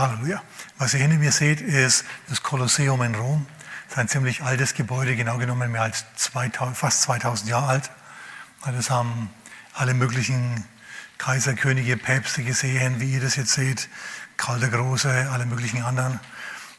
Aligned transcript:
Halleluja. 0.00 0.42
Was 0.78 0.94
ihr 0.94 1.00
hinter 1.00 1.18
mir 1.18 1.32
seht, 1.32 1.60
ist 1.60 2.04
das 2.28 2.42
Kolosseum 2.42 3.02
in 3.02 3.14
Rom. 3.14 3.46
Das 3.84 3.92
ist 3.92 3.98
ein 3.98 4.08
ziemlich 4.08 4.42
altes 4.42 4.74
Gebäude, 4.74 5.16
genau 5.16 5.38
genommen 5.38 5.70
mehr 5.70 5.82
als 5.82 6.04
2000, 6.16 6.76
fast 6.76 7.02
2000 7.02 7.50
Jahre 7.50 7.66
alt. 7.66 7.90
Das 8.64 8.90
haben 8.90 9.30
alle 9.74 9.94
möglichen 9.94 10.64
Kaiser, 11.18 11.54
Könige, 11.54 11.96
Päpste 11.96 12.42
gesehen, 12.42 13.00
wie 13.00 13.12
ihr 13.12 13.20
das 13.20 13.36
jetzt 13.36 13.52
seht. 13.52 13.88
Karl 14.36 14.60
der 14.60 14.70
Große, 14.70 15.28
alle 15.30 15.44
möglichen 15.44 15.82
anderen. 15.82 16.18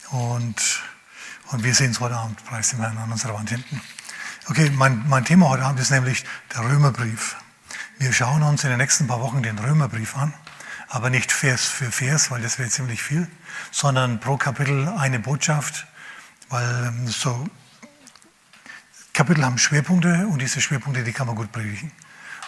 Und, 0.09 0.81
und 1.51 1.63
wir 1.63 1.75
sehen 1.75 1.91
es 1.91 1.99
heute 1.99 2.15
Abend, 2.15 2.43
preis 2.45 2.69
dem 2.71 2.79
Herrn, 2.79 2.97
an 2.97 3.11
unserer 3.11 3.35
Wand 3.35 3.49
hinten. 3.49 3.81
Okay, 4.47 4.71
mein, 4.71 5.07
mein 5.07 5.25
Thema 5.25 5.49
heute 5.49 5.63
Abend 5.63 5.79
ist 5.79 5.91
nämlich 5.91 6.25
der 6.55 6.61
Römerbrief. 6.61 7.35
Wir 7.99 8.11
schauen 8.13 8.41
uns 8.41 8.63
in 8.63 8.71
den 8.71 8.79
nächsten 8.79 9.05
paar 9.05 9.19
Wochen 9.19 9.43
den 9.43 9.59
Römerbrief 9.59 10.17
an, 10.17 10.33
aber 10.91 11.09
nicht 11.09 11.31
Vers 11.31 11.67
für 11.67 11.89
Vers, 11.89 12.31
weil 12.31 12.41
das 12.41 12.59
wäre 12.59 12.69
ziemlich 12.69 13.01
viel, 13.01 13.25
sondern 13.71 14.19
pro 14.19 14.35
Kapitel 14.35 14.89
eine 14.89 15.19
Botschaft, 15.19 15.87
weil 16.49 16.87
ähm, 16.87 17.07
so 17.07 17.47
Kapitel 19.13 19.45
haben 19.45 19.57
Schwerpunkte 19.57 20.27
und 20.27 20.41
diese 20.41 20.59
Schwerpunkte, 20.59 21.05
die 21.05 21.13
kann 21.13 21.27
man 21.27 21.37
gut 21.37 21.51
predigen. 21.51 21.91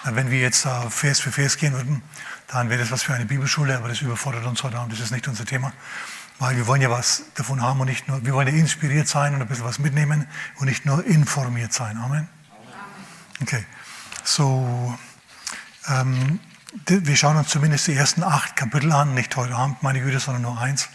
Wenn 0.04 0.30
wir 0.30 0.40
jetzt 0.40 0.68
Vers 0.90 1.22
für 1.22 1.32
Vers 1.32 1.56
gehen 1.56 1.72
würden, 1.72 2.02
dann 2.48 2.70
wäre 2.70 2.82
das 2.82 2.92
was 2.92 3.04
für 3.04 3.14
eine 3.14 3.26
Bibelschule, 3.26 3.78
aber 3.78 3.88
das 3.88 4.02
überfordert 4.02 4.46
uns 4.46 4.62
heute 4.62 4.78
Abend, 4.78 4.92
das 4.92 5.00
ist 5.00 5.12
nicht 5.12 5.30
unser 5.30 5.46
Thema. 5.46 5.72
Weil 6.40 6.58
wir 6.58 6.68
wollen 6.68 6.82
ja 6.82 6.90
was 6.90 7.24
davon 7.36 7.62
haben 7.62 7.80
und 7.80 7.88
nicht 7.88 8.10
nur, 8.10 8.26
wir 8.26 8.34
wollen 8.34 8.50
ja 8.50 8.54
inspiriert 8.54 9.08
sein 9.08 9.34
und 9.34 9.42
ein 9.42 9.48
bisschen 9.48 9.64
was 9.64 9.80
mitnehmen 9.80 10.28
und 10.58 10.66
nicht 10.66 10.86
nur 10.86 11.06
informiert 11.06 11.72
sein. 11.72 11.98
Amen. 11.98 12.28
Okay, 13.42 13.64
so, 14.26 14.98
ähm, 15.88 16.42
wir 16.86 17.16
schauen 17.16 17.38
uns 17.38 17.50
zumindest 17.50 17.88
die 17.88 17.94
ersten 17.94 18.24
acht 18.24 18.56
Kapitel 18.56 18.92
an, 18.92 19.14
nicht 19.14 19.36
heute 19.36 19.56
Abend, 19.56 19.84
meine 19.84 20.02
Güte, 20.02 20.20
sondern 20.20 20.42
nur 20.42 20.60
eins. 20.60 20.90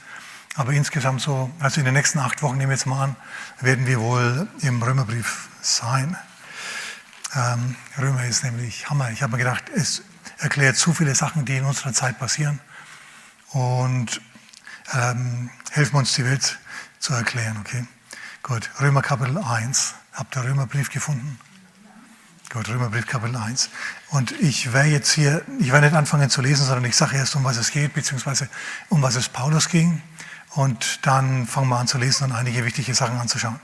Aber 0.56 0.72
insgesamt 0.72 1.20
so, 1.20 1.50
also 1.60 1.80
in 1.80 1.84
den 1.84 1.94
nächsten 1.94 2.18
acht 2.18 2.42
Wochen, 2.42 2.56
nehmen 2.56 2.70
wir 2.70 2.76
jetzt 2.76 2.86
mal 2.86 3.04
an, 3.04 3.16
werden 3.60 3.86
wir 3.86 4.00
wohl 4.00 4.48
im 4.60 4.82
Römerbrief 4.82 5.48
sein. 5.60 6.16
Ähm, 7.34 7.76
Römer 7.96 8.24
ist 8.24 8.42
nämlich 8.42 8.90
Hammer. 8.90 9.10
Ich 9.12 9.22
habe 9.22 9.32
mir 9.32 9.38
gedacht, 9.38 9.64
es 9.74 10.02
erklärt 10.38 10.76
zu 10.76 10.92
viele 10.92 11.14
Sachen, 11.14 11.44
die 11.44 11.56
in 11.56 11.64
unserer 11.64 11.92
Zeit 11.92 12.18
passieren. 12.18 12.58
Und 13.50 14.20
ähm, 14.94 15.50
helfen 15.70 15.96
uns 15.96 16.14
die 16.14 16.24
Welt 16.24 16.58
zu 16.98 17.14
erklären, 17.14 17.56
okay? 17.60 17.86
Gut, 18.42 18.68
Römer 18.80 19.02
Kapitel 19.02 19.38
1. 19.38 19.94
Habt 20.12 20.36
ihr 20.36 20.44
Römerbrief 20.44 20.90
gefunden? 20.90 21.38
Gut, 22.50 22.66
Römerbrief 22.70 23.06
Kapitel 23.06 23.36
1. 23.36 23.68
Und 24.08 24.32
ich 24.32 24.72
werde 24.72 24.88
jetzt 24.88 25.12
hier, 25.12 25.42
ich 25.58 25.70
werde 25.70 25.88
nicht 25.88 25.94
anfangen 25.94 26.30
zu 26.30 26.40
lesen, 26.40 26.64
sondern 26.64 26.86
ich 26.86 26.96
sage 26.96 27.14
erst, 27.14 27.36
um 27.36 27.44
was 27.44 27.58
es 27.58 27.70
geht, 27.70 27.92
beziehungsweise 27.92 28.48
um 28.88 29.02
was 29.02 29.16
es 29.16 29.28
Paulus 29.28 29.68
ging. 29.68 30.00
Und 30.54 31.00
dann 31.06 31.46
fangen 31.46 31.68
wir 31.68 31.78
an 31.78 31.86
zu 31.86 31.98
lesen 31.98 32.24
und 32.24 32.32
einige 32.32 32.64
wichtige 32.64 32.94
Sachen 32.94 33.18
anzuschauen. 33.18 33.60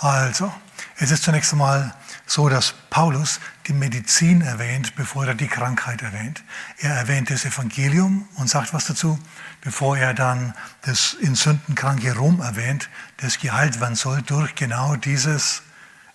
Also, 0.00 0.52
es 0.98 1.12
ist 1.12 1.22
zunächst 1.22 1.52
einmal 1.52 1.94
so, 2.26 2.50
dass 2.50 2.74
Paulus 2.90 3.40
die 3.68 3.72
Medizin 3.72 4.42
erwähnt, 4.42 4.96
bevor 4.96 5.24
er 5.24 5.34
die 5.34 5.48
Krankheit 5.48 6.02
erwähnt. 6.02 6.44
Er 6.80 6.94
erwähnt 6.94 7.30
das 7.30 7.46
Evangelium 7.46 8.28
und 8.34 8.50
sagt 8.50 8.74
was 8.74 8.84
dazu, 8.84 9.18
bevor 9.62 9.96
er 9.96 10.12
dann 10.12 10.52
das 10.82 11.14
in 11.14 11.36
Sünden 11.36 11.74
kranke 11.74 12.14
Rom 12.14 12.42
erwähnt, 12.42 12.90
das 13.16 13.38
geheilt 13.38 13.80
werden 13.80 13.96
soll 13.96 14.20
durch 14.20 14.54
genau 14.54 14.94
dieses 14.94 15.62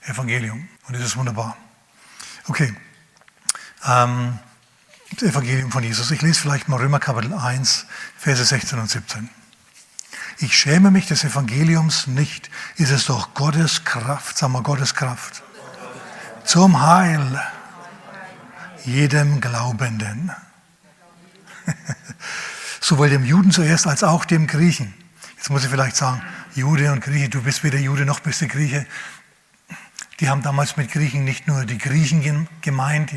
Evangelium. 0.02 0.67
Und 0.88 0.95
das 0.95 1.04
ist 1.04 1.17
wunderbar. 1.17 1.58
Okay. 2.50 2.73
Ähm, 3.88 4.39
das 5.11 5.30
Evangelium 5.30 5.72
von 5.72 5.83
Jesus. 5.83 6.09
Ich 6.09 6.23
lese 6.23 6.39
vielleicht 6.39 6.67
mal 6.67 6.78
Römer 6.78 7.00
Kapitel 7.00 7.31
1, 7.31 7.86
Verse 8.17 8.44
16 8.44 8.80
und 8.80 8.89
17. 8.89 9.30
Ich 10.39 10.58
schäme 10.58 10.89
mich 10.89 11.05
des 11.05 11.23
Evangeliums 11.23 12.08
nicht. 12.08 12.50
Ist 12.77 12.89
es 12.89 13.05
doch 13.05 13.36
Gottes 13.36 13.83
Kraft, 13.83 14.36
sagen 14.36 14.53
wir 14.53 14.64
Gottes 14.64 14.95
Kraft 14.95 15.44
zum 16.44 16.81
Heil 16.81 17.39
jedem 18.83 19.42
Glaubenden. 19.42 20.31
Sowohl 22.81 23.11
dem 23.11 23.26
Juden 23.26 23.52
zuerst 23.52 23.86
als 23.86 24.04
auch 24.04 24.26
dem 24.26 24.48
Griechen. 24.48 24.95
Jetzt 25.37 25.52
muss 25.52 25.64
ich 25.64 25.70
vielleicht 25.70 25.98
sagen, 25.98 26.23
Jude 26.55 26.92
und 26.92 27.02
Grieche, 27.02 27.30
du 27.30 27.43
bist 27.43 27.64
weder 27.64 27.77
Jude 27.77 28.05
noch 28.05 28.21
bist 28.21 28.42
du 28.42 28.48
Grieche. 28.48 28.87
Die 30.19 30.30
haben 30.30 30.41
damals 30.41 30.75
mit 30.75 30.91
Griechen 30.91 31.23
nicht 31.23 31.47
nur 31.47 31.65
die 31.65 31.77
Griechen 31.77 32.47
gemeint, 32.61 33.11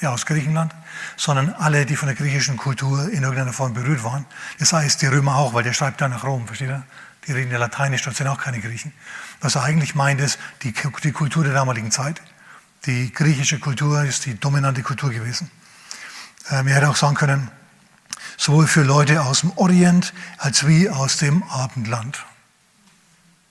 ja, 0.00 0.10
aus 0.10 0.26
Griechenland, 0.26 0.74
sondern 1.16 1.52
alle, 1.54 1.86
die 1.86 1.96
von 1.96 2.06
der 2.06 2.14
griechischen 2.14 2.56
Kultur 2.56 3.10
in 3.10 3.22
irgendeiner 3.22 3.52
Form 3.52 3.74
berührt 3.74 4.04
waren. 4.04 4.26
Das 4.58 4.72
heißt, 4.72 5.02
die 5.02 5.06
Römer 5.06 5.36
auch, 5.36 5.54
weil 5.54 5.64
der 5.64 5.72
schreibt 5.72 6.00
da 6.00 6.08
nach 6.08 6.24
Rom, 6.24 6.46
versteht 6.46 6.68
ihr? 6.68 6.84
Die 7.26 7.32
reden 7.32 7.50
ja 7.50 7.58
Lateinisch, 7.58 8.02
dort 8.02 8.16
sind 8.16 8.26
auch 8.28 8.38
keine 8.38 8.60
Griechen. 8.60 8.92
Was 9.40 9.54
er 9.54 9.62
eigentlich 9.62 9.94
meint, 9.94 10.20
ist 10.20 10.38
die, 10.62 10.72
die 11.02 11.12
Kultur 11.12 11.44
der 11.44 11.52
damaligen 11.52 11.90
Zeit. 11.90 12.22
Die 12.86 13.12
griechische 13.12 13.58
Kultur 13.58 14.04
ist 14.04 14.24
die 14.26 14.38
dominante 14.38 14.82
Kultur 14.82 15.10
gewesen. 15.10 15.50
Ähm, 16.50 16.68
er 16.68 16.76
hätte 16.76 16.88
auch 16.88 16.96
sagen 16.96 17.16
können, 17.16 17.50
sowohl 18.36 18.66
für 18.66 18.82
Leute 18.82 19.22
aus 19.22 19.40
dem 19.40 19.50
Orient 19.56 20.14
als 20.38 20.66
wie 20.66 20.88
aus 20.88 21.16
dem 21.16 21.42
Abendland. 21.42 22.24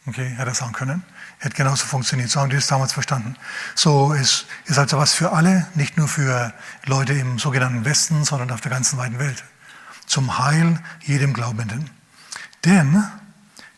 Okay, 0.06 0.30
hätte 0.30 0.50
er 0.50 0.56
sagen 0.56 0.74
können. 0.74 1.04
Hätte 1.40 1.56
genauso 1.56 1.86
funktioniert. 1.86 2.30
So 2.30 2.40
haben 2.40 2.50
die 2.50 2.56
es 2.56 2.68
damals 2.68 2.94
verstanden. 2.94 3.36
So 3.76 4.14
ist, 4.14 4.48
ist 4.66 4.80
also 4.80 4.98
was 4.98 5.14
für 5.14 5.32
alle, 5.32 5.68
nicht 5.76 5.98
nur 5.98 6.08
für 6.08 6.54
Leute 6.86 7.14
im 7.14 7.38
sogenannten 7.38 7.86
Westen, 7.86 8.24
sondern 8.24 8.52
auf 8.52 8.62
der 8.62 8.72
ganzen 8.72 8.98
weiten 8.98 9.20
Welt. 9.20 9.44
Zum 10.08 10.40
Heil 10.40 10.80
jedem 11.04 11.34
Glaubenden. 11.34 11.90
Denn 12.66 13.04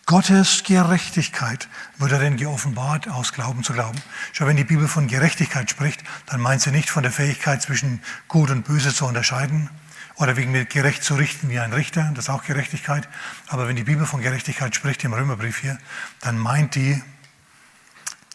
Gottes 0.06 0.64
Gerechtigkeit 0.64 1.68
wird 1.97 2.12
darin 2.12 2.38
geoffenbart, 2.38 3.08
aus 3.09 3.34
Glauben 3.34 3.64
zu 3.64 3.74
glauben. 3.74 4.02
Schau, 4.31 4.47
wenn 4.47 4.58
die 4.58 4.64
Bibel 4.64 4.88
von 4.88 5.08
Gerechtigkeit 5.08 5.70
spricht, 5.70 6.03
dann 6.26 6.41
meint 6.41 6.62
sie 6.62 6.72
nicht 6.72 6.90
von 6.90 7.03
der 7.03 7.12
Fähigkeit 7.12 7.62
zwischen 7.62 8.02
Gut 8.28 8.50
und 8.50 8.66
Böse 8.66 8.91
zu 8.94 9.06
unterscheiden 9.06 9.70
oder 10.16 10.36
wegen 10.36 10.52
mir 10.52 10.66
gerecht 10.66 11.03
zu 11.03 11.16
richten 11.16 11.50
wie 11.50 11.59
ein 11.59 11.74
Richter, 11.74 12.12
das 12.16 12.26
ist 12.26 12.30
auch 12.30 12.44
Gerechtigkeit. 12.44 13.08
Aber 13.47 13.68
wenn 13.68 13.76
die 13.76 13.84
Bibel 13.84 14.06
von 14.06 14.22
Gerechtigkeit 14.22 14.74
spricht 14.76 15.03
im 15.03 15.14
Römerbrief 15.14 15.59
hier, 15.59 15.78
dann 16.22 16.38
meint 16.38 16.74
die 16.74 17.02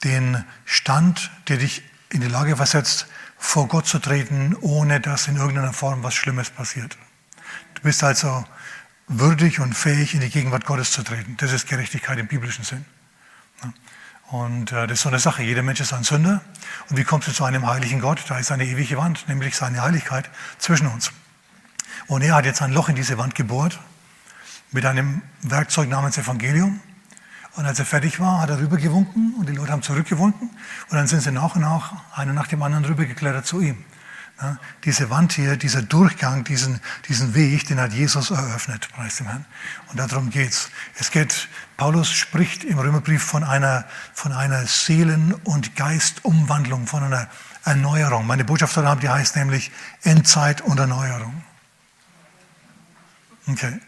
den 0.04 0.44
Stand, 0.65 1.31
der 1.48 1.56
dich 1.56 1.82
in 2.10 2.20
die 2.20 2.28
Lage 2.28 2.56
versetzt, 2.56 3.06
vor 3.38 3.69
Gott 3.69 3.87
zu 3.87 3.98
treten, 3.98 4.56
ohne 4.60 5.00
dass 5.00 5.28
in 5.28 5.37
irgendeiner 5.37 5.72
Form 5.72 6.03
was 6.03 6.15
Schlimmes 6.15 6.50
passiert. 6.50 6.97
Du 7.75 7.82
bist 7.82 8.04
also 8.04 8.44
würdig 9.09 9.60
und 9.60 9.75
fähig, 9.75 10.14
in 10.14 10.20
die 10.20 10.31
Gegenwart 10.31 10.64
Gottes 10.64 10.93
zu 10.93 11.03
treten. 11.03 11.37
Das 11.37 11.53
ist 11.53 11.69
Gerechtigkeit 11.69 12.19
im 12.19 12.26
biblischen 12.26 12.64
Sinn. 12.64 12.84
Und 14.31 14.72
äh, 14.72 14.87
das 14.87 14.98
ist 14.98 15.03
so 15.03 15.09
eine 15.10 15.19
Sache. 15.19 15.43
Jeder 15.43 15.62
Mensch 15.62 15.81
ist 15.81 15.93
ein 15.93 16.04
Sünder. 16.04 16.41
Und 16.88 16.97
wie 16.97 17.04
kommst 17.04 17.28
du 17.28 17.32
zu 17.32 17.44
einem 17.44 17.66
heiligen 17.66 18.00
Gott? 18.00 18.22
Da 18.28 18.38
ist 18.38 18.50
eine 18.50 18.64
ewige 18.64 18.97
Wand, 18.97 19.28
nämlich 19.28 19.56
seine 19.56 19.82
Heiligkeit 19.82 20.31
zwischen 20.59 20.87
uns. 20.87 21.12
Und 22.06 22.22
er 22.22 22.34
hat 22.34 22.44
jetzt 22.44 22.62
ein 22.62 22.72
Loch 22.72 22.88
in 22.88 22.97
diese 22.97 23.19
Wand 23.19 23.34
gebohrt 23.34 23.78
mit 24.72 24.87
einem 24.87 25.22
Werkzeug 25.43 25.88
namens 25.88 26.19
Evangelium. 26.19 26.81
Und 27.56 27.66
als 27.66 27.78
er 27.78 27.84
fertig 27.84 28.19
war, 28.19 28.41
hat 28.41 28.50
er 28.50 28.59
rübergewunken 28.59 29.34
und 29.38 29.48
die 29.48 29.53
Leute 29.53 29.70
haben 29.70 29.82
zurückgewunken. 29.82 30.50
Und 30.88 30.97
dann 30.97 31.06
sind 31.06 31.20
sie 31.20 31.31
nach 31.31 31.54
und 31.54 31.60
nach, 31.60 31.92
einer 32.16 32.32
nach 32.32 32.48
dem 32.48 32.62
anderen, 32.62 32.84
rübergeklettert 32.84 33.47
zu 33.47 33.60
ihm. 33.60 33.84
Ja, 34.42 34.59
diese 34.82 35.10
Wand 35.10 35.32
hier, 35.32 35.56
dieser 35.56 35.82
Durchgang, 35.82 36.43
diesen, 36.43 36.81
diesen 37.09 37.34
Weg, 37.37 37.69
den 37.69 37.78
hat 37.78 37.93
Jesus 37.93 38.32
eröffnet, 38.32 38.88
preis 38.93 39.16
dem 39.16 39.28
Herrn. 39.28 39.44
Und 39.88 40.00
darum 40.00 40.31
geht's. 40.31 40.70
Es 40.98 41.12
geht, 41.12 41.48
Paulus 41.76 42.10
spricht 42.10 42.64
im 42.64 42.81
Römerbrief 42.81 43.22
von 43.22 43.44
einer, 43.44 43.84
von 44.12 44.32
einer 44.32 44.66
Seelen- 44.66 45.34
und 45.44 45.76
Geistumwandlung, 45.76 46.88
von 46.88 47.04
einer 47.04 47.28
Erneuerung. 47.64 48.26
Meine 48.26 48.44
Botschaft 48.44 48.76
heute 48.76 48.88
Abend, 48.88 49.04
die 49.04 49.09
heißt 49.09 49.37
nämlich 49.37 49.70
Endzeit 50.03 50.60
und 50.62 50.81
Erneuerung. 50.81 51.44
Okay. 53.47 53.78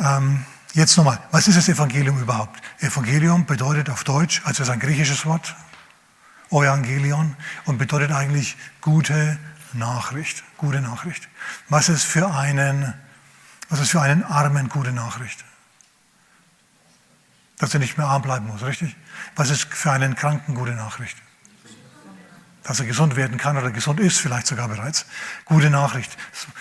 Ähm, 0.00 0.46
jetzt 0.72 0.96
nochmal, 0.96 1.18
was 1.30 1.48
ist 1.48 1.56
das 1.56 1.68
Evangelium 1.68 2.20
überhaupt? 2.20 2.60
Evangelium 2.80 3.46
bedeutet 3.46 3.90
auf 3.90 4.04
Deutsch, 4.04 4.42
also 4.44 4.62
ist 4.62 4.68
ein 4.68 4.80
griechisches 4.80 5.26
Wort, 5.26 5.54
Evangelion 6.50 7.36
und 7.64 7.78
bedeutet 7.78 8.12
eigentlich 8.12 8.56
gute 8.80 9.38
Nachricht. 9.72 10.44
Gute 10.58 10.80
Nachricht. 10.80 11.28
Was 11.68 11.88
ist 11.88 12.04
für 12.04 12.30
einen, 12.30 12.94
was 13.68 13.80
ist 13.80 13.90
für 13.90 14.00
einen 14.02 14.22
Armen 14.22 14.68
gute 14.68 14.92
Nachricht? 14.92 15.44
Dass 17.58 17.72
er 17.72 17.80
nicht 17.80 17.96
mehr 17.96 18.06
arm 18.06 18.22
bleiben 18.22 18.46
muss, 18.46 18.62
richtig? 18.62 18.96
Was 19.36 19.50
ist 19.50 19.64
für 19.72 19.92
einen 19.92 20.14
Kranken 20.14 20.54
gute 20.54 20.72
Nachricht? 20.72 21.16
Dass 22.72 22.80
er 22.80 22.86
gesund 22.86 23.16
werden 23.16 23.36
kann 23.36 23.58
oder 23.58 23.70
gesund 23.70 24.00
ist, 24.00 24.18
vielleicht 24.18 24.46
sogar 24.46 24.66
bereits. 24.66 25.04
Gute 25.44 25.68
Nachricht. 25.68 26.16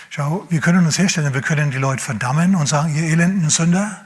Schau, 0.10 0.46
wir 0.50 0.60
können 0.60 0.86
uns 0.86 0.98
herstellen, 0.98 1.34
wir 1.34 1.42
können 1.42 1.72
die 1.72 1.78
Leute 1.78 2.04
verdammen 2.04 2.54
und 2.56 2.68
sagen, 2.68 2.94
ihr 2.94 3.04
elenden 3.04 3.50
Sünder, 3.50 4.04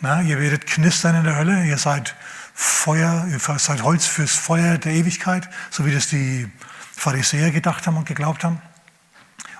na, 0.00 0.22
ihr 0.22 0.40
werdet 0.40 0.66
knistern 0.66 1.16
in 1.16 1.24
der 1.24 1.36
Hölle, 1.36 1.66
ihr 1.66 1.76
seid 1.76 2.16
Feuer, 2.54 3.26
ihr 3.30 3.38
seid 3.38 3.82
Holz 3.82 4.06
fürs 4.06 4.34
Feuer 4.34 4.78
der 4.78 4.94
Ewigkeit, 4.94 5.50
so 5.68 5.84
wie 5.84 5.92
das 5.92 6.08
die 6.08 6.50
Pharisäer 6.96 7.50
gedacht 7.50 7.86
haben 7.86 7.98
und 7.98 8.06
geglaubt 8.06 8.42
haben. 8.42 8.62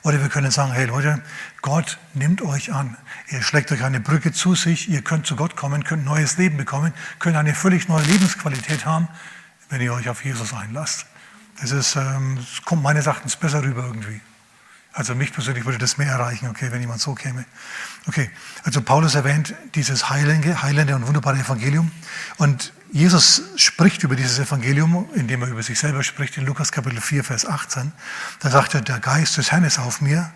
Oder 0.04 0.22
wir 0.22 0.30
können 0.30 0.50
sagen, 0.50 0.72
hey 0.72 0.86
Leute, 0.86 1.20
Gott 1.60 1.98
nimmt 2.14 2.40
euch 2.40 2.72
an. 2.72 2.96
Er 3.28 3.42
schlägt 3.42 3.70
euch 3.72 3.84
eine 3.84 4.00
Brücke 4.00 4.32
zu 4.32 4.54
sich. 4.54 4.88
Ihr 4.88 5.02
könnt 5.02 5.26
zu 5.26 5.36
Gott 5.36 5.54
kommen, 5.54 5.84
könnt 5.84 6.06
neues 6.06 6.38
Leben 6.38 6.56
bekommen, 6.56 6.94
könnt 7.18 7.36
eine 7.36 7.54
völlig 7.54 7.88
neue 7.88 8.04
Lebensqualität 8.04 8.86
haben, 8.86 9.06
wenn 9.68 9.82
ihr 9.82 9.92
euch 9.92 10.08
auf 10.08 10.24
Jesus 10.24 10.54
einlasst. 10.54 11.04
Ist, 11.60 11.96
ähm, 11.96 12.38
kommt 12.64 12.82
meines 12.82 13.06
Erachtens 13.06 13.36
besser 13.36 13.62
rüber 13.62 13.84
irgendwie. 13.84 14.20
Also 14.94 15.14
mich 15.14 15.32
persönlich 15.32 15.64
würde 15.64 15.78
das 15.78 15.96
mehr 15.96 16.08
erreichen, 16.08 16.48
okay, 16.48 16.70
wenn 16.70 16.80
jemand 16.80 17.00
so 17.00 17.14
käme. 17.14 17.46
Okay, 18.06 18.30
also 18.64 18.82
Paulus 18.82 19.14
erwähnt 19.14 19.54
dieses 19.74 20.10
heilende, 20.10 20.62
heilende 20.62 20.94
und 20.94 21.06
wunderbare 21.06 21.38
Evangelium. 21.38 21.90
Und 22.36 22.72
Jesus 22.90 23.42
spricht 23.56 24.02
über 24.02 24.16
dieses 24.16 24.38
Evangelium, 24.38 25.08
indem 25.14 25.42
er 25.42 25.48
über 25.48 25.62
sich 25.62 25.78
selber 25.78 26.02
spricht, 26.02 26.36
in 26.36 26.44
Lukas 26.44 26.72
Kapitel 26.72 27.00
4, 27.00 27.24
Vers 27.24 27.46
18. 27.46 27.92
Da 28.40 28.50
sagt 28.50 28.74
er, 28.74 28.82
der 28.82 29.00
Geist 29.00 29.38
des 29.38 29.50
Herrn 29.50 29.64
ist 29.64 29.78
auf 29.78 30.02
mir, 30.02 30.30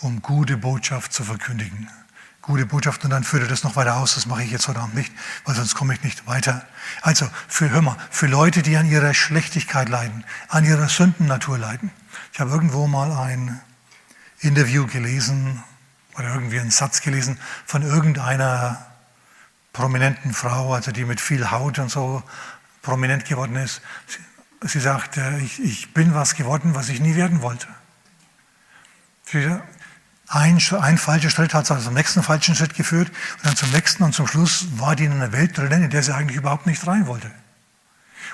um 0.00 0.22
gute 0.22 0.56
Botschaft 0.56 1.12
zu 1.12 1.22
verkündigen. 1.22 1.90
Gute 2.46 2.64
Botschaft 2.64 3.02
und 3.02 3.10
dann 3.10 3.24
führt 3.24 3.50
das 3.50 3.64
noch 3.64 3.74
weiter 3.74 3.96
aus. 3.96 4.14
Das 4.14 4.26
mache 4.26 4.44
ich 4.44 4.52
jetzt 4.52 4.68
heute 4.68 4.78
Abend 4.78 4.94
nicht, 4.94 5.12
weil 5.44 5.56
sonst 5.56 5.74
komme 5.74 5.94
ich 5.94 6.04
nicht 6.04 6.28
weiter. 6.28 6.64
Also, 7.02 7.28
für, 7.48 7.68
hör 7.70 7.82
mal, 7.82 7.96
für 8.08 8.28
Leute, 8.28 8.62
die 8.62 8.76
an 8.76 8.86
ihrer 8.86 9.14
Schlechtigkeit 9.14 9.88
leiden, 9.88 10.24
an 10.46 10.64
ihrer 10.64 10.88
Sündennatur 10.88 11.58
leiden. 11.58 11.90
Ich 12.32 12.38
habe 12.38 12.52
irgendwo 12.52 12.86
mal 12.86 13.10
ein 13.10 13.60
Interview 14.38 14.86
gelesen 14.86 15.60
oder 16.16 16.34
irgendwie 16.34 16.60
einen 16.60 16.70
Satz 16.70 17.00
gelesen 17.00 17.36
von 17.64 17.82
irgendeiner 17.82 18.86
prominenten 19.72 20.32
Frau, 20.32 20.72
also 20.72 20.92
die 20.92 21.04
mit 21.04 21.20
viel 21.20 21.50
Haut 21.50 21.80
und 21.80 21.90
so 21.90 22.22
prominent 22.82 23.24
geworden 23.24 23.56
ist. 23.56 23.82
Sie, 24.06 24.68
sie 24.68 24.80
sagt, 24.80 25.18
ich, 25.42 25.60
ich 25.64 25.94
bin 25.94 26.14
was 26.14 26.36
geworden, 26.36 26.76
was 26.76 26.90
ich 26.90 27.00
nie 27.00 27.16
werden 27.16 27.42
wollte. 27.42 27.66
Ein, 30.28 30.60
ein 30.80 30.98
falscher 30.98 31.30
Schritt 31.30 31.54
hat 31.54 31.66
sie 31.66 31.74
also 31.74 31.86
zum 31.86 31.94
nächsten 31.94 32.22
falschen 32.22 32.54
Schritt 32.54 32.74
geführt 32.74 33.08
und 33.36 33.46
dann 33.46 33.56
zum 33.56 33.70
nächsten 33.70 34.02
und 34.02 34.12
zum 34.12 34.26
Schluss 34.26 34.66
war 34.76 34.96
die 34.96 35.04
in 35.04 35.12
einer 35.12 35.32
Welt 35.32 35.56
drin, 35.56 35.84
in 35.84 35.90
der 35.90 36.02
sie 36.02 36.14
eigentlich 36.14 36.36
überhaupt 36.36 36.66
nicht 36.66 36.84
rein 36.86 37.06
wollte. 37.06 37.30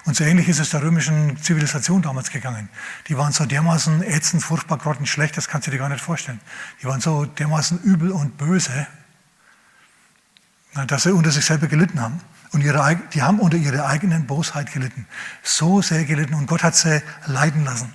Und 0.04 0.16
so 0.16 0.24
ähnlich 0.24 0.48
ist 0.48 0.58
es 0.58 0.70
der 0.70 0.82
römischen 0.82 1.36
Zivilisation 1.42 2.02
damals 2.02 2.30
gegangen. 2.30 2.68
Die 3.08 3.16
waren 3.16 3.32
so 3.32 3.44
dermaßen 3.44 4.02
ätzend, 4.02 4.42
furchtbar, 4.42 4.78
grottenschlecht, 4.78 5.36
das 5.36 5.48
kannst 5.48 5.66
du 5.66 5.70
dir 5.70 5.78
gar 5.78 5.90
nicht 5.90 6.02
vorstellen. 6.02 6.40
Die 6.80 6.86
waren 6.86 7.00
so 7.00 7.26
dermaßen 7.26 7.80
übel 7.82 8.10
und 8.10 8.38
böse, 8.38 8.86
dass 10.86 11.04
sie 11.04 11.12
unter 11.12 11.30
sich 11.30 11.44
selber 11.44 11.66
gelitten 11.66 12.00
haben. 12.00 12.20
Und 12.52 12.62
ihre, 12.62 13.00
die 13.14 13.22
haben 13.22 13.38
unter 13.38 13.56
ihrer 13.56 13.86
eigenen 13.86 14.26
Bosheit 14.26 14.72
gelitten. 14.72 15.06
So 15.42 15.82
sehr 15.82 16.04
gelitten. 16.04 16.34
Und 16.34 16.46
Gott 16.46 16.62
hat 16.62 16.74
sie 16.74 17.02
leiden 17.26 17.64
lassen. 17.64 17.92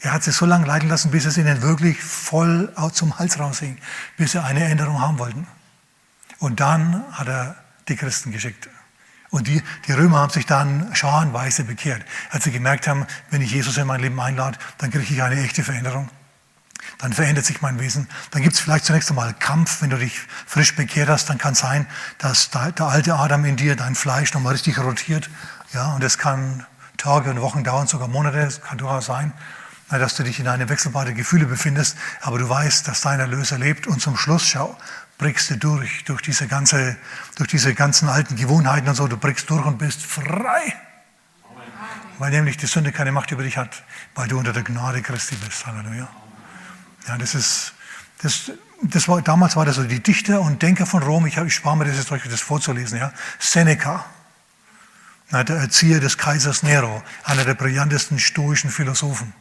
Er 0.00 0.12
hat 0.12 0.22
sie 0.22 0.32
so 0.32 0.46
lange 0.46 0.66
leiden 0.66 0.88
lassen, 0.88 1.10
bis 1.10 1.24
es 1.24 1.36
ihnen 1.36 1.62
wirklich 1.62 2.02
voll 2.02 2.72
zum 2.92 3.18
Hals 3.18 3.38
raushing, 3.38 3.78
bis 4.16 4.32
sie 4.32 4.42
eine 4.42 4.64
Änderung 4.64 5.00
haben 5.00 5.18
wollten. 5.18 5.46
Und 6.38 6.60
dann 6.60 7.04
hat 7.12 7.28
er 7.28 7.56
die 7.88 7.96
Christen 7.96 8.32
geschickt. 8.32 8.68
Und 9.30 9.48
die, 9.48 9.62
die 9.86 9.92
Römer 9.92 10.18
haben 10.18 10.32
sich 10.32 10.46
dann 10.46 10.94
scharenweise 10.94 11.64
bekehrt, 11.64 12.02
als 12.30 12.44
sie 12.44 12.52
gemerkt 12.52 12.86
haben, 12.86 13.06
wenn 13.30 13.42
ich 13.42 13.50
Jesus 13.50 13.76
in 13.76 13.86
mein 13.86 14.00
Leben 14.00 14.20
einlade, 14.20 14.58
dann 14.78 14.90
kriege 14.90 15.12
ich 15.12 15.22
eine 15.22 15.40
echte 15.42 15.64
Veränderung. 15.64 16.08
Dann 16.98 17.12
verändert 17.12 17.44
sich 17.44 17.60
mein 17.60 17.78
Wesen. 17.80 18.08
Dann 18.30 18.42
gibt 18.42 18.54
es 18.54 18.60
vielleicht 18.60 18.84
zunächst 18.84 19.10
einmal 19.10 19.34
Kampf, 19.34 19.82
wenn 19.82 19.90
du 19.90 19.98
dich 19.98 20.18
frisch 20.46 20.76
bekehrt 20.76 21.08
hast, 21.08 21.28
dann 21.28 21.38
kann 21.38 21.52
es 21.52 21.58
sein, 21.58 21.86
dass 22.18 22.50
der 22.50 22.80
alte 22.80 23.14
Adam 23.14 23.44
in 23.44 23.56
dir 23.56 23.76
dein 23.76 23.94
Fleisch 23.94 24.32
nochmal 24.32 24.52
richtig 24.52 24.78
rotiert. 24.78 25.28
Ja, 25.72 25.94
und 25.94 26.02
das 26.02 26.16
kann 26.16 26.64
Tage 26.96 27.30
und 27.30 27.40
Wochen 27.40 27.64
dauern, 27.64 27.86
sogar 27.86 28.08
Monate, 28.08 28.38
das 28.38 28.62
kann 28.62 28.78
durchaus 28.78 29.06
sein, 29.06 29.32
dass 29.88 30.16
du 30.16 30.24
dich 30.24 30.40
in 30.40 30.48
eine 30.48 30.68
wechselbare 30.68 31.14
Gefühle 31.14 31.46
befindest, 31.46 31.96
aber 32.20 32.38
du 32.38 32.48
weißt, 32.48 32.88
dass 32.88 33.02
dein 33.02 33.20
Erlöser 33.20 33.58
lebt 33.58 33.86
und 33.86 34.00
zum 34.00 34.16
Schluss, 34.16 34.46
schau, 34.46 34.76
brichst 35.18 35.50
du 35.50 35.56
durch, 35.56 36.04
durch 36.04 36.22
diese, 36.22 36.46
ganze, 36.46 36.96
durch 37.36 37.48
diese 37.48 37.74
ganzen 37.74 38.08
alten 38.08 38.36
Gewohnheiten 38.36 38.88
und 38.88 38.94
so, 38.94 39.06
du 39.06 39.16
brichst 39.16 39.48
durch 39.48 39.64
und 39.64 39.78
bist 39.78 40.02
frei. 40.02 40.74
Weil 42.18 42.30
nämlich 42.30 42.56
die 42.56 42.66
Sünde 42.66 42.92
keine 42.92 43.12
Macht 43.12 43.30
über 43.30 43.42
dich 43.42 43.56
hat, 43.56 43.82
weil 44.14 44.26
du 44.26 44.38
unter 44.38 44.52
der 44.52 44.62
Gnade 44.62 45.02
Christi 45.02 45.36
bist. 45.36 45.66
Halleluja. 45.66 46.08
Ja, 47.06 47.18
das 47.18 47.34
ist, 47.34 47.74
das, 48.22 48.50
das 48.82 49.06
war, 49.06 49.20
damals 49.22 49.54
war 49.54 49.66
das 49.66 49.76
so, 49.76 49.84
die 49.84 50.02
Dichter 50.02 50.40
und 50.40 50.62
Denker 50.62 50.86
von 50.86 51.02
Rom, 51.02 51.26
ich, 51.26 51.36
ich 51.36 51.54
spare 51.54 51.76
mir 51.76 51.84
das 51.84 51.96
jetzt 51.96 52.10
euch 52.10 52.22
das 52.28 52.40
vorzulesen, 52.40 52.98
ja. 52.98 53.12
Seneca, 53.38 54.04
der 55.30 55.56
Erzieher 55.56 56.00
des 56.00 56.18
Kaisers 56.18 56.62
Nero, 56.62 57.02
einer 57.24 57.44
der 57.44 57.54
brillantesten 57.54 58.18
stoischen 58.18 58.70
Philosophen. 58.70 59.32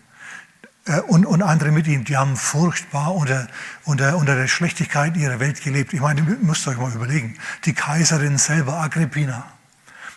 Äh, 0.86 1.02
und, 1.02 1.26
und 1.26 1.42
andere 1.42 1.72
mit 1.72 1.88
ihm, 1.88 2.04
die 2.04 2.18
haben 2.18 2.36
furchtbar 2.36 3.14
unter, 3.14 3.48
unter, 3.84 4.18
unter 4.18 4.36
der 4.36 4.48
Schlechtigkeit 4.48 5.18
ihrer 5.18 5.40
Welt 5.40 5.62
gelebt. 5.62 5.94
Ich 5.94 6.02
meine, 6.02 6.22
ihr 6.22 6.38
müsst 6.42 6.68
euch 6.68 6.78
mal 6.78 6.92
überlegen, 6.92 7.38
die 7.66 7.74
Kaiserin 7.74 8.38
selber, 8.38 8.80
Agrippina, 8.80 9.46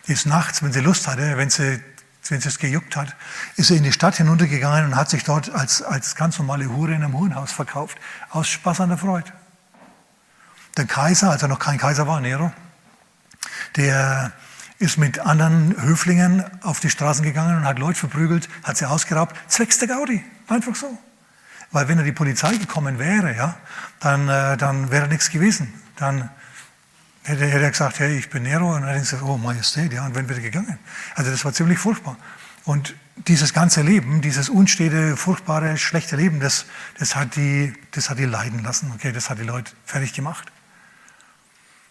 die 0.07 0.13
ist 0.13 0.25
nachts, 0.25 0.63
wenn 0.63 0.71
sie 0.71 0.81
Lust 0.81 1.07
hatte, 1.07 1.37
wenn 1.37 1.49
sie 1.49 1.79
wenn 2.27 2.39
es 2.39 2.59
gejuckt 2.59 2.95
hat, 2.95 3.15
ist 3.55 3.69
sie 3.69 3.77
in 3.77 3.83
die 3.83 3.91
Stadt 3.91 4.17
hinuntergegangen 4.17 4.85
und 4.85 4.95
hat 4.95 5.09
sich 5.09 5.23
dort 5.23 5.49
als, 5.49 5.81
als 5.81 6.15
ganz 6.15 6.37
normale 6.37 6.69
Hure 6.69 6.93
in 6.93 7.03
einem 7.03 7.17
Hurenhaus 7.17 7.51
verkauft, 7.51 7.97
aus 8.29 8.47
Spaß 8.47 8.81
an 8.81 8.89
der 8.89 8.99
Freude. 8.99 9.31
Der 10.77 10.85
Kaiser, 10.85 11.31
als 11.31 11.41
er 11.41 11.47
noch 11.47 11.57
kein 11.57 11.79
Kaiser 11.79 12.05
war, 12.05 12.19
Nero, 12.19 12.51
der 13.75 14.31
ist 14.77 14.97
mit 14.97 15.19
anderen 15.19 15.75
Höflingen 15.81 16.45
auf 16.61 16.79
die 16.79 16.89
Straßen 16.89 17.23
gegangen 17.23 17.57
und 17.57 17.65
hat 17.65 17.79
Leute 17.79 17.99
verprügelt, 17.99 18.47
hat 18.63 18.77
sie 18.77 18.85
ausgeraubt, 18.85 19.35
zwecks 19.47 19.79
der 19.79 19.87
Gaudi. 19.87 20.23
Einfach 20.49 20.75
so. 20.75 20.97
Weil 21.71 21.87
wenn 21.87 21.99
er 21.99 22.03
die 22.03 22.11
Polizei 22.11 22.57
gekommen 22.57 22.97
wäre, 22.97 23.35
ja, 23.35 23.57
dann, 23.99 24.27
äh, 24.27 24.57
dann 24.57 24.89
wäre 24.89 25.07
nichts 25.07 25.29
gewesen. 25.29 25.71
Dann 25.95 26.29
hätte, 27.23 27.45
hätte 27.45 27.63
er 27.63 27.71
gesagt, 27.71 27.99
hey, 27.99 28.17
ich 28.17 28.29
bin 28.29 28.43
Nero. 28.43 28.73
Und 28.73 28.81
dann 28.81 28.89
hätte 28.89 28.97
er 28.97 29.01
gesagt, 29.01 29.23
oh 29.23 29.37
Majestät, 29.37 29.93
ja, 29.93 30.05
und 30.05 30.15
wenn 30.15 30.27
wäre 30.27 30.41
gegangen. 30.41 30.79
Also 31.15 31.29
das 31.29 31.45
war 31.45 31.53
ziemlich 31.53 31.77
furchtbar. 31.77 32.17
Und 32.65 32.95
dieses 33.27 33.53
ganze 33.53 33.81
Leben, 33.81 34.21
dieses 34.21 34.49
unstete, 34.49 35.15
furchtbare, 35.15 35.77
schlechte 35.77 36.15
Leben, 36.15 36.39
das, 36.39 36.65
das, 36.97 37.15
hat 37.15 37.35
die, 37.35 37.73
das 37.91 38.09
hat 38.09 38.17
die 38.17 38.25
leiden 38.25 38.63
lassen. 38.63 38.91
Okay, 38.95 39.11
das 39.11 39.29
hat 39.29 39.37
die 39.37 39.43
Leute 39.43 39.71
fertig 39.85 40.13
gemacht. 40.13 40.51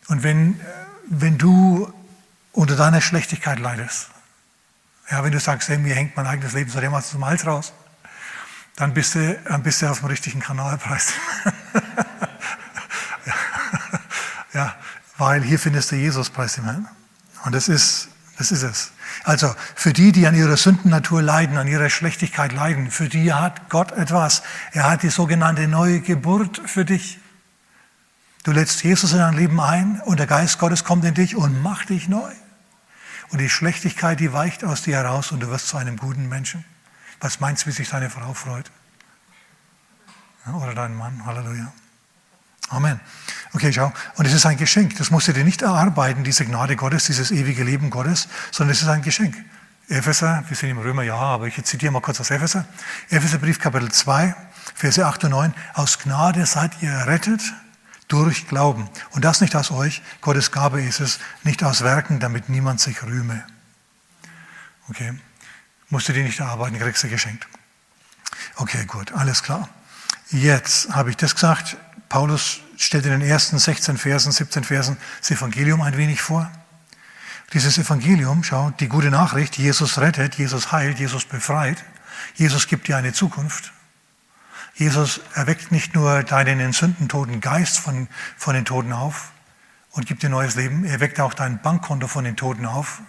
Und 0.09 0.23
wenn, 0.23 0.61
wenn 1.09 1.39
du 1.39 1.93
unter 2.53 2.77
deiner 2.77 3.01
Schlechtigkeit 3.01 3.59
leidest, 3.59 4.11
ja, 5.11 5.23
wenn 5.23 5.33
du 5.33 5.41
sagst, 5.41 5.69
hey, 5.69 5.79
mir 5.79 5.95
hängt 5.95 6.17
mein 6.17 6.27
eigenes 6.27 6.53
Leben 6.53 6.71
so 6.71 6.81
dermaßen 6.81 7.13
zum 7.13 7.25
Hals 7.25 7.47
raus, 7.47 7.73
dann 8.79 8.95
bist 8.95 9.17
du, 9.17 9.35
dann 9.45 9.63
bist 9.65 9.83
du 9.83 9.91
auf 9.91 9.99
dem 9.99 10.07
richtigen 10.07 10.39
Kanal, 10.39 10.79
preis. 10.79 11.13
ja. 13.27 13.35
ja, 14.55 14.77
weil 15.17 15.43
hier 15.43 15.59
findest 15.59 15.91
du 15.91 15.97
Jesus, 15.97 16.31
preis 16.31 16.57
Herrn. 16.59 16.87
Und 17.45 17.55
das 17.57 17.69
ist, 17.69 18.09
das 18.37 18.53
ist 18.53 18.63
es. 18.63 18.93
Also 19.25 19.53
für 19.75 19.93
die, 19.93 20.13
die 20.13 20.29
an 20.29 20.37
ihrer 20.37 20.57
Sündennatur 20.57 21.23
leiden, 21.23 21.57
an 21.57 21.67
ihrer 21.67 21.91
Schlechtigkeit 21.91 22.53
leiden, 22.53 22.93
für 22.93 23.09
die 23.09 23.33
hat 23.33 23.69
Gott 23.69 23.91
etwas. 23.93 24.45
Er 24.71 24.89
hat 24.89 25.03
die 25.03 25.11
sogenannte 25.11 25.67
neue 25.67 26.01
Geburt 26.01 26.63
für 26.65 26.85
dich. 26.85 27.19
Du 28.45 28.53
lädst 28.53 28.85
Jesus 28.85 29.11
in 29.11 29.19
dein 29.19 29.35
Leben 29.35 29.61
ein 29.61 30.01
und 30.05 30.21
der 30.21 30.29
Geist 30.29 30.61
Gottes 30.61 30.85
kommt 30.85 31.05
in 31.05 31.15
dich 31.15 31.35
und 31.35 31.63
macht 31.65 31.89
dich 31.89 32.09
neu. 32.09 32.31
Und 33.31 33.39
die 33.39 33.51
Schlechtigkeit, 33.51 34.21
die 34.21 34.33
weicht 34.33 34.63
aus 34.63 34.83
dir 34.83 34.99
heraus 34.99 35.33
und 35.33 35.41
du 35.41 35.51
wirst 35.51 35.67
zu 35.67 35.77
einem 35.77 35.97
guten 35.97 36.29
Menschen. 36.29 36.65
Was 37.21 37.41
meinst 37.41 37.65
du, 37.65 37.67
wie 37.67 37.73
sich 37.73 37.91
deine 37.91 38.11
Frau 38.11 38.33
freut? 38.35 38.71
Oder 40.55 40.75
dein 40.75 40.95
Mann? 40.95 41.25
Halleluja. 41.25 41.73
Amen. 42.71 43.01
Okay, 43.55 43.73
schau. 43.73 43.93
Und 44.17 44.27
es 44.27 44.35
ist 44.35 44.45
ein 44.45 44.57
Geschenk. 44.57 44.97
Das 44.99 45.11
musst 45.11 45.29
du 45.29 45.33
dir 45.33 45.45
nicht 45.45 45.63
erarbeiten, 45.63 46.25
diese 46.25 46.45
Gnade 46.45 46.77
Gottes, 46.77 47.07
dieses 47.07 47.31
ewige 47.31 47.65
Leben 47.65 47.91
Gottes, 47.91 48.29
sondern 48.51 48.73
es 48.73 48.83
ist 48.83 48.89
ein 48.89 49.03
Geschenk. 49.03 49.37
Epheser, 49.89 50.45
wir 50.47 50.57
sind 50.57 50.69
im 50.69 50.79
Römer, 50.79 51.03
ja, 51.03 51.17
aber 51.17 51.47
ich 51.47 51.65
zitiere 51.65 51.91
mal 51.93 52.01
kurz 52.01 52.21
aus 52.21 52.31
Epheser. 52.31 52.67
Epheserbrief 53.09 53.59
Kapitel 53.59 53.91
2, 53.91 54.35
Verse 54.75 55.07
8 55.07 55.25
und 55.25 55.31
9. 55.31 55.55
Aus 55.75 55.99
Gnade 55.99 56.45
seid 56.45 56.83
ihr 56.83 56.91
errettet 56.91 57.41
durch 58.07 58.49
Glauben. 58.49 58.89
Und 59.11 59.25
das 59.25 59.41
nicht 59.41 59.57
aus 59.57 59.71
euch, 59.71 60.03
Gottes 60.21 60.53
Gabe 60.53 60.83
ist 60.83 61.01
es, 61.01 61.21
nicht 61.43 61.63
aus 61.65 61.83
Werken, 61.83 62.21
damit 62.21 62.51
niemand 62.51 62.81
sich 62.81 63.03
rühme. 63.03 63.45
Okay. 64.91 65.19
Musst 65.91 66.09
du 66.09 66.13
dir 66.13 66.23
nicht 66.23 66.39
erarbeiten, 66.39 66.79
kriegst 66.79 67.03
du 67.03 67.09
geschenkt. 67.09 67.47
Okay, 68.57 68.85
gut, 68.85 69.13
alles 69.13 69.43
klar. 69.43 69.71
Jetzt 70.31 70.91
habe 70.91 71.11
ich 71.11 71.17
das 71.17 71.35
gesagt. 71.35 71.77
Paulus 72.09 72.61
stellt 72.77 73.07
in 73.07 73.13
den 73.13 73.23
ersten 73.23 73.59
16 73.59 73.97
Versen, 73.97 74.31
17 74.33 74.65
Versen 74.65 74.97
das 75.21 75.31
Evangelium 75.31 75.81
ein 75.81 75.97
wenig 75.97 76.21
vor. 76.21 76.51
Dieses 77.55 77.79
Evangelium, 77.79 78.45
schau, 78.45 78.71
die 78.79 78.89
gute 78.89 79.11
Nachricht, 79.11 79.57
Jesus 79.57 79.99
rettet, 79.99 80.35
Jesus 80.35 80.71
heilt, 80.71 80.99
Jesus 80.99 81.25
befreit, 81.25 81.83
Jesus 82.35 82.67
gibt 82.67 82.89
dir 82.89 82.99
eine 82.99 83.15
Zukunft. 83.15 83.73
Jesus 84.75 85.21
erweckt 85.35 85.73
nicht 85.73 85.95
nur 85.95 86.23
deinen 86.23 86.61
in 86.61 86.73
Sünden 86.73 87.09
toten 87.09 87.41
Geist 87.41 87.79
von, 87.79 88.07
von 88.37 88.55
den 88.55 88.67
Toten 88.67 88.93
auf 88.93 89.33
und 89.93 90.07
gibt 90.07 90.23
dir 90.23 90.29
neues 90.29 90.57
Leben, 90.57 90.85
er 90.85 91.01
weckt 91.01 91.21
auch 91.21 91.33
dein 91.33 91.61
Bankkonto 91.63 92.07
von 92.07 92.25
den 92.25 92.37
Toten 92.37 92.67
auf 92.67 93.01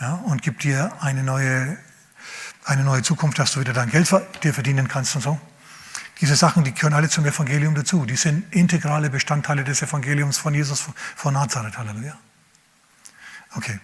ja, 0.00 0.14
und 0.26 0.42
gibt 0.42 0.62
dir 0.62 0.92
eine 1.00 1.22
neue, 1.22 1.78
eine 2.64 2.84
neue 2.84 3.02
Zukunft, 3.02 3.38
dass 3.38 3.52
du 3.52 3.60
wieder 3.60 3.72
dein 3.72 3.90
Geld 3.90 4.14
dir 4.42 4.52
verdienen 4.52 4.88
kannst 4.88 5.16
und 5.16 5.22
so. 5.22 5.40
Diese 6.20 6.36
Sachen, 6.36 6.64
die 6.64 6.72
gehören 6.72 6.94
alle 6.94 7.08
zum 7.08 7.24
Evangelium 7.26 7.74
dazu. 7.74 8.06
Die 8.06 8.16
sind 8.16 8.54
integrale 8.54 9.10
Bestandteile 9.10 9.64
des 9.64 9.82
Evangeliums 9.82 10.38
von 10.38 10.54
Jesus 10.54 10.84
von 11.16 11.34
Nazareth. 11.34 11.78
Halleluja. 11.78 12.16
Okay. 13.54 13.80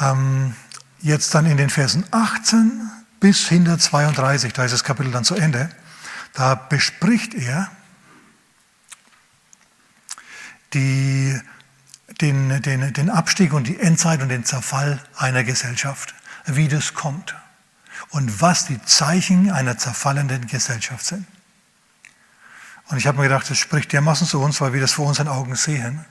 Ähm, 0.00 0.54
jetzt 1.00 1.34
dann 1.34 1.46
in 1.46 1.56
den 1.56 1.70
Versen 1.70 2.04
18 2.10 2.90
bis 3.20 3.48
hinter 3.48 3.78
32, 3.78 4.52
da 4.52 4.64
ist 4.64 4.72
das 4.72 4.84
Kapitel 4.84 5.12
dann 5.12 5.24
zu 5.24 5.34
Ende, 5.34 5.70
da 6.32 6.54
bespricht 6.54 7.34
er 7.34 7.70
die, 10.74 11.38
den, 12.20 12.62
den, 12.62 12.92
den 12.92 13.10
Abstieg 13.10 13.52
und 13.52 13.68
die 13.68 13.78
Endzeit 13.78 14.22
und 14.22 14.28
den 14.28 14.44
Zerfall 14.44 15.02
einer 15.16 15.44
Gesellschaft, 15.44 16.14
wie 16.46 16.68
das 16.68 16.94
kommt 16.94 17.34
und 18.12 18.40
was 18.40 18.66
die 18.66 18.80
Zeichen 18.84 19.50
einer 19.50 19.78
zerfallenden 19.78 20.46
Gesellschaft 20.46 21.04
sind. 21.04 21.26
Und 22.88 22.98
ich 22.98 23.06
habe 23.06 23.16
mir 23.16 23.24
gedacht, 23.24 23.48
das 23.48 23.58
spricht 23.58 23.92
dermaßen 23.92 24.26
zu 24.26 24.40
uns, 24.40 24.60
weil 24.60 24.74
wir 24.74 24.80
das 24.80 24.92
vor 24.92 25.06
unseren 25.06 25.28
Augen 25.28 25.56
sehen, 25.56 26.04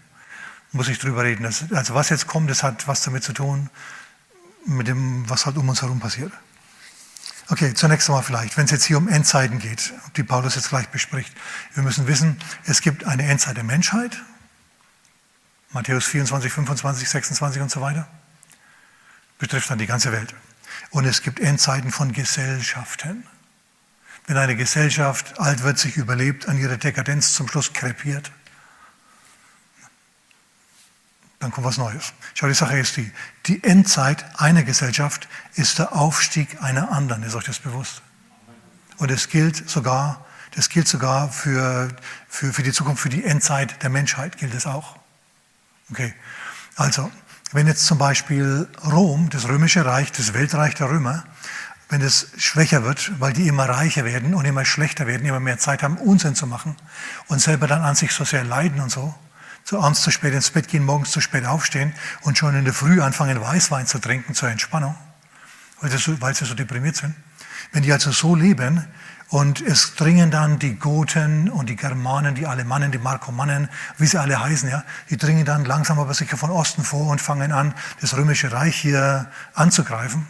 muss 0.71 0.87
ich 0.87 0.97
drüber 0.97 1.23
reden. 1.23 1.43
Das, 1.43 1.71
also 1.71 1.93
was 1.93 2.09
jetzt 2.09 2.25
kommt, 2.25 2.49
das 2.49 2.63
hat 2.63 2.87
was 2.87 3.03
damit 3.03 3.23
zu 3.23 3.33
tun, 3.33 3.69
mit 4.65 4.87
dem, 4.87 5.29
was 5.29 5.45
halt 5.45 5.57
um 5.57 5.69
uns 5.69 5.83
herum 5.83 5.99
passiert. 5.99 6.31
Okay, 7.49 7.73
zunächst 7.75 8.09
einmal 8.09 8.23
vielleicht, 8.23 8.57
wenn 8.57 8.65
es 8.65 8.71
jetzt 8.71 8.85
hier 8.85 8.97
um 8.97 9.07
Endzeiten 9.07 9.59
geht, 9.59 9.93
die 10.15 10.23
Paulus 10.23 10.55
jetzt 10.55 10.69
gleich 10.69 10.87
bespricht. 10.87 11.33
Wir 11.73 11.83
müssen 11.83 12.07
wissen, 12.07 12.39
es 12.65 12.81
gibt 12.81 13.05
eine 13.05 13.23
Endzeit 13.23 13.57
der 13.57 13.63
Menschheit, 13.63 14.17
Matthäus 15.71 16.05
24, 16.05 16.51
25, 16.51 17.09
26 17.09 17.61
und 17.61 17.69
so 17.69 17.81
weiter, 17.81 18.07
betrifft 19.37 19.69
dann 19.69 19.77
die 19.77 19.87
ganze 19.87 20.11
Welt. 20.11 20.33
Und 20.89 21.05
es 21.05 21.21
gibt 21.21 21.39
Endzeiten 21.39 21.91
von 21.91 22.11
Gesellschaften. 22.11 23.25
Wenn 24.27 24.37
eine 24.37 24.55
Gesellschaft 24.55 25.39
alt 25.39 25.63
wird, 25.63 25.79
sich 25.79 25.97
überlebt, 25.97 26.47
an 26.47 26.57
ihrer 26.57 26.77
Dekadenz 26.77 27.33
zum 27.33 27.47
Schluss 27.47 27.73
krepiert, 27.73 28.31
dann 31.41 31.51
kommt 31.51 31.65
was 31.65 31.77
Neues. 31.77 32.13
Schau, 32.35 32.47
die 32.47 32.53
Sache 32.53 32.77
ist 32.77 32.97
die, 32.97 33.11
die 33.47 33.63
Endzeit 33.63 34.39
einer 34.39 34.63
Gesellschaft 34.63 35.27
ist 35.55 35.79
der 35.79 35.93
Aufstieg 35.93 36.61
einer 36.61 36.91
anderen. 36.91 37.23
Ist 37.23 37.35
euch 37.35 37.45
das 37.45 37.59
bewusst? 37.59 38.03
Und 38.97 39.09
es 39.09 39.27
gilt 39.29 39.67
sogar, 39.67 40.23
das 40.55 40.69
gilt 40.69 40.87
sogar 40.87 41.31
für, 41.31 41.89
für, 42.29 42.53
für 42.53 42.61
die 42.61 42.71
Zukunft, 42.71 43.01
für 43.01 43.09
die 43.09 43.23
Endzeit 43.23 43.81
der 43.81 43.89
Menschheit 43.89 44.37
gilt 44.37 44.53
es 44.53 44.67
auch. 44.67 44.97
Okay, 45.89 46.13
also 46.75 47.11
wenn 47.51 47.67
jetzt 47.67 47.85
zum 47.85 47.97
Beispiel 47.97 48.67
Rom, 48.85 49.29
das 49.29 49.47
römische 49.47 49.85
Reich, 49.85 50.11
das 50.11 50.33
Weltreich 50.33 50.75
der 50.75 50.89
Römer, 50.89 51.23
wenn 51.89 52.01
es 52.01 52.27
schwächer 52.37 52.83
wird, 52.83 53.11
weil 53.19 53.33
die 53.33 53.47
immer 53.47 53.67
reicher 53.67 54.05
werden 54.05 54.33
und 54.33 54.45
immer 54.45 54.63
schlechter 54.63 55.07
werden, 55.07 55.25
immer 55.25 55.41
mehr 55.41 55.57
Zeit 55.57 55.83
haben, 55.83 55.97
Unsinn 55.97 56.35
zu 56.35 56.47
machen 56.47 56.77
und 57.27 57.41
selber 57.41 57.67
dann 57.67 57.81
an 57.81 57.95
sich 57.95 58.13
so 58.13 58.23
sehr 58.23 58.45
leiden 58.45 58.79
und 58.79 58.89
so, 58.89 59.13
so 59.65 59.79
abends 59.81 60.01
zu 60.01 60.11
spät 60.11 60.33
ins 60.33 60.51
Bett 60.51 60.69
gehen, 60.69 60.85
morgens 60.85 61.11
zu 61.11 61.19
spät 61.19 61.45
aufstehen 61.45 61.93
und 62.21 62.37
schon 62.37 62.55
in 62.55 62.63
der 62.63 62.73
Früh 62.73 63.01
anfangen, 63.01 63.41
Weißwein 63.41 63.87
zu 63.87 63.99
trinken 63.99 64.33
zur 64.33 64.49
Entspannung, 64.49 64.95
weil 65.81 65.91
sie 65.91 65.97
so, 65.97 66.19
weil 66.21 66.33
sie 66.33 66.45
so 66.45 66.53
deprimiert 66.53 66.95
sind. 66.95 67.13
Wenn 67.73 67.83
die 67.83 67.91
also 67.91 68.11
so 68.11 68.35
leben, 68.35 68.87
und 69.31 69.61
es 69.61 69.95
dringen 69.95 70.29
dann 70.29 70.59
die 70.59 70.75
Goten 70.75 71.49
und 71.49 71.69
die 71.69 71.77
Germanen, 71.77 72.35
die 72.35 72.47
Alemannen, 72.47 72.91
die 72.91 72.97
Markomannen, 72.97 73.69
wie 73.97 74.05
sie 74.05 74.19
alle 74.19 74.37
heißen, 74.37 74.69
ja, 74.69 74.83
die 75.09 75.15
dringen 75.15 75.45
dann 75.45 75.63
langsam 75.63 75.99
aber 75.99 76.13
sicher 76.13 76.35
von 76.35 76.51
Osten 76.51 76.83
vor 76.83 77.07
und 77.07 77.21
fangen 77.21 77.53
an, 77.53 77.73
das 78.01 78.17
römische 78.17 78.51
Reich 78.51 78.75
hier 78.75 79.31
anzugreifen. 79.53 80.27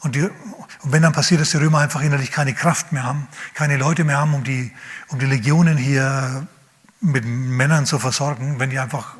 Und, 0.00 0.16
die, 0.16 0.24
und 0.24 0.92
wenn 0.92 1.00
dann 1.00 1.14
passiert, 1.14 1.40
dass 1.40 1.50
die 1.50 1.56
Römer 1.56 1.78
einfach 1.78 2.02
innerlich 2.02 2.30
keine 2.30 2.52
Kraft 2.52 2.92
mehr 2.92 3.04
haben, 3.04 3.26
keine 3.54 3.78
Leute 3.78 4.04
mehr 4.04 4.18
haben, 4.18 4.34
um 4.34 4.44
die, 4.44 4.70
um 5.08 5.18
die 5.18 5.26
Legionen 5.26 5.78
hier 5.78 6.46
mit 7.00 7.24
Männern 7.24 7.86
zu 7.86 7.98
versorgen, 7.98 8.60
wenn 8.60 8.68
die 8.68 8.78
einfach, 8.78 9.14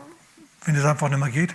wenn 0.67 0.77
es 0.77 0.85
einfach 0.85 1.09
nicht 1.09 1.21
mehr 1.21 1.31
geht, 1.31 1.55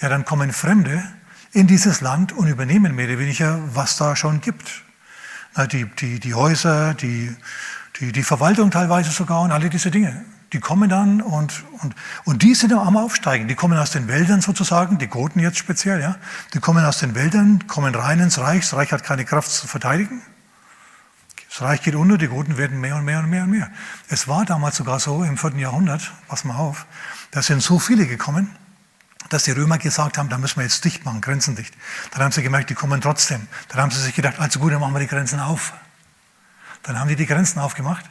ja, 0.00 0.08
dann 0.08 0.24
kommen 0.24 0.50
Fremde 0.50 1.04
in 1.52 1.66
dieses 1.66 2.00
Land 2.00 2.32
und 2.32 2.48
übernehmen 2.48 2.94
mehr 2.94 3.06
oder 3.06 3.18
weniger, 3.18 3.60
was 3.74 3.98
da 3.98 4.16
schon 4.16 4.40
gibt 4.40 4.82
die, 5.70 5.84
die, 5.84 6.20
die 6.20 6.34
Häuser, 6.34 6.94
die, 6.94 7.34
die, 8.00 8.12
die 8.12 8.22
Verwaltung 8.22 8.70
teilweise 8.70 9.10
sogar 9.10 9.42
und 9.42 9.52
alle 9.52 9.70
diese 9.70 9.90
Dinge. 9.90 10.24
Die 10.52 10.60
kommen 10.60 10.90
dann 10.90 11.22
und, 11.22 11.64
und, 11.80 11.94
und 12.24 12.42
die 12.42 12.54
sind 12.54 12.72
am 12.74 12.96
Aufsteigen. 12.96 13.48
Die 13.48 13.54
kommen 13.54 13.78
aus 13.78 13.90
den 13.90 14.06
Wäldern 14.06 14.42
sozusagen, 14.42 14.98
die 14.98 15.06
Goten 15.06 15.38
jetzt 15.38 15.56
speziell, 15.56 16.00
ja. 16.00 16.16
Die 16.52 16.60
kommen 16.60 16.84
aus 16.84 16.98
den 16.98 17.14
Wäldern, 17.14 17.66
kommen 17.68 17.94
rein 17.94 18.20
ins 18.20 18.38
Reich. 18.38 18.60
Das 18.60 18.74
Reich 18.74 18.92
hat 18.92 19.02
keine 19.02 19.24
Kraft 19.24 19.50
zu 19.50 19.66
verteidigen. 19.66 20.20
Das 21.48 21.62
Reich 21.62 21.82
geht 21.82 21.94
unter, 21.94 22.18
die 22.18 22.28
Goten 22.28 22.56
werden 22.56 22.80
mehr 22.80 22.96
und 22.96 23.04
mehr 23.04 23.18
und 23.18 23.28
mehr 23.28 23.44
und 23.44 23.50
mehr. 23.50 23.70
Es 24.08 24.28
war 24.28 24.44
damals 24.44 24.76
sogar 24.76 25.00
so 25.00 25.22
im 25.22 25.36
vierten 25.36 25.58
Jahrhundert, 25.58 26.10
pass 26.28 26.44
mal 26.44 26.56
auf, 26.56 26.86
da 27.30 27.42
sind 27.42 27.62
so 27.62 27.78
viele 27.78 28.06
gekommen, 28.06 28.50
dass 29.32 29.44
die 29.44 29.52
Römer 29.52 29.78
gesagt 29.78 30.18
haben, 30.18 30.28
da 30.28 30.38
müssen 30.38 30.56
wir 30.56 30.64
jetzt 30.64 30.84
dicht 30.84 31.04
machen, 31.04 31.20
Grenzen 31.20 31.56
dicht. 31.56 31.74
Dann 32.12 32.22
haben 32.22 32.32
sie 32.32 32.42
gemerkt, 32.42 32.70
die 32.70 32.74
kommen 32.74 33.00
trotzdem. 33.00 33.48
Dann 33.68 33.80
haben 33.80 33.90
sie 33.90 34.00
sich 34.00 34.14
gedacht, 34.14 34.38
also 34.38 34.60
gut, 34.60 34.72
dann 34.72 34.80
machen 34.80 34.94
wir 34.94 35.00
die 35.00 35.06
Grenzen 35.06 35.40
auf. 35.40 35.72
Dann 36.82 36.98
haben 36.98 37.08
die 37.08 37.16
die 37.16 37.26
Grenzen 37.26 37.58
aufgemacht 37.58 38.04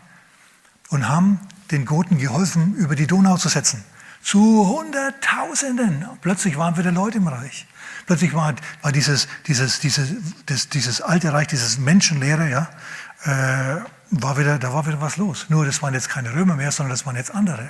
und 0.89 1.07
haben 1.07 1.39
den 1.71 1.85
Goten 1.85 2.17
geholfen, 2.17 2.75
über 2.75 2.95
die 2.95 3.07
Donau 3.07 3.37
zu 3.37 3.49
setzen. 3.49 3.83
Zu 4.21 4.67
Hunderttausenden. 4.67 6.05
Plötzlich 6.21 6.57
waren 6.57 6.77
wieder 6.77 6.91
Leute 6.91 7.17
im 7.17 7.27
Reich. 7.27 7.67
Plötzlich 8.05 8.33
war, 8.33 8.53
war 8.81 8.91
dieses, 8.91 9.27
dieses, 9.47 9.79
dieses, 9.79 10.13
das, 10.45 10.69
dieses 10.69 11.01
alte 11.01 11.33
Reich, 11.33 11.47
dieses 11.47 11.77
Menschenleere, 11.77 12.49
ja, 12.49 12.69
äh, 13.23 13.81
war 14.11 14.37
wieder, 14.37 14.59
da 14.59 14.73
war 14.73 14.85
wieder 14.85 15.01
was 15.01 15.17
los. 15.17 15.45
Nur 15.49 15.65
das 15.65 15.81
waren 15.81 15.93
jetzt 15.93 16.09
keine 16.09 16.33
Römer 16.33 16.55
mehr, 16.55 16.71
sondern 16.71 16.91
das 16.91 17.05
waren 17.05 17.15
jetzt 17.15 17.33
andere. 17.33 17.69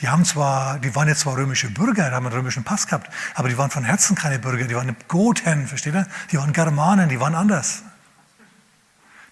Die 0.00 0.08
haben 0.08 0.24
zwar, 0.24 0.78
die 0.78 0.94
waren 0.94 1.08
jetzt 1.08 1.20
zwar 1.20 1.36
römische 1.36 1.70
Bürger, 1.70 2.08
die 2.08 2.14
haben 2.14 2.26
einen 2.26 2.34
römischen 2.34 2.64
Pass 2.64 2.86
gehabt, 2.86 3.12
aber 3.34 3.48
die 3.48 3.58
waren 3.58 3.70
von 3.70 3.84
Herzen 3.84 4.16
keine 4.16 4.38
Bürger, 4.38 4.64
die 4.64 4.74
waren 4.74 4.96
Goten, 5.08 5.66
versteht 5.66 5.94
ihr? 5.94 6.06
Die 6.30 6.38
waren 6.38 6.52
Germanen, 6.52 7.08
die 7.08 7.20
waren 7.20 7.34
anders. 7.34 7.82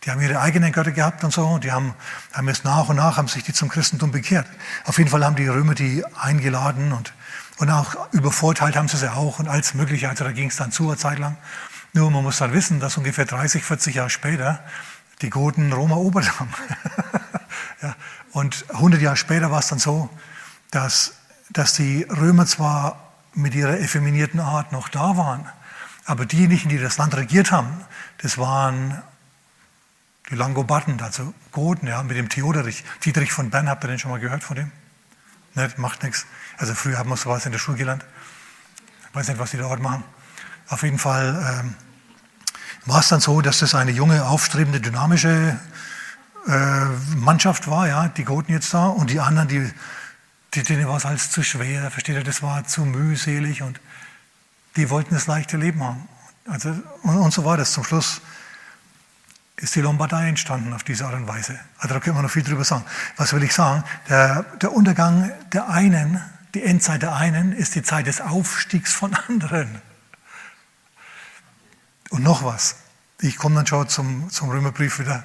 Die 0.04 0.10
haben 0.10 0.20
ihre 0.20 0.40
eigenen 0.40 0.72
Götter 0.72 0.92
gehabt 0.92 1.24
und 1.24 1.32
so, 1.32 1.46
und 1.46 1.64
die 1.64 1.72
haben, 1.72 1.94
haben 2.32 2.48
jetzt 2.48 2.64
nach 2.64 2.88
und 2.88 2.96
nach, 2.96 3.16
haben 3.16 3.28
sich 3.28 3.42
die 3.42 3.52
zum 3.52 3.68
Christentum 3.68 4.12
bekehrt. 4.12 4.46
Auf 4.84 4.98
jeden 4.98 5.10
Fall 5.10 5.24
haben 5.24 5.36
die 5.36 5.46
Römer 5.46 5.74
die 5.74 6.04
eingeladen 6.14 6.92
und, 6.92 7.12
und 7.58 7.70
auch 7.70 8.12
übervorteilt 8.12 8.76
haben 8.76 8.88
sie 8.88 8.96
sie 8.96 9.12
auch 9.12 9.38
und 9.38 9.48
alles 9.48 9.74
Mögliche. 9.74 10.08
Also 10.08 10.24
da 10.24 10.32
ging 10.32 10.48
es 10.48 10.56
dann 10.56 10.72
zu 10.72 10.88
eine 10.88 10.96
Zeit 10.96 11.18
lang. 11.18 11.36
Nur 11.92 12.10
man 12.10 12.22
muss 12.22 12.38
dann 12.38 12.52
wissen, 12.52 12.80
dass 12.80 12.96
ungefähr 12.96 13.26
30, 13.26 13.62
40 13.62 13.96
Jahre 13.96 14.10
später 14.10 14.62
die 15.20 15.28
Goten 15.28 15.72
Rom 15.72 15.90
erobert 15.90 16.38
haben. 16.40 16.50
ja, 17.82 17.94
und 18.32 18.64
100 18.70 19.02
Jahre 19.02 19.16
später 19.16 19.50
war 19.50 19.58
es 19.58 19.68
dann 19.68 19.78
so, 19.78 20.08
dass, 20.70 21.14
dass 21.50 21.74
die 21.74 22.02
Römer 22.04 22.46
zwar 22.46 23.12
mit 23.34 23.54
ihrer 23.54 23.78
effeminierten 23.78 24.40
Art 24.40 24.72
noch 24.72 24.88
da 24.88 25.16
waren, 25.16 25.48
aber 26.04 26.26
diejenigen, 26.26 26.68
die 26.68 26.78
das 26.78 26.98
Land 26.98 27.16
regiert 27.16 27.52
haben, 27.52 27.84
das 28.18 28.38
waren 28.38 29.02
die 30.30 30.34
Langobarden, 30.34 31.00
also 31.00 31.34
Goten, 31.52 31.86
ja, 31.86 32.02
mit 32.02 32.16
dem 32.16 32.28
Theoderich. 32.28 32.84
Dietrich 33.04 33.32
von 33.32 33.50
Bern, 33.50 33.68
habt 33.68 33.84
ihr 33.84 33.88
den 33.88 33.98
schon 33.98 34.10
mal 34.10 34.20
gehört 34.20 34.44
von 34.44 34.56
dem? 34.56 34.72
Ne, 35.54 35.68
macht 35.76 36.02
nichts. 36.02 36.26
Also 36.58 36.74
früher 36.74 36.98
haben 36.98 37.10
wir 37.10 37.16
sowas 37.16 37.46
in 37.46 37.52
der 37.52 37.58
Schule 37.58 37.76
gelernt. 37.76 38.04
Ich 39.08 39.14
weiß 39.14 39.28
nicht, 39.28 39.38
was 39.38 39.50
die 39.50 39.56
dort 39.56 39.80
machen. 39.80 40.04
Auf 40.68 40.84
jeden 40.84 40.98
Fall 40.98 41.60
ähm, 41.60 41.74
war 42.86 43.00
es 43.00 43.08
dann 43.08 43.20
so, 43.20 43.40
dass 43.40 43.58
das 43.58 43.74
eine 43.74 43.90
junge, 43.90 44.24
aufstrebende, 44.24 44.80
dynamische 44.80 45.58
äh, 46.46 46.84
Mannschaft 47.16 47.68
war, 47.68 47.88
ja, 47.88 48.08
die 48.08 48.24
Goten 48.24 48.52
jetzt 48.52 48.72
da, 48.72 48.86
und 48.86 49.10
die 49.10 49.18
anderen, 49.18 49.48
die 49.48 49.58
die, 49.58 49.72
denen 50.54 50.86
war 50.88 50.96
es 50.96 51.06
alles 51.06 51.30
zu 51.30 51.42
schwer, 51.42 51.90
versteht 51.90 52.16
ihr, 52.16 52.24
das 52.24 52.42
war 52.42 52.66
zu 52.66 52.84
mühselig 52.84 53.62
und 53.62 53.80
die 54.76 54.90
wollten 54.90 55.14
das 55.14 55.26
leichte 55.26 55.56
Leben 55.56 55.82
haben. 55.82 56.08
Also, 56.48 56.70
und, 57.02 57.18
und 57.18 57.32
so 57.32 57.44
war 57.44 57.56
das. 57.56 57.72
Zum 57.72 57.84
Schluss 57.84 58.20
ist 59.56 59.74
die 59.74 59.80
Lombardei 59.80 60.28
entstanden 60.28 60.72
auf 60.72 60.82
diese 60.82 61.04
Art 61.04 61.14
und 61.14 61.28
Weise. 61.28 61.58
Also 61.78 61.94
da 61.94 62.00
können 62.00 62.16
wir 62.16 62.22
noch 62.22 62.30
viel 62.30 62.42
drüber 62.42 62.64
sagen. 62.64 62.84
Was 63.16 63.32
will 63.32 63.42
ich 63.42 63.54
sagen? 63.54 63.84
Der, 64.08 64.42
der 64.60 64.72
Untergang 64.72 65.30
der 65.52 65.68
einen, 65.68 66.20
die 66.54 66.62
Endzeit 66.62 67.02
der 67.02 67.14
einen, 67.14 67.52
ist 67.52 67.74
die 67.74 67.82
Zeit 67.82 68.06
des 68.06 68.20
Aufstiegs 68.20 68.92
von 68.92 69.14
anderen. 69.14 69.80
Und 72.10 72.22
noch 72.22 72.42
was. 72.42 72.76
Ich 73.20 73.36
komme 73.36 73.56
dann 73.56 73.66
schon 73.66 73.88
zum, 73.88 74.30
zum 74.30 74.48
Römerbrief 74.48 74.98
wieder. 74.98 75.24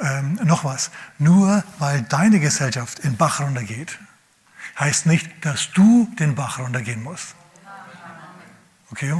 Ähm, 0.00 0.38
noch 0.44 0.64
was. 0.64 0.90
Nur 1.18 1.64
weil 1.78 2.02
deine 2.02 2.40
Gesellschaft 2.40 3.00
in 3.00 3.16
Bach 3.16 3.40
runtergeht, 3.40 3.98
heißt 4.82 5.06
nicht, 5.06 5.30
dass 5.44 5.70
du 5.72 6.08
den 6.18 6.34
Bach 6.34 6.58
runtergehen 6.58 7.02
musst. 7.02 7.34
Okay? 8.90 9.14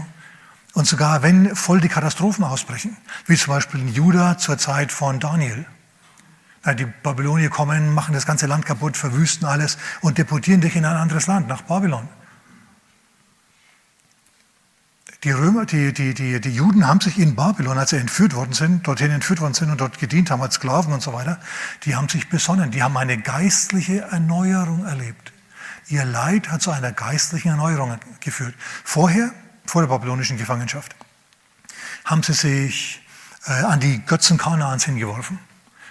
Und 0.75 0.87
sogar 0.87 1.23
wenn 1.23 1.54
voll 1.54 1.81
die 1.81 1.88
Katastrophen 1.88 2.45
ausbrechen, 2.45 2.97
wie 3.26 3.37
zum 3.37 3.54
Beispiel 3.54 3.81
in 3.81 3.88
Juda 3.88 4.38
zur 4.38 4.59
Zeit 4.59 4.90
von 4.90 5.21
Daniel. 5.21 5.64
Die 6.78 6.87
Babylonier 6.87 7.50
kommen, 7.50 7.92
machen 7.92 8.14
das 8.14 8.25
ganze 8.25 8.47
Land 8.47 8.66
kaputt, 8.66 8.97
verwüsten 8.97 9.47
alles 9.47 9.78
und 10.00 10.19
deportieren 10.19 10.61
dich 10.61 10.76
in 10.76 10.85
ein 10.85 10.97
anderes 10.97 11.26
Land, 11.26 11.49
nach 11.49 11.62
Babylon. 11.62 12.09
Die, 15.25 15.31
Römer, 15.31 15.66
die, 15.66 15.92
die, 15.92 16.14
die, 16.14 16.40
die 16.40 16.50
Juden 16.50 16.87
haben 16.87 17.00
sich 17.00 17.19
in 17.19 17.37
Babylon, 17.37 17.78
als 17.78 17.90
sie 17.90 17.97
entführt 17.97 18.35
worden 18.35 18.52
sind, 18.52 18.87
dorthin 18.87 19.11
entführt 19.11 19.40
worden 19.40 19.54
sind 19.54 19.71
und 19.71 19.81
dort 19.81 19.99
gedient 19.99 20.31
haben 20.31 20.42
als 20.42 20.54
Sklaven 20.54 20.92
und 20.92 21.02
so 21.02 21.12
weiter, 21.12 21.38
die 21.85 21.95
haben 21.95 22.09
sich 22.09 22.28
besonnen, 22.28 22.73
die 22.73 22.83
haben 22.83 22.97
eine 22.97 23.19
geistliche 23.19 24.00
Erneuerung 24.02 24.85
erlebt. 24.85 25.31
Ihr 25.92 26.06
Leid 26.06 26.49
hat 26.49 26.62
zu 26.62 26.70
einer 26.70 26.90
geistlichen 26.90 27.49
Erneuerung 27.49 27.99
geführt. 28.20 28.54
Vorher, 28.82 29.30
vor 29.66 29.82
der 29.82 29.88
babylonischen 29.88 30.38
Gefangenschaft, 30.38 30.96
haben 32.06 32.22
sie 32.22 32.32
sich 32.32 33.06
äh, 33.46 33.52
an 33.52 33.78
die 33.78 34.02
Götzen 34.06 34.38
Kanaans 34.38 34.87
hingeworfen. 34.87 35.38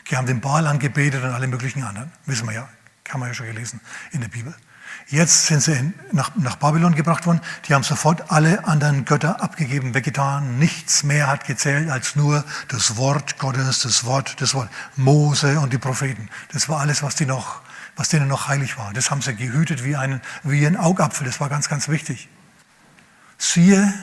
Die 0.10 0.18
haben 0.18 0.26
den 0.26 0.42
Baal 0.42 0.66
angebetet 0.66 1.24
und 1.24 1.30
alle 1.30 1.46
möglichen 1.46 1.84
anderen. 1.84 2.12
Wissen 2.26 2.48
wir 2.48 2.54
ja, 2.56 2.70
haben 3.10 3.20
wir 3.20 3.28
ja 3.28 3.36
schon 3.36 3.46
gelesen 3.46 3.80
in 4.12 4.22
der 4.22 4.30
Bibel. 4.30 4.56
Jetzt 5.06 5.46
sind 5.46 5.62
sie 5.62 5.94
nach, 6.12 6.32
nach 6.36 6.56
Babylon 6.56 6.96
gebracht 6.96 7.28
worden. 7.28 7.42
Die 7.68 7.76
haben 7.76 7.84
sofort 7.84 8.32
alle 8.32 8.66
anderen 8.66 9.06
Götter 9.06 9.40
abgegeben, 9.44 9.94
weggetan. 9.94 10.58
Nichts 10.58 11.04
mehr 11.04 11.28
hat 11.28 11.46
gezählt 11.46 11.92
als 11.92 12.16
nur 12.16 12.44
das 12.70 12.98
Wort 12.98 13.38
Gottes, 13.38 13.84
das 13.84 14.04
Wort, 14.04 14.42
das 14.42 14.56
Wort 14.56 14.70
Mose 14.96 15.60
und 15.60 15.72
die 15.72 15.78
Propheten. 15.78 16.28
Das 16.52 16.70
war 16.70 16.80
alles, 16.80 17.04
was, 17.04 17.14
die 17.14 17.28
noch, 17.28 17.62
was 18.02 18.10
denen 18.10 18.28
noch 18.28 18.48
heilig 18.48 18.80
war. 18.80 18.94
Das 18.94 19.12
haben 19.12 19.22
sie 19.22 19.36
gehütet 19.36 19.84
wie, 19.84 19.96
einen, 19.96 20.22
wie 20.42 20.66
ein 20.66 20.76
Augapfel. 20.76 21.24
Das 21.28 21.40
war 21.40 21.50
ganz, 21.50 21.70
ganz 21.70 21.88
wichtig. 21.88 22.30
Siehe, 23.38 23.94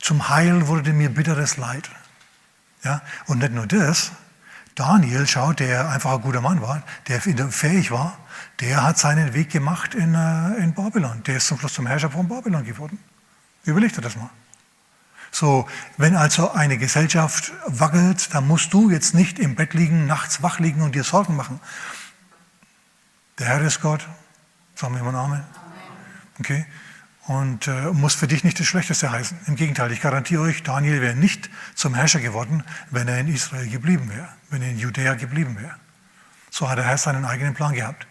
zum 0.00 0.28
Heil 0.28 0.68
wurde 0.68 0.92
mir 0.92 1.10
bitteres 1.10 1.56
Leid. 1.56 1.90
Ja? 2.84 3.02
Und 3.26 3.38
nicht 3.38 3.52
nur 3.52 3.66
das, 3.66 4.12
Daniel, 4.76 5.26
schaut, 5.26 5.58
der 5.58 5.90
einfach 5.90 6.12
ein 6.12 6.20
guter 6.20 6.40
Mann 6.40 6.62
war, 6.62 6.84
der 7.08 7.20
fähig 7.20 7.90
war, 7.90 8.16
der 8.60 8.84
hat 8.84 8.96
seinen 8.96 9.34
Weg 9.34 9.50
gemacht 9.50 9.96
in, 9.96 10.14
äh, 10.14 10.62
in 10.62 10.72
Babylon. 10.72 11.24
Der 11.24 11.38
ist 11.38 11.48
zum 11.48 11.58
Schluss 11.58 11.74
zum 11.74 11.88
Herrscher 11.88 12.12
von 12.12 12.28
Babylon 12.28 12.64
geworden. 12.64 12.96
Überleg 13.64 13.92
dir 13.92 14.02
das 14.02 14.14
mal. 14.14 14.30
So, 15.32 15.66
wenn 15.96 16.14
also 16.14 16.52
eine 16.52 16.78
Gesellschaft 16.78 17.50
wackelt, 17.66 18.32
dann 18.32 18.46
musst 18.46 18.72
du 18.72 18.88
jetzt 18.88 19.14
nicht 19.14 19.40
im 19.40 19.56
Bett 19.56 19.74
liegen, 19.74 20.06
nachts 20.06 20.44
wach 20.44 20.60
liegen 20.60 20.82
und 20.82 20.94
dir 20.94 21.02
Sorgen 21.02 21.34
machen. 21.34 21.58
Der 23.38 23.48
Herr 23.48 23.60
ist 23.60 23.80
Gott. 23.82 24.06
Sagen 24.74 24.94
wir 24.94 25.02
mal 25.02 25.14
Amen. 25.14 25.44
Okay. 26.40 26.66
Und 27.26 27.66
äh, 27.66 27.90
muss 27.92 28.14
für 28.14 28.28
dich 28.28 28.44
nicht 28.44 28.58
das 28.60 28.66
Schlechteste 28.66 29.10
heißen. 29.10 29.36
Im 29.46 29.56
Gegenteil, 29.56 29.90
ich 29.90 30.00
garantiere 30.00 30.42
euch, 30.42 30.62
Daniel 30.62 31.02
wäre 31.02 31.16
nicht 31.16 31.50
zum 31.74 31.94
Herrscher 31.94 32.20
geworden, 32.20 32.62
wenn 32.90 33.08
er 33.08 33.18
in 33.18 33.28
Israel 33.28 33.68
geblieben 33.68 34.08
wäre, 34.10 34.28
wenn 34.48 34.62
er 34.62 34.70
in 34.70 34.78
Judäa 34.78 35.14
geblieben 35.14 35.56
wäre. 35.60 35.74
So 36.50 36.70
hat 36.70 36.78
der 36.78 36.84
Herr 36.86 36.98
seinen 36.98 37.24
eigenen 37.24 37.54
Plan 37.54 37.74
gehabt. 37.74 38.06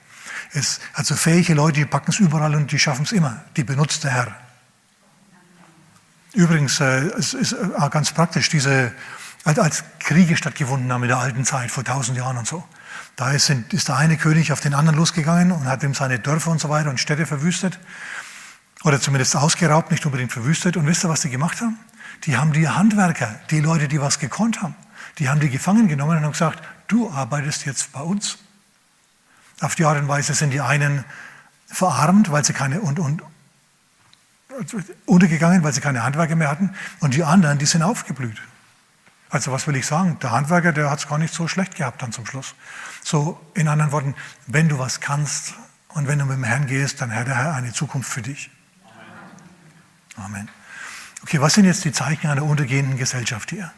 Es, 0.52 0.82
also 0.94 1.16
fähige 1.16 1.54
Leute, 1.54 1.80
die 1.80 1.86
packen 1.86 2.12
es 2.12 2.20
überall 2.20 2.54
und 2.56 2.72
die 2.72 2.80
schaffen 2.80 3.04
es 3.04 3.12
immer. 3.12 3.42
Die 3.56 3.64
benutzt 3.64 4.04
der 4.04 4.12
Herr. 4.12 4.36
Übrigens, 6.34 6.80
äh, 6.82 7.06
es 7.18 7.34
ist 7.34 7.54
äh, 7.54 7.90
ganz 7.90 8.12
praktisch, 8.12 8.50
diese, 8.50 8.94
als 9.46 9.86
Kriege 10.00 10.36
stattgefunden 10.36 10.92
haben 10.92 11.04
in 11.04 11.10
der 11.10 11.20
alten 11.20 11.46
Zeit, 11.46 11.72
vor 11.72 11.84
tausend 11.84 12.18
Jahren 12.18 12.38
und 12.38 12.48
so. 12.48 12.64
Da 13.16 13.32
ist, 13.32 13.50
ist 13.50 13.88
der 13.88 13.96
eine 13.96 14.18
König 14.18 14.52
auf 14.52 14.60
den 14.60 14.74
anderen 14.74 14.98
losgegangen 14.98 15.52
und 15.52 15.66
hat 15.66 15.84
ihm 15.84 15.94
seine 15.94 16.20
Dörfer 16.20 16.52
und 16.52 16.60
so 16.60 16.70
weiter 16.70 16.90
und 16.90 17.00
Städte 17.00 17.26
verwüstet. 17.26 17.80
Oder 18.84 19.00
zumindest 19.00 19.36
ausgeraubt, 19.36 19.92
nicht 19.92 20.06
unbedingt 20.06 20.32
verwüstet. 20.32 20.78
Und 20.78 20.86
wisst 20.86 21.06
ihr, 21.06 21.10
was 21.10 21.22
die 21.22 21.30
gemacht 21.30 21.62
haben? 21.62 21.80
Die 22.26 22.38
haben 22.38 22.54
die 22.54 22.68
Handwerker, 22.68 23.40
die 23.52 23.60
Leute, 23.60 23.88
die 23.88 24.02
was 24.02 24.20
gekonnt 24.20 24.62
haben, 24.62 24.76
die 25.20 25.30
haben 25.30 25.40
die 25.40 25.50
gefangen 25.50 25.88
genommen 25.88 26.18
und 26.18 26.24
haben 26.24 26.32
gesagt, 26.32 26.64
du 26.88 27.12
arbeitest 27.12 27.66
jetzt 27.66 27.92
bei 27.92 28.02
uns. 28.02 28.38
Auf 29.62 29.76
die 29.76 29.86
Art 29.86 29.98
und 29.98 30.08
Weise 30.08 30.34
sind 30.34 30.52
die 30.52 30.62
einen 30.62 31.04
verarmt, 31.68 32.32
weil 32.32 32.44
sie 32.44 32.54
keine 32.54 32.82
und, 32.82 33.00
und 33.00 33.22
untergegangen, 35.06 35.64
weil 35.64 35.74
sie 35.74 35.82
keine 35.82 36.04
Handwerker 36.04 36.36
mehr 36.36 36.50
hatten, 36.50 36.74
und 37.00 37.14
die 37.14 37.24
anderen, 37.24 37.58
die 37.58 37.66
sind 37.66 37.82
aufgeblüht. 37.82 38.42
Also 39.30 39.52
was 39.52 39.68
will 39.68 39.76
ich 39.76 39.86
sagen? 39.86 40.18
Der 40.22 40.32
Handwerker, 40.32 40.72
der 40.72 40.90
hat 40.90 41.00
es 41.00 41.08
gar 41.08 41.18
nicht 41.18 41.34
so 41.34 41.48
schlecht 41.48 41.76
gehabt 41.76 42.02
dann 42.02 42.12
zum 42.12 42.26
Schluss. 42.26 42.56
So 43.06 43.40
in 43.54 43.68
anderen 43.68 43.92
Worten, 43.92 44.16
wenn 44.48 44.68
du 44.68 44.80
was 44.80 45.00
kannst 45.00 45.54
und 45.90 46.08
wenn 46.08 46.18
du 46.18 46.26
mit 46.26 46.38
dem 46.38 46.44
Herrn 46.44 46.66
gehst, 46.66 47.02
dann 47.02 47.14
hat 47.14 47.28
der 47.28 47.38
Herr 47.38 47.54
eine 47.54 47.72
Zukunft 47.72 48.12
für 48.12 48.24
dich. 48.24 48.50
Amen. 50.16 50.26
Amen. 50.26 50.50
Okay, 51.22 51.40
was 51.40 51.54
sind 51.54 51.66
jetzt 51.66 51.86
die 51.86 51.92
Zeichen 51.92 52.26
einer 52.26 52.42
untergehenden 52.42 52.98
Gesellschaft 52.98 53.52
hier? 53.52 53.72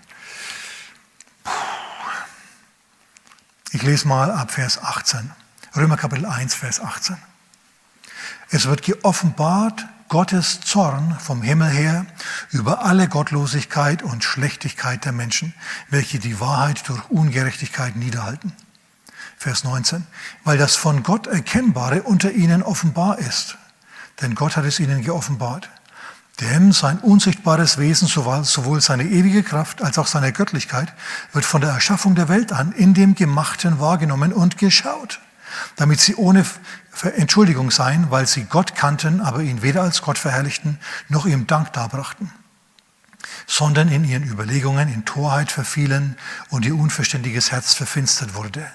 Ich 3.74 3.84
lese 3.84 4.08
mal 4.08 4.32
ab 4.32 4.52
Vers 4.52 4.82
18. 4.82 5.30
Römer 5.76 5.98
Kapitel 5.98 6.26
1, 6.26 6.56
Vers 6.56 6.80
18. 6.80 7.18
Es 8.50 8.66
wird 8.66 8.82
geoffenbart 8.82 9.86
Gottes 10.08 10.62
Zorn 10.62 11.18
vom 11.20 11.42
Himmel 11.42 11.70
her 11.70 12.06
über 12.52 12.86
alle 12.86 13.10
Gottlosigkeit 13.10 14.04
und 14.04 14.24
Schlechtigkeit 14.24 15.04
der 15.04 15.12
Menschen, 15.12 15.54
welche 15.90 16.18
die 16.18 16.40
Wahrheit 16.40 16.88
durch 16.88 17.10
Ungerechtigkeit 17.10 17.98
niederhalten. 17.98 18.56
Vers 19.38 19.64
19. 19.64 20.06
Weil 20.44 20.58
das 20.58 20.76
von 20.76 21.04
Gott 21.04 21.28
Erkennbare 21.28 22.04
unter 22.04 22.32
ihnen 22.32 22.64
offenbar 22.64 23.20
ist. 23.20 23.58
Denn 24.22 24.36
Gott 24.36 24.58
hat 24.58 24.66
es 24.66 24.80
ihnen 24.80 25.04
geoffenbart. 25.04 25.70
Denn 26.42 26.72
sein 26.72 27.00
unsichtbares 27.00 27.78
Wesen, 27.78 28.08
sowohl 28.08 28.82
seine 28.82 29.06
ewige 29.06 29.42
Kraft 29.42 29.82
als 29.82 29.98
auch 29.98 30.08
seine 30.08 30.32
Göttlichkeit, 30.32 30.94
wird 31.34 31.46
von 31.46 31.62
der 31.62 31.72
Erschaffung 31.72 32.14
der 32.14 32.30
Welt 32.30 32.52
an 32.52 32.72
in 32.74 32.94
dem 32.94 33.16
Gemachten 33.16 33.80
wahrgenommen 33.80 34.34
und 34.34 34.58
geschaut 34.58 35.20
damit 35.76 36.00
sie 36.00 36.16
ohne 36.16 36.46
Entschuldigung 37.16 37.72
seien, 37.72 38.10
weil 38.12 38.28
sie 38.28 38.46
Gott 38.46 38.76
kannten, 38.76 39.22
aber 39.22 39.42
ihn 39.42 39.62
weder 39.62 39.84
als 39.84 40.02
Gott 40.02 40.18
verherrlichten, 40.18 40.80
noch 41.10 41.26
ihm 41.26 41.48
Dank 41.48 41.74
darbrachten, 41.74 42.32
sondern 43.46 43.90
in 43.90 44.04
ihren 44.04 44.24
Überlegungen 44.24 44.92
in 44.92 45.06
Torheit 45.06 45.52
verfielen 45.52 46.18
und 46.50 46.66
ihr 46.66 46.76
unverständiges 46.76 47.52
Herz 47.52 47.74
verfinstert 47.74 48.36
wurde. 48.36 48.70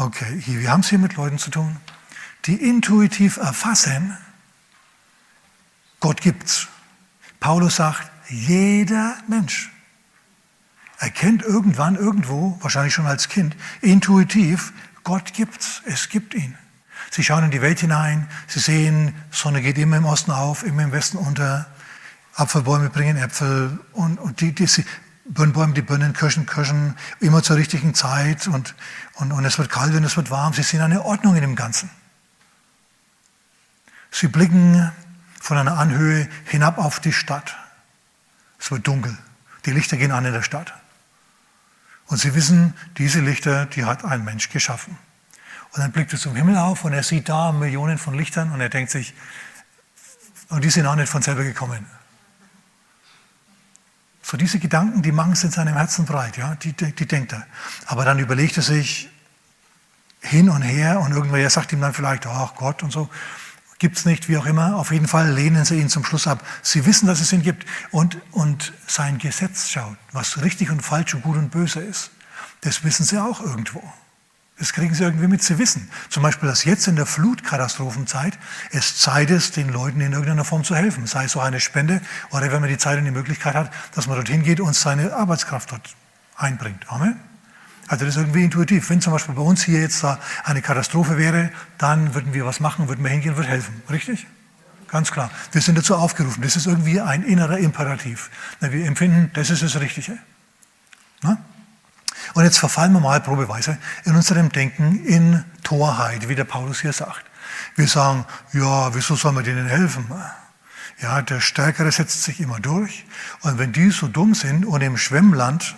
Okay, 0.00 0.42
wir 0.46 0.70
haben 0.70 0.80
es 0.80 0.88
hier 0.88 0.98
mit 0.98 1.16
Leuten 1.16 1.36
zu 1.36 1.50
tun, 1.50 1.76
die 2.46 2.54
intuitiv 2.54 3.36
erfassen, 3.36 4.16
Gott 6.00 6.22
gibt's. 6.22 6.68
Paulus 7.38 7.76
sagt, 7.76 8.10
jeder 8.30 9.18
Mensch 9.28 9.70
erkennt 10.96 11.42
irgendwann, 11.42 11.96
irgendwo, 11.96 12.56
wahrscheinlich 12.62 12.94
schon 12.94 13.04
als 13.04 13.28
Kind, 13.28 13.54
intuitiv, 13.82 14.72
Gott 15.04 15.34
gibt's, 15.34 15.82
es 15.84 16.08
gibt 16.08 16.32
ihn. 16.32 16.56
Sie 17.10 17.22
schauen 17.22 17.44
in 17.44 17.50
die 17.50 17.60
Welt 17.60 17.80
hinein, 17.80 18.26
sie 18.46 18.60
sehen, 18.60 19.14
Sonne 19.30 19.60
geht 19.60 19.76
immer 19.76 19.98
im 19.98 20.06
Osten 20.06 20.30
auf, 20.30 20.62
immer 20.62 20.82
im 20.82 20.92
Westen 20.92 21.18
unter, 21.18 21.66
Apfelbäume 22.36 22.88
bringen 22.88 23.18
Äpfel 23.18 23.78
und, 23.92 24.18
und 24.18 24.40
die, 24.40 24.54
die 24.54 24.66
Birnbäume, 25.32 25.74
die 25.74 25.82
Birnen 25.82 26.12
kirschen, 26.12 26.44
kirschen, 26.44 26.96
immer 27.20 27.42
zur 27.42 27.56
richtigen 27.56 27.94
Zeit 27.94 28.48
und, 28.48 28.74
und, 29.14 29.32
und 29.32 29.44
es 29.44 29.58
wird 29.58 29.70
kalt 29.70 29.94
und 29.94 30.02
es 30.02 30.16
wird 30.16 30.30
warm. 30.30 30.52
Sie 30.52 30.62
sehen 30.62 30.80
eine 30.80 31.04
Ordnung 31.04 31.36
in 31.36 31.42
dem 31.42 31.54
Ganzen. 31.54 31.88
Sie 34.10 34.26
blicken 34.26 34.90
von 35.40 35.56
einer 35.56 35.78
Anhöhe 35.78 36.28
hinab 36.46 36.78
auf 36.78 36.98
die 36.98 37.12
Stadt. 37.12 37.56
Es 38.58 38.70
wird 38.72 38.86
dunkel. 38.86 39.16
Die 39.66 39.70
Lichter 39.70 39.96
gehen 39.96 40.10
an 40.10 40.24
in 40.24 40.32
der 40.32 40.42
Stadt. 40.42 40.74
Und 42.06 42.18
sie 42.18 42.34
wissen, 42.34 42.74
diese 42.98 43.20
Lichter, 43.20 43.66
die 43.66 43.84
hat 43.84 44.04
ein 44.04 44.24
Mensch 44.24 44.50
geschaffen. 44.50 44.98
Und 45.72 45.78
dann 45.78 45.92
blickt 45.92 46.12
er 46.12 46.18
zum 46.18 46.34
Himmel 46.34 46.56
auf 46.56 46.84
und 46.84 46.92
er 46.92 47.04
sieht 47.04 47.28
da 47.28 47.52
Millionen 47.52 47.98
von 47.98 48.14
Lichtern 48.14 48.50
und 48.50 48.60
er 48.60 48.68
denkt 48.68 48.90
sich, 48.90 49.14
und 50.48 50.64
die 50.64 50.70
sind 50.70 50.86
auch 50.86 50.96
nicht 50.96 51.08
von 51.08 51.22
selber 51.22 51.44
gekommen. 51.44 51.86
So 54.30 54.36
diese 54.36 54.60
Gedanken, 54.60 55.02
die 55.02 55.10
machen 55.10 55.32
es 55.32 55.42
in 55.42 55.50
seinem 55.50 55.74
Herzen 55.74 56.04
breit, 56.04 56.36
ja, 56.36 56.54
die, 56.54 56.72
die, 56.72 56.92
die 56.92 57.06
denkt 57.06 57.32
er. 57.32 57.44
Aber 57.86 58.04
dann 58.04 58.20
überlegt 58.20 58.56
er 58.58 58.62
sich 58.62 59.08
hin 60.20 60.48
und 60.48 60.62
her 60.62 61.00
und 61.00 61.10
irgendwer 61.10 61.50
sagt 61.50 61.72
ihm 61.72 61.80
dann 61.80 61.92
vielleicht, 61.94 62.28
ach 62.28 62.54
Gott 62.54 62.84
und 62.84 62.92
so 62.92 63.10
gibt 63.80 63.96
es 63.96 64.04
nicht, 64.04 64.28
wie 64.28 64.36
auch 64.36 64.46
immer. 64.46 64.76
Auf 64.76 64.92
jeden 64.92 65.08
Fall 65.08 65.32
lehnen 65.32 65.64
sie 65.64 65.80
ihn 65.80 65.88
zum 65.88 66.04
Schluss 66.04 66.28
ab. 66.28 66.46
Sie 66.62 66.86
wissen, 66.86 67.08
dass 67.08 67.20
es 67.20 67.32
ihn 67.32 67.42
gibt. 67.42 67.66
Und, 67.90 68.18
und 68.30 68.72
sein 68.86 69.18
Gesetz 69.18 69.68
schaut, 69.68 69.96
was 70.12 70.40
richtig 70.42 70.70
und 70.70 70.80
falsch 70.80 71.12
und 71.14 71.22
gut 71.22 71.36
und 71.36 71.50
böse 71.50 71.80
ist. 71.80 72.12
Das 72.60 72.84
wissen 72.84 73.04
sie 73.04 73.18
auch 73.18 73.40
irgendwo. 73.40 73.82
Das 74.60 74.74
kriegen 74.74 74.94
sie 74.94 75.04
irgendwie 75.04 75.26
mit. 75.26 75.42
Sie 75.42 75.58
wissen 75.58 75.90
zum 76.10 76.22
Beispiel, 76.22 76.46
dass 76.46 76.64
jetzt 76.64 76.86
in 76.86 76.94
der 76.94 77.06
Flutkatastrophenzeit 77.06 78.38
es 78.72 78.98
Zeit 78.98 79.30
ist, 79.30 79.56
den 79.56 79.70
Leuten 79.70 80.02
in 80.02 80.12
irgendeiner 80.12 80.44
Form 80.44 80.64
zu 80.64 80.76
helfen. 80.76 81.06
Sei 81.06 81.24
es 81.24 81.32
so 81.32 81.40
eine 81.40 81.60
Spende 81.60 82.02
oder 82.30 82.52
wenn 82.52 82.60
man 82.60 82.68
die 82.68 82.76
Zeit 82.76 82.98
und 82.98 83.06
die 83.06 83.10
Möglichkeit 83.10 83.54
hat, 83.54 83.72
dass 83.94 84.06
man 84.06 84.16
dorthin 84.16 84.42
geht 84.42 84.60
und 84.60 84.76
seine 84.76 85.14
Arbeitskraft 85.14 85.72
dort 85.72 85.96
einbringt. 86.36 86.84
Amen. 86.88 87.18
Also 87.88 88.04
das 88.04 88.16
ist 88.16 88.20
irgendwie 88.20 88.44
intuitiv. 88.44 88.90
Wenn 88.90 89.00
zum 89.00 89.14
Beispiel 89.14 89.34
bei 89.34 89.40
uns 89.40 89.64
hier 89.64 89.80
jetzt 89.80 90.04
eine 90.44 90.60
Katastrophe 90.60 91.16
wäre, 91.16 91.50
dann 91.78 92.14
würden 92.14 92.34
wir 92.34 92.44
was 92.44 92.60
machen, 92.60 92.86
würden 92.88 93.02
wir 93.02 93.10
hingehen, 93.10 93.38
würden 93.38 93.48
helfen. 93.48 93.82
Richtig? 93.88 94.26
Ganz 94.88 95.10
klar. 95.10 95.30
Wir 95.52 95.62
sind 95.62 95.78
dazu 95.78 95.96
aufgerufen. 95.96 96.42
Das 96.42 96.54
ist 96.56 96.66
irgendwie 96.66 97.00
ein 97.00 97.22
innerer 97.22 97.56
Imperativ. 97.56 98.30
Wir 98.60 98.84
empfinden, 98.84 99.30
das 99.32 99.48
ist 99.48 99.62
das 99.62 99.80
Richtige. 99.80 100.18
Und 102.34 102.44
jetzt 102.44 102.58
verfallen 102.58 102.92
wir 102.92 103.00
mal 103.00 103.20
probeweise 103.20 103.78
in 104.04 104.14
unserem 104.14 104.50
Denken 104.50 105.04
in 105.04 105.44
Torheit, 105.62 106.28
wie 106.28 106.34
der 106.34 106.44
Paulus 106.44 106.80
hier 106.80 106.92
sagt. 106.92 107.24
Wir 107.76 107.88
sagen, 107.88 108.24
ja, 108.52 108.94
wieso 108.94 109.16
soll 109.16 109.32
man 109.32 109.44
denen 109.44 109.66
helfen? 109.66 110.06
Ja, 111.00 111.22
der 111.22 111.40
Stärkere 111.40 111.90
setzt 111.90 112.22
sich 112.22 112.40
immer 112.40 112.60
durch. 112.60 113.04
Und 113.40 113.58
wenn 113.58 113.72
die 113.72 113.90
so 113.90 114.06
dumm 114.08 114.34
sind 114.34 114.66
und 114.66 114.82
im 114.82 114.96
Schwemmland 114.96 115.74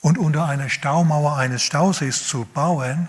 und 0.00 0.18
unter 0.18 0.46
einer 0.46 0.68
Staumauer 0.68 1.36
eines 1.36 1.62
Stausees 1.62 2.26
zu 2.26 2.44
bauen, 2.44 3.08